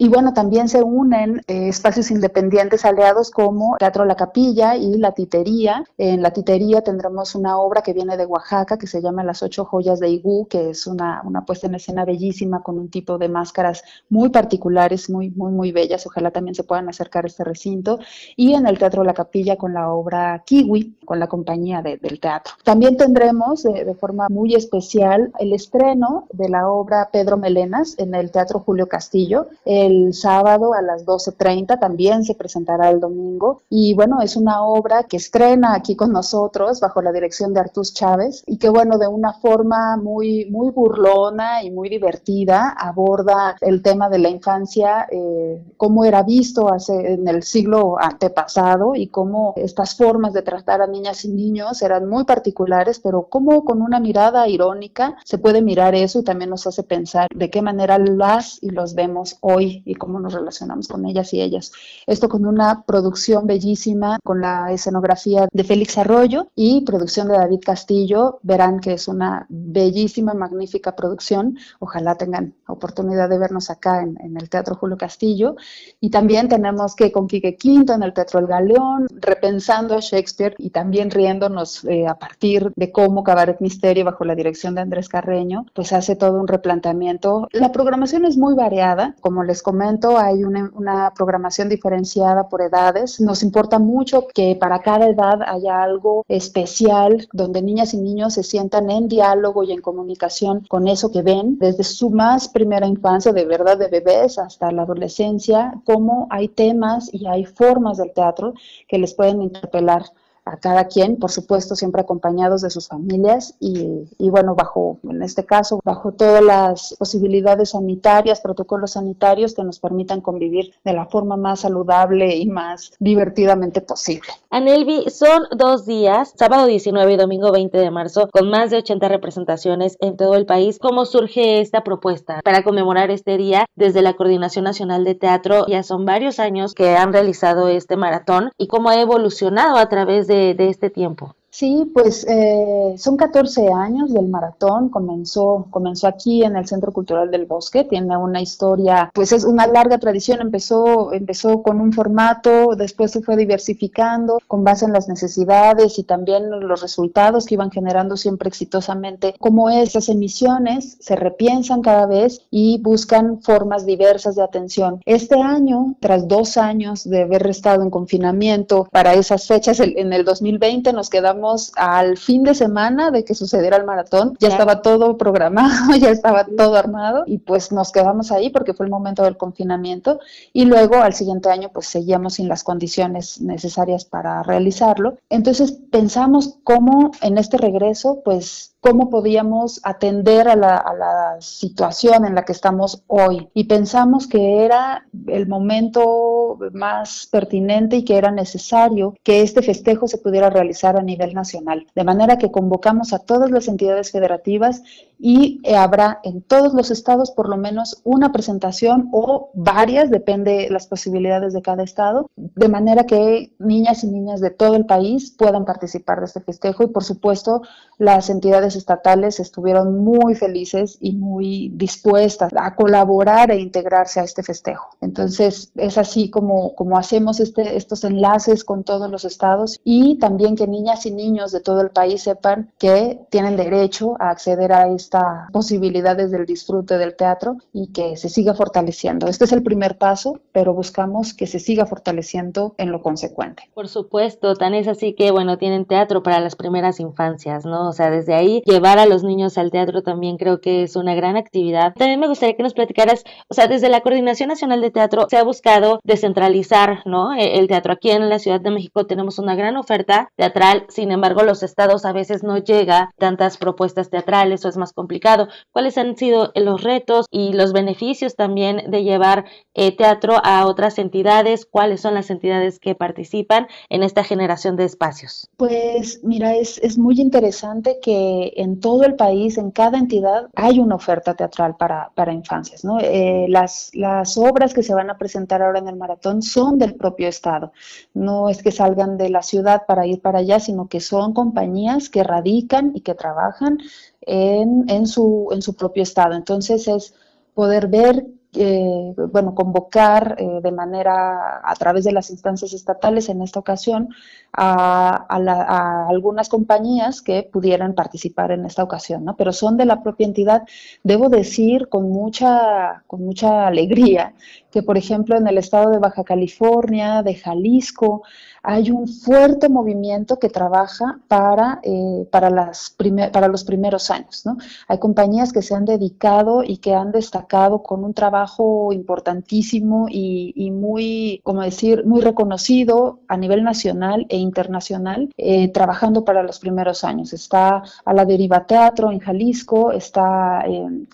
[0.00, 5.10] y bueno, también se unen eh, espacios independientes aliados como Teatro La Capilla y La
[5.10, 5.82] Titería.
[5.98, 9.64] En La Titería tendremos una obra que viene de Oaxaca que se llama Las Ocho
[9.64, 13.28] Joyas de Igú, que es una, una puesta en escena bellísima con un tipo de
[13.28, 16.06] máscaras muy particulares, muy, muy, muy bellas.
[16.06, 17.98] Ojalá también se puedan acercar a este recinto.
[18.36, 22.54] Y en el Teatro La Capilla con la obra Kiwi, con la compañía del teatro.
[22.62, 28.14] También tendremos eh, de forma muy especial el estreno de la obra Pedro Melenas en
[28.14, 29.48] el Teatro Julio Castillo
[29.88, 33.62] el sábado a las 12.30, también se presentará el domingo.
[33.70, 37.94] Y bueno, es una obra que estrena aquí con nosotros bajo la dirección de Artus
[37.94, 43.82] Chávez y que bueno, de una forma muy, muy burlona y muy divertida aborda el
[43.82, 49.54] tema de la infancia, eh, cómo era visto hace, en el siglo antepasado y cómo
[49.56, 54.00] estas formas de tratar a niñas y niños eran muy particulares, pero cómo con una
[54.00, 58.62] mirada irónica se puede mirar eso y también nos hace pensar de qué manera las
[58.62, 61.72] y los vemos hoy y cómo nos relacionamos con ellas y ellas.
[62.06, 67.60] Esto con una producción bellísima, con la escenografía de Félix Arroyo y producción de David
[67.64, 68.38] Castillo.
[68.42, 71.58] Verán que es una bellísima, magnífica producción.
[71.78, 75.56] Ojalá tengan oportunidad de vernos acá en, el Teatro Julio Castillo.
[76.00, 80.54] Y también tenemos que con Quique Quinto en el Teatro El Galeón, repensando a Shakespeare
[80.58, 85.08] y también riéndonos eh, a partir de cómo Cabaret Misterio, bajo la dirección de Andrés
[85.08, 87.48] Carreño, pues hace todo un replanteamiento.
[87.52, 93.20] La programación es muy variada, como les comento, hay una, programación diferenciada por edades.
[93.20, 98.44] Nos importa mucho que para cada edad haya algo especial donde niñas y niños se
[98.44, 103.30] sientan en diálogo y en comunicación con eso que ven, desde su más primera infancia,
[103.32, 108.54] de verdad, de bebés hasta la adolescencia, cómo hay temas y hay formas del teatro
[108.88, 110.04] que les pueden interpelar
[110.52, 115.44] a cada quien, por supuesto, siempre acompañados de sus familias y, bueno, bajo, en este
[115.44, 121.36] caso, bajo todas las posibilidades sanitarias, protocolos sanitarios que nos permitan convivir de la forma
[121.36, 124.28] más saludable y más divertidamente posible.
[124.50, 129.08] Anelvi, son dos días, sábado 19 y domingo 20 de marzo, con más de 80
[129.08, 130.78] representaciones en todo el país.
[130.80, 135.66] ¿Cómo surge esta propuesta para conmemorar este día desde la Coordinación Nacional de Teatro?
[135.66, 140.26] Ya son varios años que han realizado este maratón y cómo ha evolucionado a través
[140.26, 141.34] de de, este tiempo?
[141.58, 147.32] Sí, pues eh, son 14 años del maratón, comenzó, comenzó aquí en el Centro Cultural
[147.32, 152.76] del Bosque, tiene una historia, pues es una larga tradición, empezó, empezó con un formato,
[152.76, 157.72] después se fue diversificando con base en las necesidades y también los resultados que iban
[157.72, 164.44] generando siempre exitosamente, como esas emisiones se repiensan cada vez y buscan formas diversas de
[164.44, 165.00] atención.
[165.06, 170.24] Este año, tras dos años de haber estado en confinamiento para esas fechas, en el
[170.24, 175.16] 2020 nos quedamos al fin de semana de que sucediera el maratón, ya estaba todo
[175.16, 179.36] programado, ya estaba todo armado y pues nos quedamos ahí porque fue el momento del
[179.36, 180.20] confinamiento.
[180.52, 185.18] Y luego al siguiente año pues seguíamos sin las condiciones necesarias para realizarlo.
[185.28, 192.44] Entonces pensamos cómo en este regreso pues cómo podíamos atender a la, situación en la
[192.44, 193.48] que estamos hoy.
[193.54, 200.08] Y pensamos que era el momento más pertinente y que era necesario que este festejo
[200.08, 201.86] se pudiera realizar a nivel nacional.
[201.94, 204.82] De manera que convocamos a todas las entidades federativas
[205.18, 210.86] y habrá en todos los estados por lo menos una presentación o varias, depende las
[210.86, 215.64] posibilidades de cada estado, de manera que niñas y niñas de todo el país puedan
[215.64, 217.62] participar de este festejo y por supuesto
[217.98, 224.42] las entidades estatales estuvieron muy felices y muy dispuestas a colaborar e integrarse a este
[224.42, 224.90] festejo.
[225.00, 230.56] Entonces es así como, como hacemos este, estos enlaces con todos los estados y también
[230.56, 234.88] que niñas y niños de todo el país sepan que tienen derecho a acceder a
[234.88, 235.18] este
[235.52, 239.26] posibilidades del disfrute del teatro y que se siga fortaleciendo.
[239.26, 243.64] Este es el primer paso, pero buscamos que se siga fortaleciendo en lo consecuente.
[243.74, 247.88] Por supuesto, tan es así que, bueno, tienen teatro para las primeras infancias, ¿no?
[247.88, 251.14] O sea, desde ahí llevar a los niños al teatro también creo que es una
[251.14, 251.94] gran actividad.
[251.94, 255.36] También me gustaría que nos platicaras, o sea, desde la Coordinación Nacional de Teatro se
[255.36, 257.34] ha buscado descentralizar, ¿no?
[257.34, 261.10] E, el teatro aquí en la Ciudad de México tenemos una gran oferta teatral, sin
[261.10, 265.48] embargo, los estados a veces no llega tantas propuestas teatrales o es más complicado.
[265.72, 269.44] ¿Cuáles han sido los retos y los beneficios también de llevar
[269.74, 271.66] eh, teatro a otras entidades?
[271.66, 275.48] ¿Cuáles son las entidades que participan en esta generación de espacios?
[275.56, 280.78] Pues mira, es, es muy interesante que en todo el país, en cada entidad, hay
[280.78, 282.84] una oferta teatral para, para infancias.
[282.84, 282.98] ¿no?
[283.00, 286.94] Eh, las, las obras que se van a presentar ahora en el maratón son del
[286.94, 287.72] propio Estado.
[288.14, 292.08] No es que salgan de la ciudad para ir para allá, sino que son compañías
[292.08, 293.78] que radican y que trabajan
[294.22, 296.34] en, en, su, en su propio estado.
[296.34, 297.14] Entonces es
[297.54, 298.26] poder ver
[298.60, 304.08] eh, bueno, convocar eh, de manera a través de las instancias estatales en esta ocasión
[304.52, 309.36] a, algunas compañías que pudieran participar en esta ocasión, ¿no?
[309.36, 310.62] Pero son de la propia entidad.
[311.04, 314.34] Debo decir con mucha, con mucha alegría
[314.70, 318.22] que, por ejemplo, en el estado de Baja California, de Jalisco,
[318.62, 322.94] hay un fuerte movimiento que trabaja para, eh, para, las
[323.32, 324.44] para los primeros años.
[324.44, 324.58] ¿no?
[324.88, 330.70] Hay compañías que se han dedicado y que han destacado con un trabajo importantísimo y,
[330.70, 337.04] muy, como decir, muy reconocido a nivel nacional e internacional, eh, trabajando para los primeros
[337.04, 337.32] años.
[337.32, 340.64] Está a la Deriva Teatro en Jalisco, está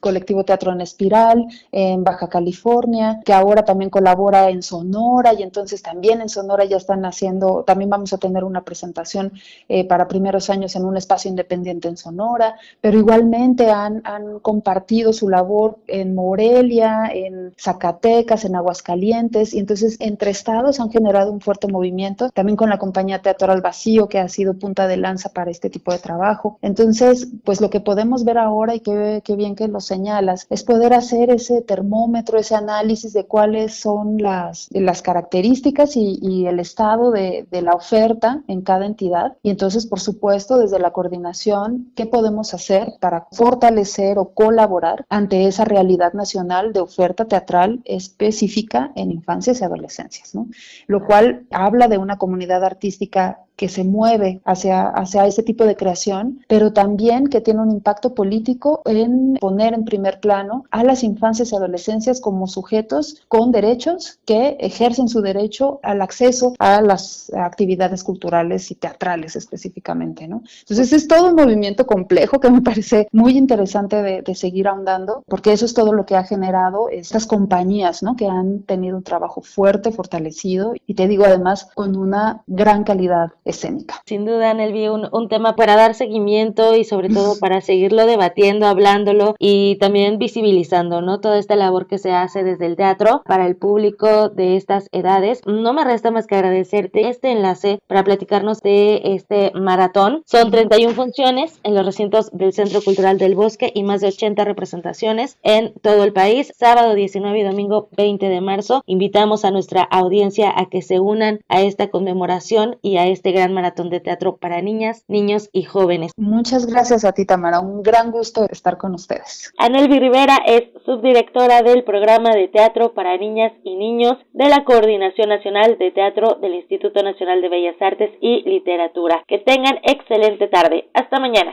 [0.01, 5.83] Colectivo Teatro en Espiral en Baja California, que ahora también colabora en Sonora y entonces
[5.83, 9.33] también en Sonora ya están haciendo, también vamos a tener una presentación
[9.69, 15.13] eh, para primeros años en un espacio independiente en Sonora, pero igualmente han, han compartido
[15.13, 21.41] su labor en Morelia, en Zacatecas, en Aguascalientes y entonces entre estados han generado un
[21.41, 25.51] fuerte movimiento, también con la compañía Teatro Vacío que ha sido punta de lanza para
[25.51, 26.59] este tipo de trabajo.
[26.63, 30.65] Entonces, pues lo que podemos ver ahora y qué, qué bien que lo señalas es
[30.65, 37.11] poder hacer ese termómetro, ese análisis de cuáles son las, las características y, el estado
[37.11, 39.37] de, la oferta en cada entidad.
[39.43, 45.49] Y entonces, por supuesto, desde la coordinación, ¿qué podemos hacer para fortalecer o colaborar ante
[45.49, 50.33] esa realidad nacional de oferta teatral específica en infancias y adolescencias?
[50.37, 50.47] ¿no?
[50.87, 55.77] Lo cual habla de una comunidad artística que se mueve hacia, hacia ese tipo de
[55.77, 61.05] creación, pero también que tiene un impacto político en poner en primer plano a las
[61.05, 67.33] infancias y adolescencias como sujetos con derechos que ejercen su derecho al acceso a las
[67.35, 70.43] actividades culturales y teatrales específicamente, ¿no?
[70.61, 75.23] Entonces es todo un movimiento complejo que me parece muy interesante de, de seguir ahondando,
[75.29, 78.17] porque eso es todo lo que ha generado estas compañías, ¿no?
[78.17, 83.33] Que han tenido un trabajo fuerte, fortalecido y te digo además con una gran calidad
[83.45, 84.03] escénica.
[84.07, 88.67] Sin duda, Nelvi, un, un tema para dar seguimiento y sobre todo para seguirlo debatiendo,
[88.67, 91.21] hablándolo y también visibilizando, ¿no?
[91.21, 95.41] Toda esta labor que se hace desde el teatro para el público de estas edades.
[95.47, 100.23] No me resta más que agradecerte este enlace para platicarnos de este maratón.
[100.27, 104.45] Son 31 funciones en los recintos del Centro Cultural del Bosque y más de 80
[104.45, 106.53] representaciones en todo el país.
[106.57, 108.83] Sábado 19 y domingo 20 de marzo.
[108.87, 113.53] Invitamos a nuestra audiencia a que se unan a esta conmemoración y a este gran
[113.53, 116.13] maratón de teatro para niñas, niños y jóvenes.
[116.17, 117.61] Muchas gracias a ti, Tamara.
[117.61, 119.53] Un gran gusto estar con ustedes.
[119.59, 125.29] Anelvi Rivera es subdirectora del programa de teatro para niñas y niños de la Coordinación
[125.29, 129.23] Nacional de Teatro del Instituto Nacional de Bellas Artes y Literatura.
[129.27, 130.89] Que tengan excelente tarde.
[130.95, 131.53] Hasta mañana.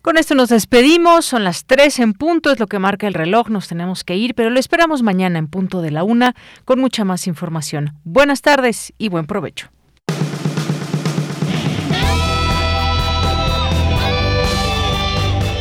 [0.00, 3.48] Con esto nos despedimos, son las 3 en punto, es lo que marca el reloj,
[3.48, 6.34] nos tenemos que ir, pero lo esperamos mañana en punto de la una
[6.64, 7.94] con mucha más información.
[8.04, 9.70] Buenas tardes y buen provecho.